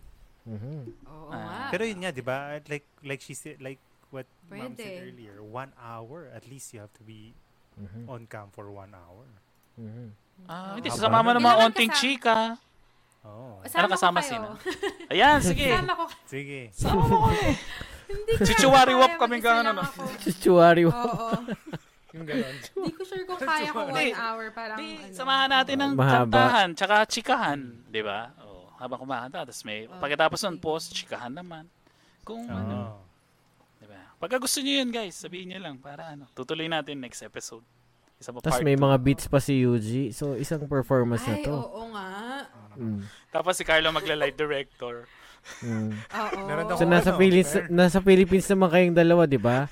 [0.47, 0.79] Mhm.
[1.05, 1.69] Oo nga.
[1.75, 2.55] Pero yun nga, di ba?
[2.63, 3.79] Like, like she said, like
[4.11, 4.79] what mom Pwede.
[4.79, 7.35] said earlier, one hour, at least you have to be
[7.75, 8.07] Mhm.
[8.07, 9.27] on cam for one hour.
[9.75, 10.07] Mhm.
[10.45, 11.35] Ah, hindi sasama mo na.
[11.35, 12.37] ng mga Kailangan onting kasama- chika.
[13.25, 14.29] Oh, Sama kasama ko kayo.
[14.29, 14.47] sino?
[15.09, 15.67] Ayan, sige.
[15.71, 16.03] Sama ko.
[16.25, 16.59] Sige.
[16.71, 17.41] Sama mo kami.
[18.05, 19.81] Hindi ko Chichiwari-wap kaya, kami ka, ano.
[20.21, 20.83] Chuchuari.
[20.85, 20.93] Oo.
[22.15, 22.55] Yung ganon.
[22.71, 24.45] Hindi ko sure kung kaya ko one hour.
[24.53, 25.11] Parang Di, ano.
[25.11, 26.15] samahan natin ng Mahaba.
[26.23, 28.31] kantahan, tsaka chikahan, di ba?
[28.39, 31.65] Oh, habang kumakanta, tapos may, pagkatapos nun, post, chikahan naman.
[32.23, 33.03] Kung ano, Oo.
[33.81, 33.99] di ba?
[34.15, 37.65] Pagka gusto niyo yun, guys, sabihin niyo lang para ano, tutuloy natin next episode.
[38.15, 38.81] Isa pa Tapos may two.
[38.81, 40.11] mga beats pa si Yuji.
[40.11, 41.51] So, isang performance na Ay, to.
[41.53, 42.07] oo nga.
[42.75, 43.01] Mm.
[43.29, 45.03] Tapos si Carlo magla-live director.
[45.61, 45.91] Mm.
[45.93, 46.75] Oo.
[46.75, 49.67] So, nasa, ano, Philippines, nasa Philippines naman kayong dalawa, di ba?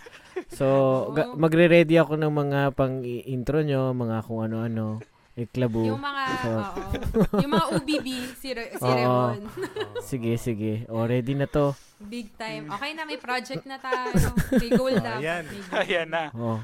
[0.50, 0.66] So,
[1.12, 5.00] ga- magre-ready ako ng mga pang-intro nyo, mga kung ano-ano.
[5.34, 5.82] Iklabo.
[5.82, 6.82] Yung mga, So, oo.
[7.42, 8.08] Yung mga UBB,
[8.38, 8.86] si, Re- si.
[8.86, 9.50] Remon.
[10.06, 10.86] Sige, sige.
[10.86, 11.74] O, ready na to.
[11.98, 12.70] Big time.
[12.70, 14.14] Okay na, may project na tayo.
[14.54, 15.24] May goal Oh, dapat.
[15.24, 15.44] ayan.
[15.74, 16.24] Ayan na.
[16.36, 16.62] O,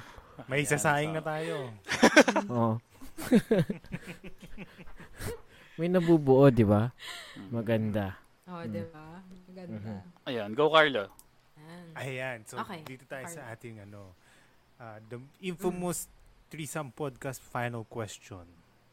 [0.48, 1.74] May sasaing na tayo.
[2.52, 2.78] o.
[5.76, 6.92] May nabubuo, di ba?
[7.50, 8.20] Maganda.
[8.46, 8.72] Oo, Mm.
[8.72, 9.06] di ba?
[9.48, 9.94] Maganda.
[10.26, 11.08] Ayan, go Carlo.
[11.56, 11.88] Ayan.
[11.96, 12.38] Ayan.
[12.46, 12.84] So, Okay.
[12.84, 13.36] dito tayo Carlo.
[13.36, 14.14] sa ating ano,
[14.78, 16.12] uh, the infamous
[16.50, 18.44] threesome podcast final question.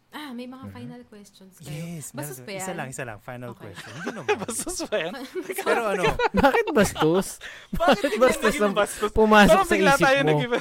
[0.09, 0.73] Ah, may mga Mhm.
[0.73, 1.69] final questions kayo.
[1.69, 2.09] Yes.
[2.11, 2.77] Bastos ba Isa yan?
[2.79, 3.19] lang, isa lang.
[3.21, 3.69] Final Okay.
[3.69, 3.91] question.
[3.93, 4.37] Hindi naman.
[4.43, 5.13] Bastos ba yan?
[5.67, 6.03] Pero ano,
[6.43, 7.29] Bakit bastos?
[7.71, 9.11] Bakit bastos ang bastos?
[9.13, 10.29] pumasok Parang sa isip tayo mo?
[10.31, 10.59] nag-iba.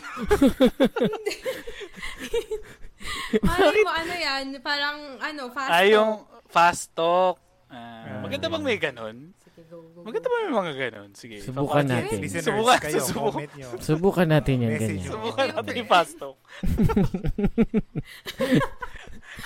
[3.42, 4.46] Malay mo, ano yan?
[4.60, 6.42] Parang, ano, fast Ah, yung talk.
[6.48, 7.36] fast talk.
[7.68, 8.22] Ah.
[8.22, 9.34] maganda bang may ganon?
[9.36, 10.00] Sige, go, go, go.
[10.06, 11.10] Maganda ba may mga ganon?
[11.14, 11.38] Sige.
[11.40, 12.18] Subukan natin.
[12.18, 13.70] listeners, Subukan, kayo, comment nyo.
[13.80, 15.06] Subukan natin yan, ganyan.
[15.06, 16.38] Subukan natin yung fast talk.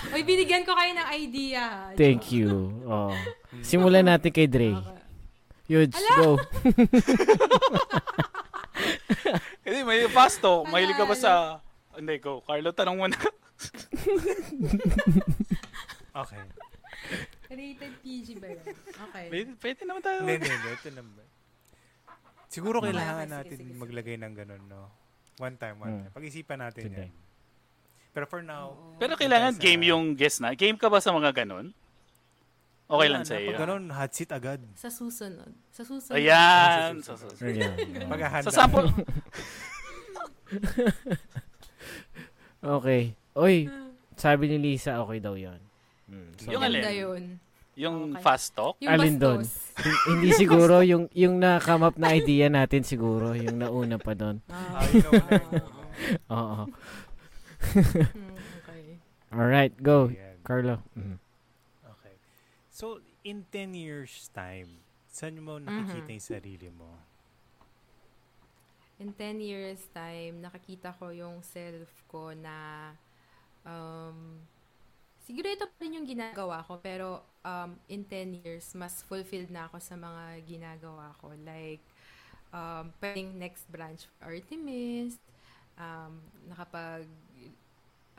[0.09, 1.61] Uy, binigyan ko kayo ng idea.
[1.61, 1.93] ha?
[1.93, 2.49] Thank you.
[2.83, 3.13] Oh.
[3.61, 4.71] Simulan natin kay Dre.
[4.71, 4.97] Okay.
[5.69, 6.37] Yudes, go.
[9.61, 10.65] Hindi, may fast talk.
[10.65, 11.31] Mahilig ka ba sa...
[11.93, 12.41] Hindi, go.
[12.41, 13.17] Carlo, tanong mo na.
[16.09, 16.41] Okay.
[17.47, 18.59] Rated PG ba yun?
[18.75, 19.25] Okay.
[19.29, 20.19] Pwede, pwede naman tayo.
[20.19, 20.69] Hindi, hindi.
[20.69, 21.25] Ito naman.
[22.49, 23.77] Siguro kailangan sige, natin sige, sige.
[23.77, 24.89] maglagay ng ganun, no?
[25.37, 26.01] One time, one Hmm.
[26.03, 26.11] time.
[26.11, 26.97] Pag-isipan natin Sige.
[26.99, 27.11] yan.
[28.09, 28.97] Pero for now, Oo.
[28.97, 30.51] Pero kailangan Sa- game yung guest na.
[30.51, 31.71] Game ka ba sa mga ganon?
[32.85, 33.53] Okay lang sa iyo.
[33.53, 34.57] Pag ganun, hot seat agad.
[34.73, 35.53] Sa susunod.
[35.69, 36.17] Sa susunod.
[36.17, 36.97] Ayan.
[36.99, 37.77] Sa Sa, sa, Ayan.
[38.11, 38.45] Maghahanda.
[38.45, 38.89] sa sample.
[42.59, 43.15] Okay.
[43.35, 43.71] Oy,
[44.15, 45.59] sabi ni Lisa, okay daw yon.
[46.11, 46.83] Mm, so, Yung alin?
[46.91, 47.23] yun.
[47.79, 48.19] Yung Okay.
[48.19, 48.75] fast talk.
[48.83, 49.39] Yung Alin doon?
[50.11, 54.43] hindi siguro yung yung na-come up na idea natin siguro, yung nauna pa doon.
[54.51, 54.83] Ah, Ah.
[56.35, 56.61] Oo.
[57.59, 58.97] Hmm, okay.
[59.33, 60.09] Alright, go.
[60.09, 60.37] Ayan.
[60.43, 60.81] Carlo.
[60.97, 61.19] Mhm.
[61.85, 62.15] Okay.
[62.71, 64.81] So, in 10 years time,
[65.11, 66.17] saan mo nakikita Mhm.
[66.17, 66.89] yung sarili mo?
[68.99, 72.91] In 10 years time, nakakita ko yung self ko na
[73.63, 74.43] um,
[75.23, 79.71] siguro ito pa rin yung ginagawa ko pero um, in 10 years, mas fulfilled na
[79.71, 81.31] ako sa mga ginagawa ko.
[81.47, 81.79] Like,
[82.51, 85.15] um, pwedeng next branch Artemis,
[85.79, 86.19] um,
[86.51, 87.07] nakapag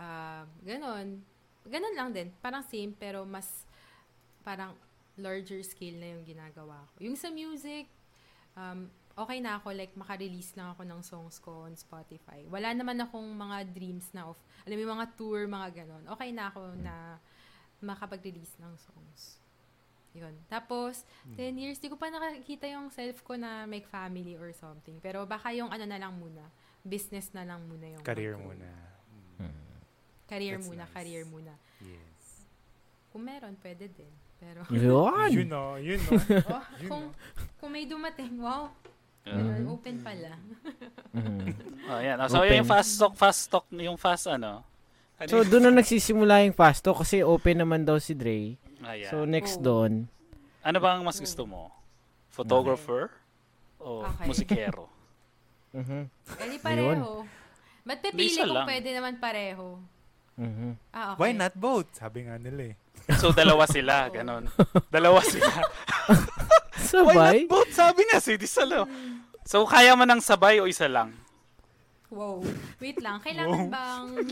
[0.01, 1.21] um, ganon.
[1.69, 2.33] Ganon lang din.
[2.41, 3.69] Parang same pero mas
[4.41, 4.73] parang
[5.21, 7.05] larger scale na yung ginagawa ko.
[7.05, 7.85] Yung sa music,
[8.57, 12.41] um, okay na ako, like, makarelease lang ako ng songs ko on Spotify.
[12.49, 16.05] Wala naman akong mga dreams na of, alam mo, mga tour, mga ganon.
[16.17, 17.21] Okay na ako na
[17.85, 19.41] makapag-release ng songs.
[20.17, 20.35] Yun.
[20.51, 21.07] Tapos,
[21.39, 24.99] 10 years, di ko pa nakakita yung self ko na make family or something.
[24.99, 26.51] Pero baka yung ano na lang muna,
[26.83, 28.90] business na lang muna yung Career muna.
[30.31, 30.33] Mm.
[30.33, 30.95] Career That's muna, nice.
[30.95, 31.53] career muna.
[31.81, 32.23] Yes.
[33.11, 34.13] Kung meron, pwede din.
[34.39, 35.29] Pero, Yun.
[35.29, 36.13] Yun no, yun no.
[36.49, 37.05] oh, Yun, kung,
[37.59, 38.71] kung may dumating, wow,
[39.21, 40.33] Uh, ganun, open pala.
[41.13, 41.53] Mhm.
[41.85, 42.17] oh, yan.
[42.25, 42.57] So, Open.
[42.57, 44.65] yung fast talk, fast talk, yung fast ano.
[45.15, 48.57] Ano So, doon na nagsisimula yung fast talk kasi open naman daw si Dre.
[48.81, 49.13] Ayan.
[49.13, 49.63] So, next Oh.
[49.63, 50.09] doon,
[50.63, 51.69] ano bang mas gusto mo?
[52.31, 53.13] Photographer?
[53.77, 54.25] O Okay.
[54.25, 54.89] musikero?
[55.71, 56.09] mhm,
[56.41, 57.21] Eh, di pareho.
[57.81, 58.65] Ba't pipili kung lang.
[58.67, 59.77] pwede naman pareho?
[60.41, 60.71] Mhm.
[60.91, 61.19] Ah, okay.
[61.21, 61.93] Why not both?
[61.93, 62.75] Sabi nga nila eh.
[63.21, 64.49] So, dalawa sila, ganon.
[64.89, 65.45] Dalawa sila.
[66.91, 67.13] Sabay?
[67.13, 67.71] Why not both?
[67.71, 68.89] Sabi nga, si isa lang.
[69.45, 71.11] So, kaya mo ng sabay o isa lang?
[72.09, 72.41] Wow.
[72.79, 73.19] Wait lang.
[73.21, 73.71] Kailangan Wow.
[73.71, 74.09] bang...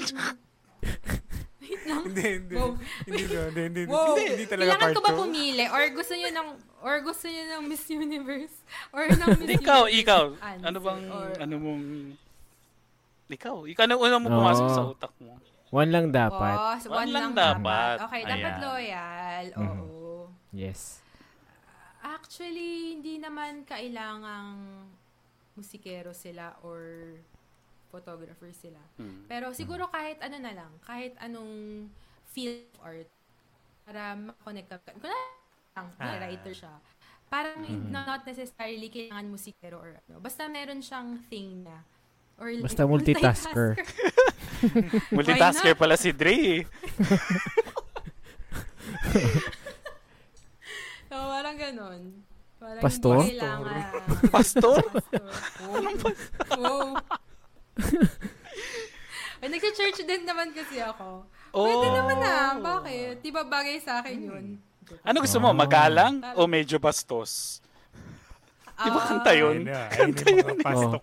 [1.59, 2.03] Wait lang.
[2.07, 2.55] Hindi, hindi.
[2.57, 2.73] Wow.
[3.05, 4.07] Hindi, no, hindi, hindi, Wow.
[4.09, 5.65] hindi, hindi talaga Kailangan part ko ba pumili?
[5.69, 6.49] Or gusto niyo ng...
[6.79, 8.57] Or gusto niyo ng Miss Universe?
[8.89, 10.23] Or ng Miss Ikaw, Universe ikaw.
[10.39, 10.65] answer?
[10.65, 11.85] Ano bang, Or, ano mong...
[13.29, 14.73] Ikaw, ikaw na una mo pumasok Oo.
[14.73, 15.37] sa utak mo.
[15.69, 16.57] One lang dapat.
[16.57, 17.97] Oh, so one, One lang lang dapat.
[18.09, 18.65] Okay, dapat Ayan.
[18.65, 19.45] loyal.
[19.53, 19.61] Mhm.
[19.61, 20.33] Oo.
[20.51, 21.05] Yes.
[22.01, 24.57] Actually, hindi naman kailangang
[25.53, 27.13] musikero sila or
[27.91, 28.81] photographer sila.
[28.97, 29.27] Hmm.
[29.27, 31.85] Pero siguro kahit ano na lang, kahit anong
[32.31, 33.09] field of art,
[33.85, 34.77] para makonect ka.
[34.93, 36.17] Kung lang, Ah.
[36.21, 36.75] writer siya.
[37.29, 37.93] Parang Mhm.
[37.93, 40.17] not necessarily kailangan musikero or ano.
[40.17, 41.85] Basta meron siyang thing na.
[42.39, 43.69] Or Basta multitasker.
[45.15, 46.63] Multitasker pala si Dre.
[51.09, 52.01] So, parang ganun.
[52.59, 53.25] Parang Pastor?
[53.25, 53.81] kailangan.
[54.29, 54.81] Pastor?
[54.85, 56.13] Pastor.
[56.59, 57.01] Wow.
[59.39, 61.25] Ay, nagsa-church din naman kasi ako.
[61.49, 61.95] Pwede Oh.
[61.95, 62.53] naman ah.
[62.59, 63.23] Bakit?
[63.23, 64.45] Di ba bagay sa akin yun?
[65.01, 65.49] Ano gusto mo?
[65.53, 67.63] Magalang o medyo bastos?
[68.79, 69.57] Di ba Ah, kanta yun?
[69.59, 71.03] Ayun na, ayun yung mga pastok.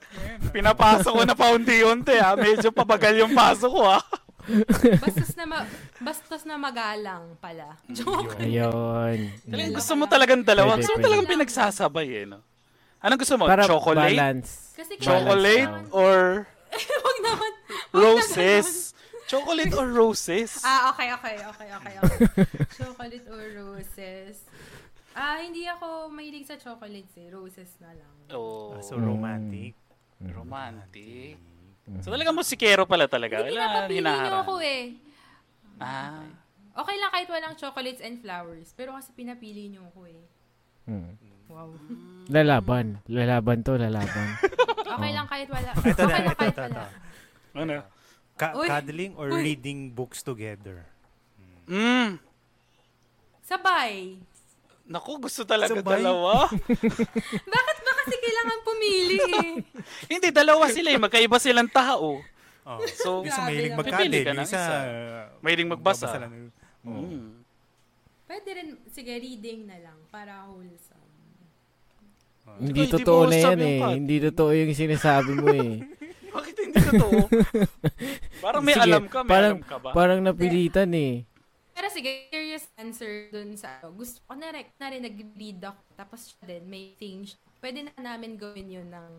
[0.49, 2.31] Pinapasok ko na paunti-unti ha.
[2.34, 3.99] Medyo pabagal yung pasok ko ha.
[5.02, 5.68] Bastos na, ma-
[5.99, 7.76] bastos na magalang pala.
[7.89, 8.39] Joke.
[8.39, 9.34] Ayun.
[9.43, 10.77] Talagang gusto mo talagang dalawa.
[10.77, 12.39] Gusto mo talagang pinagsasabay eh, no?
[13.02, 13.43] Anong gusto mo?
[13.43, 14.15] Para Chocolate?
[14.15, 14.72] balance.
[14.73, 17.52] Kasi Chocolate Balance or Wag naman.
[17.91, 18.93] roses?
[19.26, 20.61] Chocolate or roses?
[20.61, 22.19] Ah, okay, okay, okay, okay, okay.
[22.77, 24.45] chocolate or roses?
[25.15, 27.31] Ah, hindi ako mahilig sa chocolates eh.
[27.31, 28.13] Roses na lang.
[28.29, 29.71] Oh, Ah, so romantic.
[30.19, 31.39] romantic.
[32.01, 33.39] So talagang musikero pala talaga.
[33.39, 34.43] Hindi Wala pinapapili niyo hinaharap.
[34.43, 34.83] ako eh.
[35.77, 36.25] Ah.
[36.75, 38.73] Okay lang kahit walang chocolates and flowers.
[38.73, 40.21] Pero kasi pinapili niyo ako eh.
[40.83, 41.15] Hmm.
[41.45, 41.71] Wow.
[42.27, 42.99] Lalaban.
[43.07, 44.27] Lalaban to, lalaban.
[44.85, 45.71] Okay lang kahit wala.
[45.73, 46.71] Ito okay na, lang ito, kahit ito, wala.
[46.71, 46.85] ito.
[47.53, 47.75] Ano?
[48.35, 48.67] Ka- Uy.
[48.67, 49.41] cuddling or Uy.
[49.43, 50.87] reading books together?
[51.65, 52.21] Mm.
[53.41, 54.21] Sabay.
[54.85, 55.97] Naku, gusto talaga Sabay.
[55.97, 56.45] dalawa.
[57.55, 59.49] Bakit ba kasi kailangan pumili eh?
[60.13, 60.99] Hindi, dalawa sila eh.
[61.01, 62.21] Magkaiba silang tao.
[62.65, 62.79] Oh.
[62.93, 64.61] So, Isa mahilig ng isa isa.
[64.61, 66.05] uh, Mahilig magbasa.
[66.09, 66.33] magbabasa lang.
[66.81, 67.01] Oh.
[67.01, 67.25] mm.
[68.25, 71.01] Pwede rin, sige, reading na lang para wholesome.
[72.57, 73.79] Hindi Hindi totoo mo na yan eh.
[73.81, 73.93] cut.
[73.97, 75.71] Hindi totoo yung sinasabi mo eh.
[76.35, 77.17] Bakit hindi totoo?
[78.37, 79.89] Parang may Sige, alam ka, may parang, alam ka ba?
[79.93, 81.25] Parang napilitan eh.
[81.76, 83.84] Pero sige, serious answer dun sa.
[83.91, 85.81] Gusto ko na rin, na rin nag-read ako.
[85.99, 87.38] Tapos siya din, may thing siya.
[87.60, 89.11] Pwede na namin gawin yun ng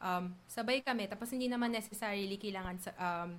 [0.00, 1.04] um, sabay kami.
[1.04, 3.36] Tapos hindi naman necessarily kailangan sa um,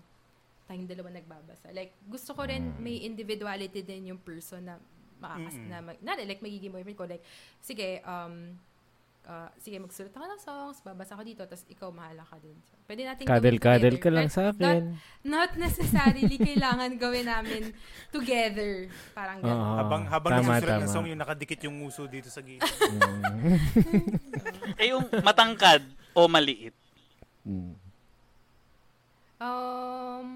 [0.69, 1.73] tayong dalawa nagbabasa.
[1.73, 4.77] Like, gusto ko rin may individuality din yung person na
[5.17, 5.69] makakas Mm-mm.
[5.73, 7.09] na, mag, na like, magiging boyfriend ko.
[7.09, 7.25] Like,
[7.57, 8.53] sige, um,
[9.23, 12.55] uh, sige, magsulat ako ng songs, babasa ko dito, tapos ikaw mahala ka din.
[12.67, 13.95] So, pwede natin together.
[13.99, 14.83] ka lang Not- sa not- akin.
[15.23, 17.61] not necessarily kailangan gawin namin
[18.11, 18.91] together.
[19.15, 19.55] Parang gano'n.
[19.55, 19.75] Oo.
[19.79, 22.63] habang habang tama, nasusulat ng song, yung nakadikit yung nguso dito sa gilid.
[22.63, 23.21] Mm.
[24.81, 25.83] Eh, yung matangkad
[26.15, 26.73] o maliit.
[27.45, 27.75] Mm.
[29.43, 30.27] Um,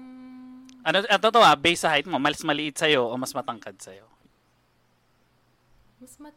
[0.84, 4.08] Ano, ano to ah, base sa height mo, mas maliit sa'yo o mas matangkad sa'yo?
[5.98, 6.36] mas mat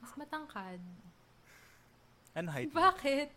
[0.00, 0.78] mas matangkad.
[2.32, 2.70] Ano height?
[2.70, 3.30] Bakit?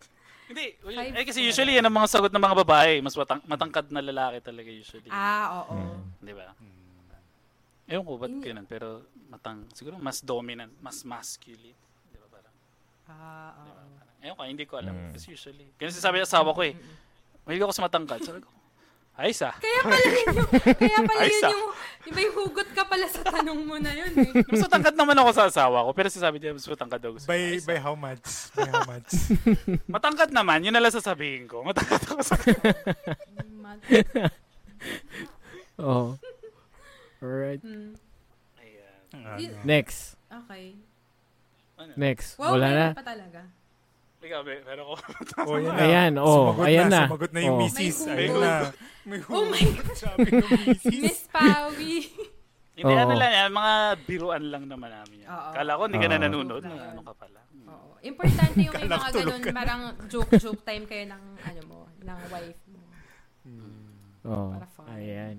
[0.44, 0.64] Hindi.
[0.80, 1.48] well, Five Eh, kasi four.
[1.48, 2.92] usually yan ang mga sagot ng mga babae.
[3.00, 5.08] Mas matang- matangkad na lalaki talaga usually.
[5.08, 5.98] Ah, oo.
[6.20, 6.52] Di ba?
[6.52, 6.72] Hmm.
[7.84, 8.46] Ewan ko ba't Hindi.
[8.46, 8.66] ganun.
[8.66, 8.88] Pero
[9.28, 11.76] matang, siguro mas dominant, mas masculine.
[12.06, 12.54] Di ba parang?
[13.06, 13.80] Ah, Di ba?
[13.80, 13.92] oo.
[13.96, 14.94] Parang, ewan ko, hindi ko alam.
[14.94, 15.12] Mm.
[15.12, 15.66] Kasi usually.
[15.76, 16.72] Ganun sabi ng asawa ko eh.
[17.44, 18.20] Mahilig ako sa matangkad.
[18.20, 18.48] Sabi ko,
[19.14, 19.54] ayos ah.
[19.56, 21.66] Kaya pala yun yung, kaya pala yun yung,
[22.04, 24.30] yung may hugot ka pala sa tanong mo na yun eh.
[24.44, 25.90] Mas matangkad naman ako sa asawa ko.
[25.92, 27.12] Pero sasabi niya, mas matangkad daw.
[27.24, 28.26] By, by how much?
[28.52, 29.10] By how much?
[29.94, 31.62] Matangkad naman, yun na lang sasabihin ko.
[31.62, 32.34] Matangkad ako sa
[33.54, 33.82] Mat-
[35.74, 36.14] Oh.
[37.18, 37.58] Alright.
[37.64, 37.96] hmm.
[39.14, 39.50] Ayan.
[39.50, 39.64] ano?
[39.64, 40.14] Next.
[40.28, 40.74] Okay.
[41.74, 41.92] Ano?
[41.96, 42.38] Next.
[42.38, 42.86] Wow, Wala na.
[42.92, 43.42] pa talaga.
[44.24, 44.94] Ikaw, be- pero ko.
[45.44, 45.82] Oh, yan na.
[45.82, 47.00] Ayan, oh, Sumagot ayan na.
[47.04, 47.60] Sumagot na yung Oh.
[47.60, 47.96] misis.
[48.02, 48.42] May Ayun hugot.
[48.42, 48.52] na.
[49.04, 49.94] May Oh my hugot.
[49.94, 50.94] Sabi ng misis.
[50.96, 51.94] Miss Pawi.
[52.74, 52.98] Hindi, Oo.
[52.98, 55.28] ano lang yan, mga biruan lang naman namin yan.
[55.28, 55.50] Oo.
[55.52, 56.24] Kala ko hindi ka na Oo.
[56.24, 56.58] nanonood.
[56.58, 56.90] Joke lang Na, yun.
[56.90, 57.40] ano ka pala.
[57.68, 57.88] Oo.
[58.02, 62.80] Importante yung may mga ganun, parang joke-joke time kayo ng, ano mo, ng wife mo.
[64.24, 64.48] Oh.
[64.50, 64.88] Para fun.
[64.90, 65.36] Ayan.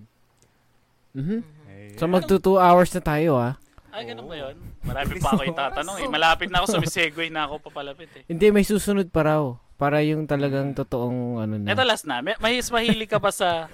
[1.12, 1.40] Mhm.
[1.66, 1.98] Ayan.
[1.98, 3.58] So magto 2 hours na tayo ah.
[3.96, 4.56] Ay, ganun ba yun?
[4.84, 5.96] Marami pa ako itatanong.
[5.98, 6.12] Eh.
[6.12, 8.24] Malapit na ako, sumisegue na ako papalapit eh.
[8.28, 9.44] Hindi may susunod pa raw.
[9.76, 11.72] Para yung talagang totoong ano na.
[11.72, 12.20] Ito last na.
[12.20, 13.72] May, mahis mahilig ka ba sa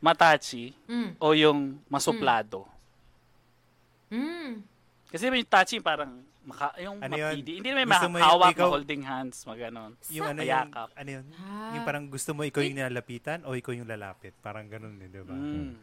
[0.00, 1.10] matachi Mm.
[1.16, 2.66] o yung masuplado?
[4.10, 4.62] Mm.
[5.06, 7.30] Kasi yung tachi parang maka, yung Ano yun?
[7.30, 7.52] mapidi.
[7.58, 9.92] Hindi naman Gusto mo yung mahawak, ikaw- holding hands, maganon.
[10.08, 11.24] Yung ano yung, ano yun?
[11.36, 11.76] Ah.
[11.76, 14.34] Yung parang gusto mo ikaw yung nilalapitan o ikaw yung lalapit.
[14.40, 15.30] Parang ganun eh, di ba?
[15.30, 15.78] Mm.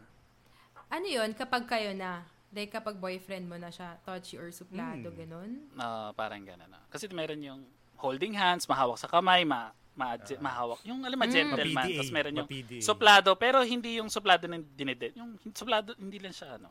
[0.88, 5.16] Ano yun, kapag kayo na, like kapag boyfriend mo na siya, touchy or suplado, Mm.
[5.18, 5.50] ganun?
[5.74, 6.66] Ah, parang gano'n.
[6.66, 6.80] na.
[6.88, 7.60] Kasi meron yung
[7.96, 10.80] holding hands, mahawak sa kamay, ma, ma mahawak.
[10.82, 11.34] Yung alam mo, Mm.
[11.34, 11.74] gentleman.
[11.74, 12.80] Ma-PDA, Tapos meron yung ma-PDA.
[12.80, 15.12] suplado, pero hindi yung suplado ng dinedet.
[15.12, 16.70] Yung suplado, hindi lang siya, ano.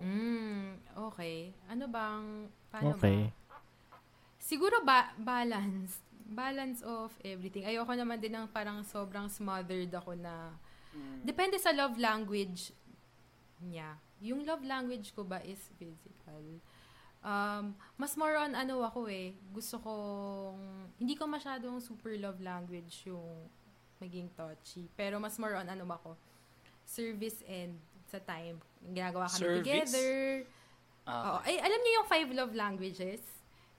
[0.00, 0.80] Mm,
[1.12, 1.52] okay.
[1.68, 2.24] Ano bang,
[2.72, 3.28] paano Okay.
[3.28, 3.58] ba?
[4.40, 6.00] Siguro ba, balance.
[6.24, 7.62] Balance of everything.
[7.62, 10.56] Ayoko naman din ng parang sobrang smothered ako na,
[10.90, 11.22] Mm.
[11.22, 12.72] depende sa love language
[13.62, 13.96] niya.
[14.20, 16.44] yung love language ko ba is physical.
[17.20, 20.56] Um, mas more on ano ako eh, gusto kong,
[20.96, 23.48] hindi ko masyadong super love language yung
[23.96, 24.88] maging touchy.
[24.92, 26.16] Pero mas more on ano ba ako,
[26.84, 27.76] service and
[28.08, 28.56] sa time.
[28.82, 29.60] Ginagawa kami Service?
[29.62, 30.12] together.
[31.04, 31.38] Ah, Oo.
[31.44, 33.20] Ay, alam niyo yung five love languages?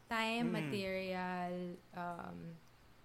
[0.07, 0.55] Time, Mm.
[0.57, 1.53] material,
[1.93, 2.37] um,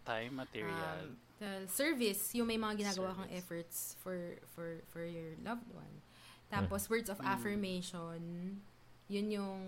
[0.03, 1.05] time, material.
[1.05, 3.39] um, the service, yung may mga ginagawa kang Service.
[3.39, 4.16] efforts for
[4.53, 6.01] for for your loved one.
[6.47, 7.27] Tapos words of Mm.
[7.28, 8.18] affirmation,
[9.06, 9.59] yun yung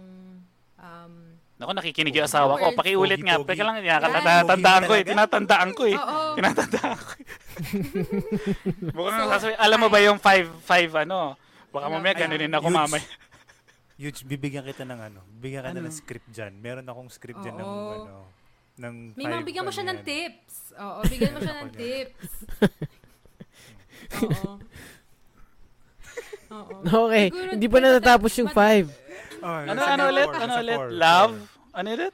[0.78, 1.12] um
[1.58, 2.70] Naku, nakikinig yung asawa ko.
[2.70, 3.34] Pakiulit nga.
[3.36, 3.98] Teka lang, Yan.
[3.98, 5.02] tinatandaan ko eh.
[5.02, 5.98] Tinatandaan ko eh.
[6.38, 7.26] Tinatandaan ko eh.
[8.94, 11.34] Mukhang So, sasabi, alam mo ba yung five, five ano?
[11.68, 13.02] Baka mamaya ay, ganunin ako mamaya.
[13.98, 15.82] Huge, bibigyan kita ng ano, bibigyan kita Ano?
[15.82, 16.54] ng script dyan.
[16.54, 18.14] Meron akong script dyan ng ano,
[18.78, 20.56] ng May five, mga bigyan mo siya ano ng tips.
[20.78, 22.30] Oo, bigyan mo siya ng tips.
[24.22, 24.52] Oo.
[26.50, 26.80] Oo.
[27.08, 28.86] Okay, Siguro, hindi pa natatapos yung mas- five.
[29.38, 30.28] Oh, Ano, ano ulit?
[30.28, 30.78] Ano ulit?
[30.96, 31.34] Love?
[31.70, 32.12] Ano ulit?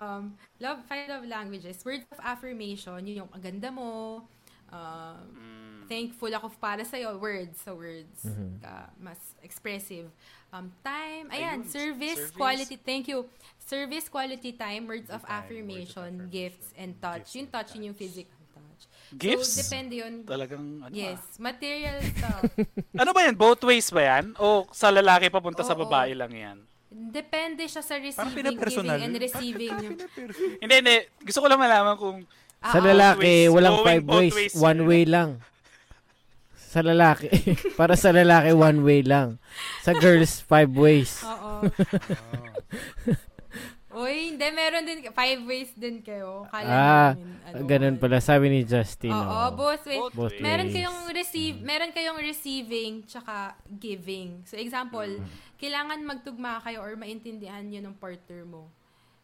[0.00, 0.24] Um,
[0.58, 1.76] love, five love languages.
[1.84, 4.24] Words of affirmation, yun yung ang ganda mo.
[4.70, 7.18] Um, Mm, thankful ako para sa'yo.
[7.18, 8.22] Words, sa words.
[8.22, 8.62] Mhm.
[8.62, 10.06] Ka- mas expressive.
[10.48, 12.38] Um, time, ayan, Ayun, service, service.
[12.38, 13.26] quality, thank you.
[13.58, 17.18] Service, quality time, words of Time, words of affirmation, affirmation, gifts, and touch.
[17.20, 18.02] gifts Yung and touch, yun yung touch.
[18.06, 18.39] physical touch.
[19.10, 19.50] Gifts?
[19.52, 20.22] So, depende yun.
[20.22, 21.42] Talagang, ano Yes, ah.
[21.42, 22.42] material stuff.
[22.92, 23.34] Ano ba yan?
[23.34, 24.34] Both ways ba yan?
[24.36, 25.82] O sa lalaki papunta sa Oo.
[25.82, 26.58] babae lang yan?
[26.90, 29.74] Depende siya sa receiving, giving, and receiving.
[30.58, 30.96] Hindi, hindi.
[31.20, 32.18] Gusto ko lang malaman kung
[32.60, 32.86] Ah, Sa oo.
[32.86, 33.50] lalaki, ways.
[33.50, 34.34] walang Going five ways.
[34.36, 35.40] ways One way lang.
[36.52, 37.32] Sa lalaki.
[37.80, 39.40] Para sa lalaki, one way lang.
[39.80, 41.24] Sa girls, five ways.
[41.24, 41.66] Oo.
[43.90, 44.06] Oh.
[44.06, 46.46] Uy, hindi, meron din, five ways din kayo.
[46.46, 48.22] Kala Ah, namin, ano, Ganun pala.
[48.22, 49.10] Sabi ni Justin.
[49.10, 49.48] Oo, oo.
[49.50, 49.98] both ways.
[49.98, 50.42] both, Both ways.
[50.42, 54.46] Meron kayong receive, meron kayong receiving tsaka giving.
[54.46, 55.10] So example,
[55.58, 58.70] kailangan magtugma kayo or maintindihan niyo ng partner mo.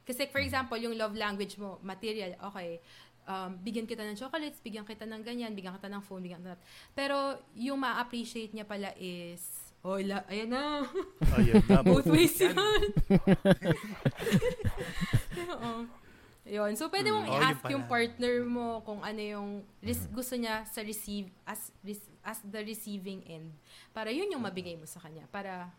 [0.02, 2.78] Kasi for example, yung love language mo, material, okay.
[3.26, 6.58] Um, bigyan kita ng chocolates, bigyan kita ng ganyan, bigyan kita ng phone, bigyan kita.
[6.94, 10.82] Pero yung ma-appreciate niya pala is, oh, la, ayan na.
[11.32, 11.78] Ayun na.
[11.80, 12.58] Both ways yun.
[15.46, 15.72] Oo.
[16.46, 16.72] Yun.
[16.74, 17.30] So, pwede mong Mm.
[17.30, 19.48] Oh, yun i-ask yung partner mo kung ano yung
[19.80, 23.50] res- gusto niya sa receive as res- as the receiving end.
[23.90, 25.26] Para yun yung mabigay mo sa kanya.
[25.26, 25.70] Para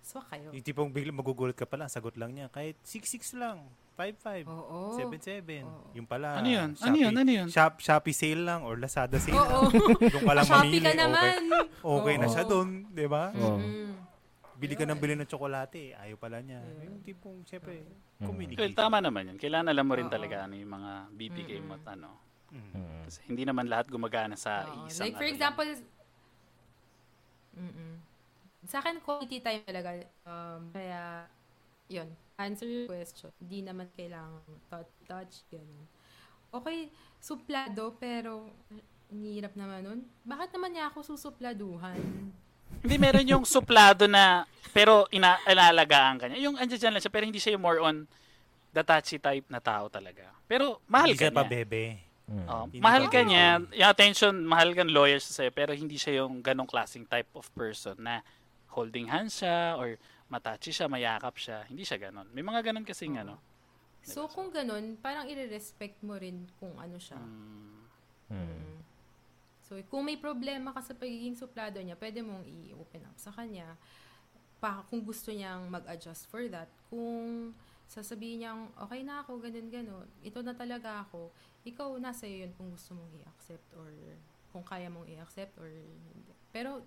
[0.00, 0.52] swak kayo.
[0.52, 2.48] Yung tipong biglang magugulat ka pala, sagot lang niya.
[2.48, 3.60] Kahit 6-6 lang,
[3.96, 4.92] 5-5, Oo.
[4.92, 5.64] 7-7.
[5.64, 5.88] Oo.
[5.96, 6.36] Yung pala.
[6.36, 6.76] Ano yun?
[6.76, 7.12] Ano yun?
[7.16, 7.48] Ano yun?
[7.48, 9.72] Shop, Shopee sale lang or Lazada sale Oo.
[9.72, 9.72] lang.
[10.12, 10.84] Doon ka lang Shopee mamili.
[10.84, 11.36] ka Okay, naman.
[11.80, 12.32] okay na Oo.
[12.36, 13.24] siya doon, di ba?
[13.32, 13.56] Oo.
[13.56, 13.92] Mm.
[14.56, 16.60] Bili ka ng bili ng tsokolate, ayaw pala niya.
[16.84, 17.84] Yung tipong, syempre,
[18.16, 18.72] Well, communicate.
[18.72, 19.36] tama naman yun.
[19.36, 22.20] Kailangan alam mo rin talaga ano yung mga bibigay mo at ano.
[22.52, 22.72] Mm.
[22.72, 23.00] Mm.
[23.04, 24.88] Kasi hindi naman lahat gumagana sa Oo.
[24.88, 25.36] isang Like for ano lang.
[25.36, 25.70] example,
[27.56, 27.92] mm
[28.66, 29.94] sa akin quality time talaga.
[30.26, 31.30] Um, kaya,
[31.86, 33.32] yun, answer your question.
[33.36, 35.86] Hindi naman kailangan touch, touch, ganun.
[36.52, 36.88] Okay,
[37.18, 38.48] suplado, pero
[39.06, 40.00] ang hirap naman nun.
[40.22, 41.98] Bakit naman niya ako susupladuhan?
[42.80, 46.38] Hindi, meron yung suplado na, pero ina inaalagaan ka niya.
[46.44, 48.04] Yung andyan dyan lang siya, pero hindi siya yung more on
[48.70, 50.28] the touchy type na tao talaga.
[50.44, 51.52] Pero mahal Hindi ka siya pa niya.
[51.56, 51.84] bebe.
[52.26, 52.46] Mm.
[52.46, 53.46] Oh, Hindi mahal pa- ka niya.
[53.72, 57.46] Yung attention, mahal kang loyal siya sa'yo, pero hindi siya yung ganong klaseng type of
[57.54, 58.20] person na
[58.68, 59.96] holding hands siya or
[60.26, 61.62] matachi siya, mayakap siya.
[61.66, 62.26] Hindi siya ganon.
[62.34, 63.38] May mga ganon kasing ano.
[64.06, 67.18] So, kung ganun, parang i-respect mo rin kung ano siya.
[67.18, 67.74] Mm,
[68.26, 68.82] Mm.
[69.66, 73.74] So, kung may problema ka sa pagiging suplado niya, pwede mong i-open up sa kanya.
[74.62, 76.70] Pa, kung gusto niyang mag-adjust for that.
[76.86, 77.50] Kung
[77.86, 80.06] sasabihin niyang, okay na ako, ganun, ganun.
[80.22, 81.30] Ito na talaga ako.
[81.66, 83.90] Ikaw, nasa iyo yun kung gusto mong i-accept or
[84.54, 86.34] kung kaya mong i-accept or hindi.
[86.54, 86.82] Pero,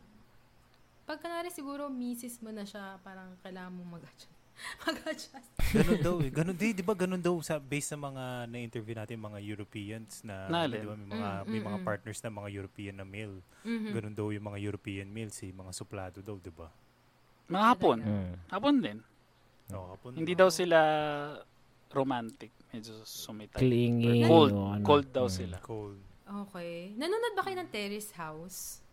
[1.10, 4.38] pag kanari siguro, misis mo na siya, parang kailangan mong mag-adjust.
[4.86, 5.50] mag-adjust.
[5.74, 6.30] Ganun daw eh.
[6.30, 10.46] Ganun, di, di ba ganun daw sa based sa mga na-interview natin mga Europeans na,
[10.70, 11.88] di ba, may mga Mm, may mm, mga mm.
[11.90, 13.42] partners na mga European na male.
[13.66, 13.90] Mhm.
[13.90, 16.70] Ganun daw yung mga European males, eh, mga suplado daw, di ba?
[17.50, 17.98] Mga hapon.
[18.06, 18.34] Mm.
[18.54, 19.00] Hapon din.
[19.74, 20.14] No, kapon.
[20.14, 20.78] Hindi daw sila
[21.90, 22.54] romantic.
[22.70, 23.58] Medyo sumitay.
[23.58, 24.30] Clingy.
[24.30, 24.54] Cold.
[24.54, 24.86] ano.
[24.86, 25.34] Cold daw Mm.
[25.34, 25.58] sila.
[25.66, 25.98] cold.
[26.30, 26.94] Okay.
[26.94, 28.86] Nanonood ba kayo ng Terrace House?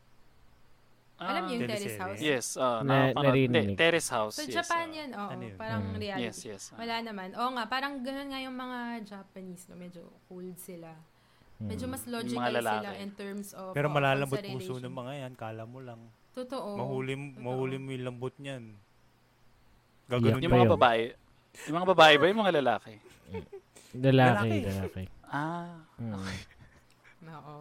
[1.17, 1.71] Alam Ah, niyo yung.
[1.73, 2.21] Terrace House?
[2.21, 2.47] Yes.
[2.55, 3.73] Uh, Na- na, narinig.
[3.73, 4.37] Hindi, Terrace House.
[4.37, 4.93] Sa yes, Japan ah.
[4.93, 5.29] yan, oo.
[5.33, 5.57] Ano yun?
[5.57, 5.97] Parang Mm.
[5.97, 6.25] reality.
[6.29, 6.63] Yes, yes.
[6.71, 6.77] ah.
[6.77, 7.29] Wala naman.
[7.33, 9.75] Oo nga, parang ganun nga yung mga Japanese, no?
[9.75, 10.93] Medyo cold sila.
[11.57, 11.93] Medyo Mm.
[11.97, 13.73] mas logical sila in terms of...
[13.73, 16.01] Pero oo, malalambot sa puso ng mga yan, kala mo lang.
[16.37, 16.77] Totoo.
[16.77, 17.41] mahuli, Totoo.
[17.41, 18.77] mahuli mo yung lambot niyan.
[20.07, 20.75] Gaganon Yung ba mga yun?
[20.77, 21.05] babae.
[21.65, 22.25] Yung mga babae ba?
[22.29, 22.95] Yung mga lalaki?
[23.97, 24.59] Lalaki, Lalaki.
[24.69, 25.03] lalaki.
[25.25, 25.81] Ah.
[25.97, 26.29] Mm.
[27.33, 27.57] Oo.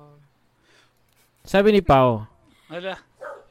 [1.41, 2.27] Sabi ni Pao,
[2.68, 2.99] Wala.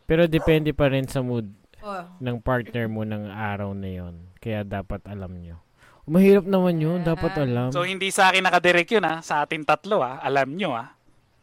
[0.05, 1.49] Pero depende pa rin sa mood.
[1.85, 2.01] Oh.
[2.17, 4.17] ng partner mo ng araw na yon.
[4.41, 5.61] Kaya dapat alam nyo.
[6.09, 7.05] Mahirap naman yun.
[7.05, 7.69] Dapat alam.
[7.77, 9.21] So, hindi sa akin nakadirect yun ha.
[9.21, 10.17] Sa atin tatlo ha.
[10.25, 10.97] Alam nyo ha.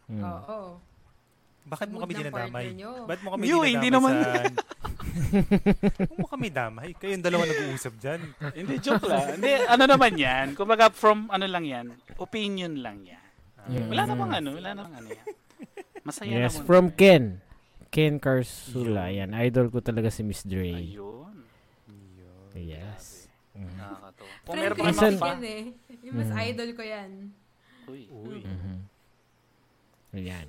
[0.10, 0.22] Mm.
[0.26, 0.82] Oo.
[1.70, 2.74] Bakit mo kami dinadamay?
[3.06, 4.14] Ba't mo kami Yo, dinadamay hindi naman.
[4.18, 4.30] sa...
[6.10, 6.90] Huwag mo kami damay.
[6.98, 8.22] Kayong dalawa nag-uusap dyan.
[8.58, 9.38] Hindi, joke lang.
[9.38, 10.48] Hindi, ano naman yan.
[10.58, 11.86] Kumbaga, from ano lang yan.
[12.18, 13.26] Opinion lang yan.
[13.70, 13.94] Mm.
[13.94, 14.50] Wala namang ano.
[14.58, 15.26] Wala namang ano yan.
[16.02, 16.66] Masaya Yes, naman.
[16.66, 17.41] from Ken.
[17.92, 19.12] Ken Carsula.
[19.12, 19.36] Yan.
[19.36, 20.72] Idol ko talaga si Miss Dre.
[20.72, 21.44] Ayun.
[22.56, 23.28] Yes.
[23.52, 23.68] Mm.
[23.76, 24.32] Nakakatawa.
[24.42, 25.28] Kung Friend meron ko pa si pa.
[25.30, 25.64] Ken eh.
[26.02, 26.40] Yung mas Mm.
[26.48, 27.12] idol ko yan.
[27.86, 28.02] Uy.
[28.08, 28.40] Uy.
[28.42, 28.78] Mhm.
[30.14, 30.48] Ayan.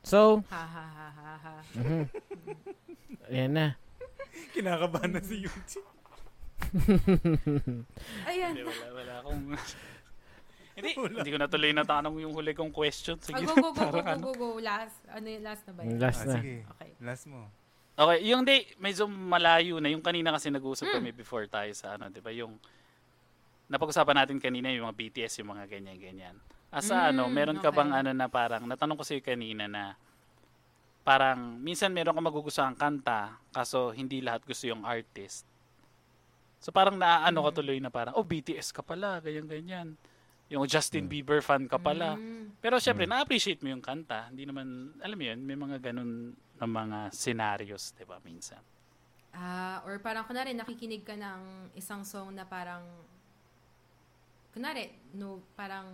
[0.00, 1.54] So, Ha ha ha ha ha.
[1.76, 2.02] mhm.
[3.28, 3.66] ayan na.
[4.50, 5.80] Kinakabahan na si Yuji.
[8.24, 8.52] Ayan.
[8.52, 9.42] Hindi, wala, wala akong...
[10.80, 13.14] hindi, hindi ko natuloy na tanong yung huli kong question.
[13.14, 13.44] Oh, Sige.
[13.44, 14.20] go, go, go, go, go, ano.
[14.20, 14.48] go, go.
[14.58, 14.96] Last.
[15.06, 15.96] Ano yung last na ba yun?
[15.96, 16.34] Last Ah, na.
[16.36, 16.54] sige.
[16.66, 16.90] Okay.
[16.98, 17.40] Last mo.
[17.94, 19.88] Okay, yung di, medyo malayo na.
[19.88, 20.96] Yung kanina kasi nag-usap Hmm.
[20.98, 22.32] kami before tayo sa ano, di ba?
[22.32, 22.56] Yung,
[23.68, 26.34] napag-usapan natin kanina yung mga BTS, yung mga ganyan-ganyan.
[26.70, 27.76] Asa Mm, ano, meron ka okay.
[27.76, 29.94] bang ano na parang, natanong ko sa'yo kanina na,
[31.02, 35.44] parang, minsan meron ka magugustuhan kanta, kaso hindi lahat gusto yung artist.
[36.58, 37.46] So parang naaano Hmm.
[37.50, 39.94] ka tuloy na parang, oh BTS ka pala, ganyan-ganyan.
[40.50, 42.18] Yung Justin Bieber fan ka pala.
[42.18, 42.58] Mm.
[42.58, 44.26] Pero syempre, na-appreciate mo yung kanta.
[44.28, 48.58] Hindi naman, alam mo yun, may mga ganun na mga scenarios, di ba, minsan.
[49.30, 52.82] Ah, or parang kunwari nakikinig ka ng isang song na parang
[54.50, 55.86] kunwari no parang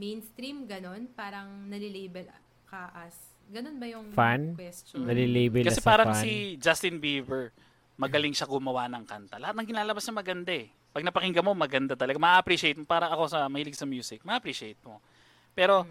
[0.00, 2.32] mainstream ganon, parang nalilabel
[2.64, 3.14] ka as
[3.52, 4.56] ganon ba yung Fan?
[4.56, 5.04] question?
[5.04, 6.24] Nalilabel Kasi parang fan.
[6.24, 7.52] si Justin Bieber,
[8.00, 9.36] magaling siya gumawa ng kanta.
[9.36, 10.72] Lahat ng ginalabas niya maganda eh.
[10.94, 12.22] Pag napakinggan mo, maganda talaga.
[12.22, 12.86] Ma-appreciate mo.
[12.86, 15.02] Para ako sa mahilig sa music, ma-appreciate mo.
[15.50, 15.82] Pero,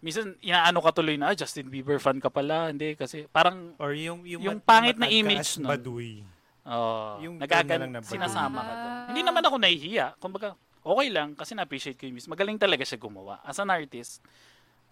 [0.00, 2.72] minsan, inaano ka tuloy na, ah, Justin Bieber fan ka pala.
[2.72, 4.24] Hindi, kasi parang, Or yung...
[4.24, 5.68] Yung, Yung mat- pangit na image nun.
[5.68, 6.24] Baduy.
[6.64, 8.88] oh, Yung nagagan, na sinasama ka doon.
[8.88, 9.06] Ah.
[9.12, 10.16] Hindi naman ako nahihiya.
[10.16, 12.32] Kumbaga, okay lang kasi na-appreciate ko yung music.
[12.32, 13.44] Magaling talaga siya gumawa.
[13.44, 14.24] As an artist,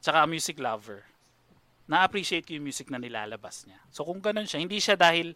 [0.05, 1.01] tsaka a music lover,
[1.89, 3.81] na-appreciate ko yung music na nilalabas niya.
[3.89, 5.33] So kung ganun siya, hindi siya dahil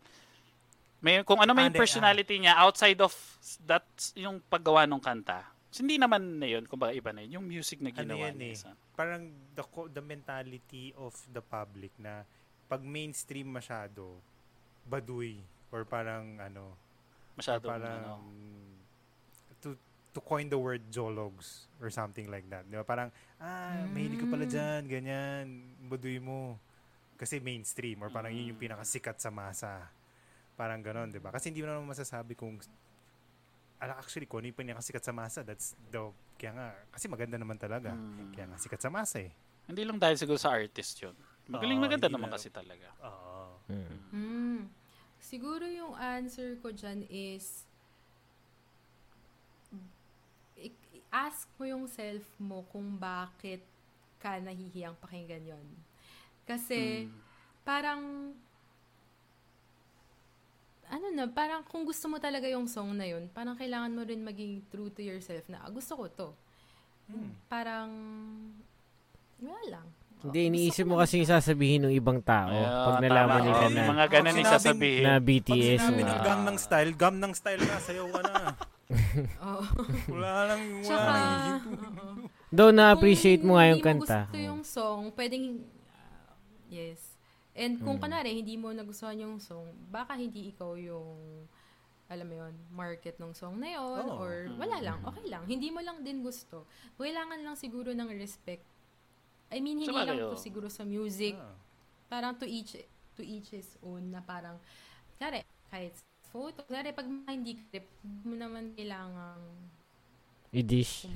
[1.00, 3.12] may kung ano may Ah, hindi, personality niya outside of
[3.64, 5.48] that yung paggawa ng kanta.
[5.70, 7.40] So, hindi naman na yun, kumbaga iba na yun.
[7.40, 8.58] Yung music na Ano ginawa yan niya.
[8.66, 8.74] eh?
[8.92, 9.22] Parang
[9.54, 12.26] the, the mentality of the public na
[12.66, 14.18] pag mainstream masyado,
[14.84, 15.38] baduy.
[15.70, 16.74] Or parang ano,
[17.38, 18.14] Masyadong, parang ano.
[19.58, 19.78] to
[20.10, 22.66] to coin the word jologs or something like that.
[22.66, 22.82] Di ba?
[22.82, 23.08] Parang,
[23.38, 24.50] ah, mahilig ka pala Mm.
[24.50, 25.44] dyan, ganyan,
[25.86, 26.58] baduy mo.
[27.14, 28.66] Kasi mainstream or parang yun yung Mm.
[28.68, 29.86] pinakasikat sa masa.
[30.60, 31.32] Parang ganon, di ba?
[31.32, 32.60] Kasi hindi mo naman masasabi kung
[33.80, 35.96] ala actually kung ano yung pinakasikat sa masa that's the
[36.36, 38.36] kaya nga kasi maganda naman talaga Mm.
[38.36, 39.32] kaya nga sikat sa masa eh
[39.64, 41.16] Hindi lang dahil siguro sa artist yun.
[41.48, 42.36] Magaling Oo, maganda naman lang.
[42.36, 42.92] kasi talaga.
[43.00, 43.96] oo Mm.
[44.12, 44.60] Hmm.
[45.16, 47.64] Siguro yung answer ko dyan is
[51.08, 53.64] ask mo yung self mo kung bakit
[54.18, 55.66] ka nahihiyang pakinggan yon.
[56.44, 57.16] Kasi Mm.
[57.64, 58.02] parang
[60.90, 64.20] ano na, parang kung gusto mo talaga yung song na yun, parang kailangan mo rin
[64.20, 66.28] maging true to yourself na, ah, gusto ko to.
[67.06, 67.30] Hmm.
[67.46, 67.90] Parang,
[69.38, 69.86] wala lang.
[70.20, 72.52] Hindi, iniisip mo kasi yung sasabihin ng ibang tao.
[72.52, 75.00] Ayun, pag nalaman nila na, mga ganun Pag yung sasabihin.
[75.00, 75.80] na pag BTS.
[75.80, 78.34] sinabi ng na- gang ng style gam ng style na sayaw ka na
[79.48, 79.62] Oo.
[80.12, 81.62] wala lang wala lang.
[82.50, 84.26] Though na-appreciate mo nga yung Kung kanta.
[84.26, 85.44] hindi mo gusto yung song, pwedeng,
[85.88, 86.34] ah,
[86.68, 87.09] yes.
[87.54, 88.04] And kung Mm.
[88.06, 91.44] kanari, hindi mo nagustuhan yung song, baka hindi ikaw yung,
[92.06, 94.18] alam mo yun, market ng song na yun, Oo.
[94.22, 95.42] or wala lang, okay lang.
[95.46, 96.66] Hindi mo lang din gusto.
[96.94, 98.62] Kailangan lang siguro ng respect.
[99.50, 101.34] I mean, hindi lang to siguro sa music.
[101.34, 101.54] Ah.
[102.06, 102.78] Parang to each,
[103.18, 104.58] to each his own na parang,
[105.18, 105.94] kare, kahit
[106.30, 107.86] photo, kare, pag hindi trip,
[108.22, 109.42] mo naman kailangang
[110.50, 111.06] I-dish.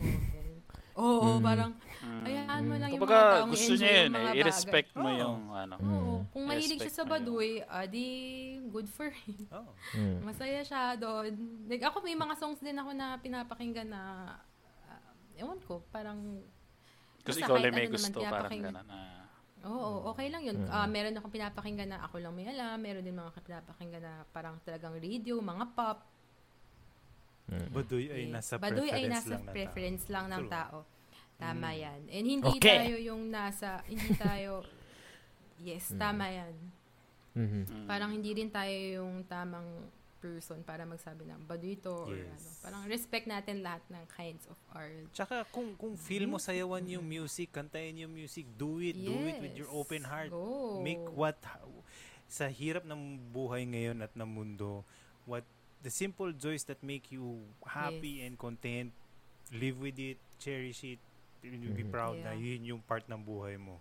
[0.94, 1.42] Oo, Mm.
[1.42, 1.72] parang,
[2.04, 2.22] Mm.
[2.22, 4.38] Hayaan mo lang yung mga Kumbaga, taong gusto enjoy niya yun eh.
[4.38, 5.16] I-respect mo Oo.
[5.16, 5.74] yung ano.
[5.80, 7.04] Oo, kung mahilig siya sa.
[7.04, 8.06] Baduy, ah, di
[8.68, 9.40] good for him.
[9.50, 9.72] Oh.
[9.92, 10.18] Mm.
[10.22, 11.32] Masaya siya doon.
[11.64, 14.02] Like, ako may mga songs din ako na pinapakinggan na,
[14.84, 16.44] ah, ewan ko, parang,
[17.22, 18.74] Kasi ikaw lang may ano naman, gusto, parang pinapakinggan.
[18.76, 18.88] gano'n.
[18.92, 19.22] Ah.
[19.64, 20.60] oo, okay lang yun.
[20.60, 20.68] Mm.
[20.68, 24.60] Ah, meron akong pinapakinggan na ako lang may alam, meron din mga pinapakinggan na parang
[24.60, 26.04] talagang radio, mga pop.
[27.44, 27.68] Mm.
[27.70, 28.32] Baduy ay Yes.
[28.32, 29.52] nasa Baduy preference ay nasa lang ng tao.
[29.52, 30.76] preference lang ng tao.
[31.34, 31.78] Tama Mm.
[31.78, 32.00] yan.
[32.08, 32.76] And hindi Okay.
[32.80, 34.52] tayo yung nasa, hindi tayo,
[35.60, 35.98] yes, Mm.
[35.98, 36.54] tama yan.
[37.34, 37.62] Mhm.
[37.66, 37.86] Mm.
[37.86, 39.66] Parang hindi rin tayo yung tamang
[40.18, 42.32] person para magsabi ng baduy or Yes.
[42.32, 42.48] ano.
[42.62, 45.04] Parang respect natin lahat ng kinds of art.
[45.12, 49.36] Tsaka kung kung feel mo sayawan yung music, kantayin yung music, do it, do it
[49.38, 49.76] with your Yes.
[49.76, 50.32] open heart.
[50.32, 50.80] Go.
[50.80, 51.36] Make what
[52.24, 54.80] sa hirap ng buhay ngayon at ng mundo,
[55.22, 55.44] what
[55.84, 58.88] the simple joys that make you happy and content,
[59.52, 61.00] live with it, cherish it,
[61.40, 62.56] you'll be proud na Yeah.
[62.56, 63.76] yun yung part ng buhay mo.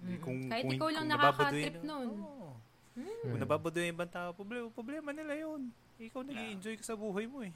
[0.00, 0.18] Mm-mm.
[0.18, 2.08] Kung- Kahit kung- ikaw lang nakaka-trip nun.
[2.16, 2.48] Oo.
[2.94, 3.20] Mm.
[3.22, 3.42] Kung Mm.
[3.44, 5.68] nababadoy yung ibang tao, problema, problema nila yun.
[5.96, 7.52] Ikaw nag enjoy ka sa buhay mo eh.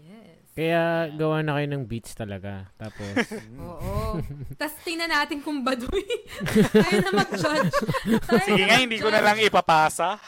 [0.00, 0.38] Yes.
[0.54, 0.82] Kaya
[1.12, 2.70] gawa na kayo ng beats talaga.
[2.78, 3.10] Tapos,
[3.60, 4.22] Oo.
[4.54, 6.06] Tapos tingnan natin kung baduy.
[6.86, 7.74] Tayo na mag-judge.
[8.22, 10.16] Tayo Sige na nga, hindi ko na lang ipapasa.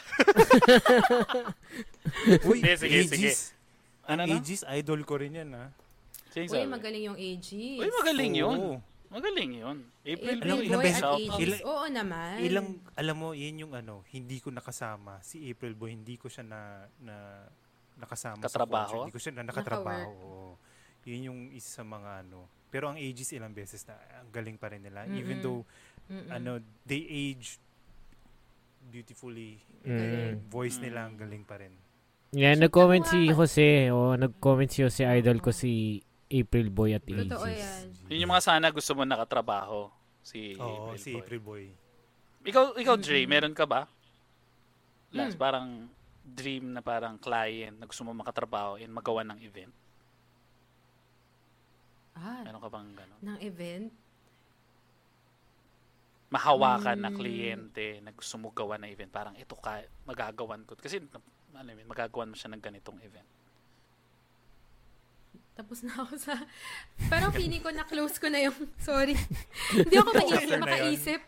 [2.47, 2.97] Uy, sige, sige.
[3.07, 3.53] Aegis.
[4.03, 4.35] Ano na?
[4.35, 5.65] Aegis, idol ko rin yan ha.
[6.29, 7.47] Sige, Uy, magaling yung AG.
[7.53, 8.57] Uy, magaling yun.
[8.57, 8.75] Oo.
[9.07, 9.77] Magaling yun.
[10.01, 11.37] April, April Boy, Boy ilang at Aegis.
[11.39, 12.33] ilang- Oo naman.
[12.41, 15.21] Ilang, alam mo, yun yung ano, hindi ko nakasama.
[15.21, 16.61] Si April Boy, hindi ko siya na,
[16.97, 17.15] na
[17.95, 18.73] nakasama Katrabaho?
[18.73, 18.97] sa concert.
[18.99, 20.09] Hindi ko siya na nakatrabaho.
[20.09, 20.57] Naka-work.
[21.05, 22.49] Yun yung isa sa mga ano.
[22.67, 25.05] Pero ang ages ilang beses na ang galing pa rin nila.
[25.05, 25.13] Mm-mm.
[25.15, 25.61] Even though,
[26.09, 26.33] Mm-mm.
[26.33, 27.61] ano, they age
[28.83, 29.61] beautifully.
[29.83, 30.49] mm.
[30.49, 30.83] Voice Mm.
[30.83, 31.73] nila ang galing pa rin.
[32.33, 33.93] Siya nag-comment si Jose.
[33.93, 37.61] O, nag-comment si Jose, idol ko si April Boy at Totoo Aegis.
[37.61, 37.85] yan.
[38.09, 39.93] Yun yung mga sana gusto mo nakatrabaho.
[40.19, 41.21] Si Oo, April si Boy.
[41.21, 41.63] April Boy.
[42.43, 43.85] Ikaw, ikaw Dre, meron ka ba?
[45.13, 45.39] Last, Mm.
[45.39, 45.67] parang
[46.25, 49.69] dream na parang client na gusto mo makatrabaho and magawa ng event.
[52.13, 53.19] Ah, Meron ka bang gano'n?
[53.21, 53.87] ng event.
[56.29, 57.15] Mahawakan na Mm.
[57.15, 59.11] kliyente na gusto mo gawa na event.
[59.11, 60.73] Parang ito ka, magagawan ko.
[60.73, 60.97] Kasi,
[61.55, 63.29] alam mo, yun, magagawan mo siya ng ganitong event.
[65.53, 66.33] Tapos na ako sa...
[67.07, 68.57] Parang feeling ko na close ko na yung...
[68.81, 69.13] Sorry.
[69.69, 71.21] Hindi ako maisip, na makaisip.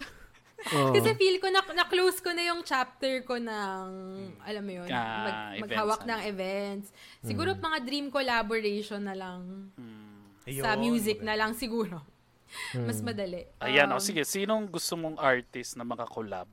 [0.74, 0.98] Oo.
[0.98, 3.86] Kasi feel ko na, na-close ko na yung chapter ko ng,
[4.42, 6.10] alam mo yun, Ah, mag, events, maghawak ano.
[6.10, 6.88] ng events.
[7.22, 9.70] Siguro mga dream collaboration na lang.
[9.78, 10.04] Hmm.
[10.46, 11.30] sa Ayun, music maganda.
[11.30, 11.98] na lang siguro.
[12.78, 13.06] Mas Mm.
[13.06, 13.42] madali.
[13.60, 16.50] Ayan, Um, o sige, sinong gusto mong artist na makakollab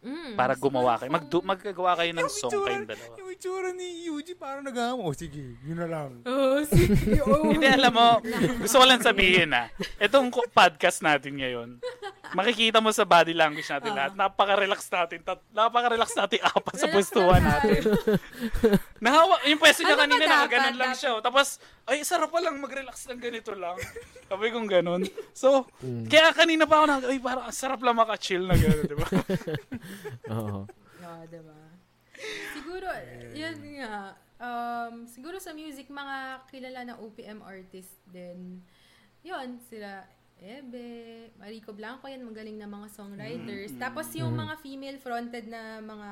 [0.00, 1.10] mm, para gumawa kayo?
[1.10, 3.14] Magdu- maggagawa kayo ng Yung song itsura- kayong dalawa.
[3.16, 5.00] Yung itsura ni Yuji parang nag-amo.
[5.02, 6.10] Oh, sige, yun na lang.
[6.24, 7.20] Oh, sige.
[7.24, 7.46] Oh.
[7.46, 8.18] Hindi, alam mo,
[8.62, 9.68] gusto ko lang sabihin ah,
[9.98, 11.76] itong podcast natin ngayon,
[12.32, 13.96] makikita mo sa body language natin Ah.
[13.96, 17.80] lahat, napaka-relax natin, tat- napaka-relax natin apat sa pwestuhan lang natin.
[19.04, 20.34] Nahawa, yung pwesto niya Ano ba kanina, dapat?
[20.36, 21.10] nakaganon lang siya.
[21.12, 21.20] oh.
[21.20, 23.76] Tapos, ay, sarap pa lang mag-relax lang ganito lang.
[24.28, 25.02] Sabi kong ganon.
[25.32, 26.06] So, Mm.
[26.06, 29.08] kaya kanina pa ako na, ay, parang ang sarap lang maka-chill na gano'n, di ba?
[30.30, 30.58] Oo.
[31.00, 31.58] Oo, diba?
[32.52, 32.86] Siguro,
[33.32, 34.14] yun nga.
[34.36, 36.16] Um, siguro sa music, mga
[36.46, 38.60] kilala na OPM artist din.
[39.20, 40.04] Yun, sila
[40.40, 43.76] Ebe, Marico Blanco, yan, magaling na mga songwriters.
[43.76, 44.40] Mm, Tapos yung mm.
[44.40, 46.10] mga female-fronted na mga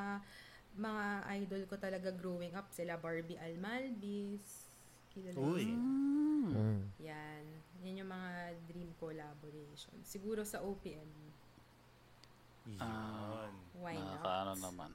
[0.78, 1.05] mga
[1.42, 4.68] idol ko talaga growing up, sila Barbie Almalbis.
[5.10, 5.64] Kilala Uy.
[5.64, 5.74] sila.
[5.74, 6.80] Mm.
[7.02, 7.44] Yan.
[7.82, 8.30] Yan yung mga
[8.68, 9.96] dream collaboration.
[10.05, 11.09] Siguro sa OPM.
[12.78, 13.48] Ah.
[13.48, 13.52] Yun.
[13.80, 14.20] Why not?
[14.22, 14.90] Nakakaano naman.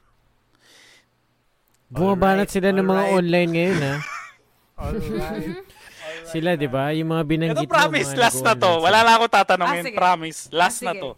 [1.94, 3.18] Bumabanat Alright, sila ng mga alright.
[3.18, 3.96] online ngayon, ha?
[4.84, 5.58] Alright.
[6.26, 6.94] Sila, di ba?
[6.94, 8.72] Yung mga binanggit Ito promise, mga last na to.
[8.82, 9.82] Wala na ako tatanungin.
[9.82, 9.98] Ah, sige.
[9.98, 10.40] promise.
[10.52, 11.12] Last Ah, na to.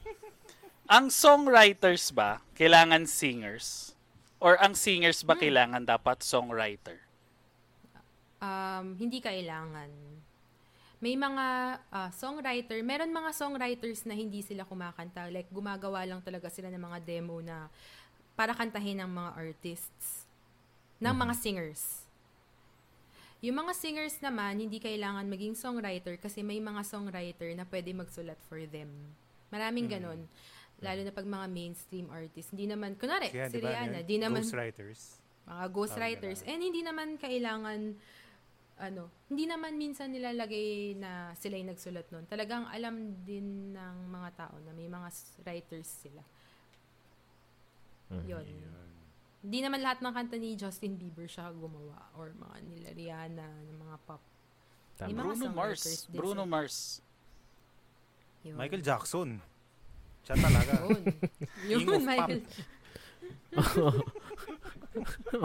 [0.86, 3.98] Ang songwriters ba, kailangan singers?
[4.38, 5.28] Or ang singers Hmm.
[5.28, 7.02] ba kailangan dapat songwriter?
[8.38, 9.90] Um, hindi kailangan.
[11.02, 11.46] May mga
[11.90, 15.28] ah, songwriter, meron mga songwriters na hindi sila kumakanta.
[15.34, 17.68] Like, gumagawa lang talaga sila ng mga demo na
[18.36, 20.30] para kantahin ng mga artists.
[21.02, 22.05] Ng mga singers.
[23.44, 28.40] Yung mga singers naman, hindi kailangan maging songwriter kasi may mga songwriter na pwede magsulat
[28.48, 28.90] for them.
[29.52, 30.26] Maraming ganon.
[30.84, 32.52] Lalo na pag mga mainstream artists.
[32.52, 35.24] Hindi naman, kunwari, Kaya, si di ba, Rihanna, di naman, Ghostwriters.
[35.46, 36.40] mga ghostwriters.
[36.42, 36.52] ganun.
[36.52, 37.80] And hindi naman kailangan
[38.76, 42.28] ano, hindi naman minsan nilalagay na sila yung nagsulat nun.
[42.28, 45.08] Talagang alam din ng mga tao na may mga
[45.48, 46.20] writers sila.
[48.12, 48.26] Mhm.
[48.28, 48.46] Yun.
[48.46, 48.85] Yun.
[49.46, 53.78] Hindi naman lahat ng kanta ni Justin Bieber siya gumawa or mga nila Rihanna, ng
[53.78, 54.18] mga pop.
[54.98, 55.14] Tama.
[55.14, 55.82] Mga Bruno Mars.
[56.10, 56.50] Bruno sila.
[56.50, 56.78] Mars.
[58.42, 58.58] Yun.
[58.58, 59.30] Michael Jackson.
[60.26, 60.74] Siya talaga.
[60.90, 61.02] Yun.
[61.70, 62.02] Yun, King of.
[62.02, 62.42] Michael.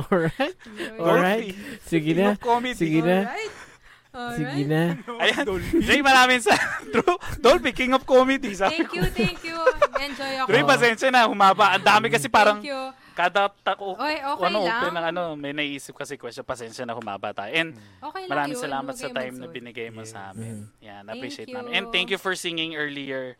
[0.09, 0.57] Alright.
[0.97, 1.55] Alright.
[1.85, 2.41] Sige na.
[2.73, 3.29] Sige na.
[3.29, 3.53] Alright.
[4.41, 4.67] Sige Alright.
[4.67, 4.83] na.
[5.21, 5.45] Ayan.
[5.85, 6.57] Jay, maraming sa...
[6.89, 7.21] True.
[7.37, 8.57] Dolby, King of Comedy.
[8.57, 9.61] Sabi Thank you, thank you.
[10.01, 10.49] Enjoy ako.
[10.49, 11.29] Dre, pasensya na.
[11.29, 11.77] Humaba.
[11.77, 12.81] Ang dami kasi parang Thank you.
[13.13, 14.81] Kada tako, Oy, okay ano, lang.
[14.81, 16.43] open ng ano, may naisip kasi question.
[16.43, 17.51] Pasensya na humaba tayo.
[17.51, 18.65] And Okay lang maraming yun.
[18.65, 20.67] salamat sa time na binigay mo sa amin.
[20.81, 21.55] Yan, Thank appreciate you.
[21.55, 21.71] namin.
[21.73, 23.35] And thank you for singing earlier.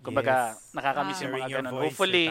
[0.00, 0.72] Kumbaga, Yes.
[0.72, 1.22] nakakamiss Ah.
[1.22, 1.72] yung mga ganun.
[1.72, 2.24] voice, Hopefully,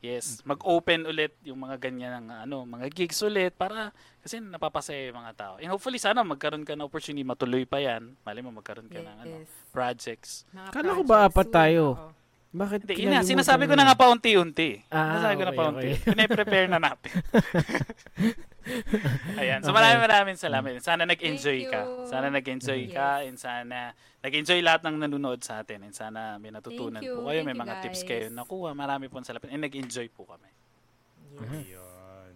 [0.00, 5.22] yes, mag-open ulit yung mga ganyan ng ano, mga gigs ulit para kasi napapasaya yung
[5.22, 5.54] mga tao.
[5.56, 8.18] And hopefully sana magkaroon ka ng opportunity matuloy pa yan.
[8.20, 9.50] Mali mo magkaroon ka ng ano, Yes.
[9.70, 10.30] projects.
[10.50, 11.84] Mga Kala ko ba apat tayo?
[11.94, 12.10] Oo.
[12.54, 14.78] Bakit Hindi, yun na, sinasabi ko na nga paunti-unti.
[14.86, 15.90] Ah, sinasabi ko na paunti.
[15.90, 16.06] okay.
[16.06, 17.10] Pine-prepare na natin.
[19.42, 19.60] Ayan.
[19.60, 19.76] So Okay.
[19.76, 20.78] maraming maraming salamat.
[20.78, 21.82] Sana nag-enjoy ka.
[22.06, 22.94] Sana nag-enjoy Yes.
[22.94, 23.90] ka and sana
[24.22, 27.42] nag-enjoy lahat ng nanonood sa atin and sana may natutunan Thank po kayo.
[27.42, 28.70] May Thank mga tips kayo nakuha.
[28.70, 29.50] Marami pong salamat.
[29.50, 30.48] And nag-enjoy po kami.
[31.74, 32.34] Yun.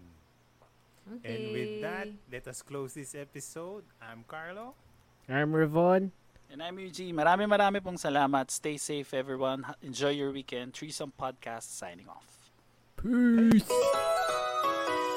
[1.15, 1.31] Okay.
[1.31, 3.87] And with that, let us close this episode.
[4.03, 4.75] I'm Carlo.
[5.31, 6.11] I'm Revon.
[6.49, 7.13] And I'm Eugene.
[7.13, 8.49] Marami marami pong salamat.
[8.49, 9.61] Stay safe everyone.
[9.85, 10.73] Enjoy your weekend.
[10.73, 12.25] Threesome Podcast signing off.
[12.97, 13.69] Peace.
[13.69, 15.08] Peace.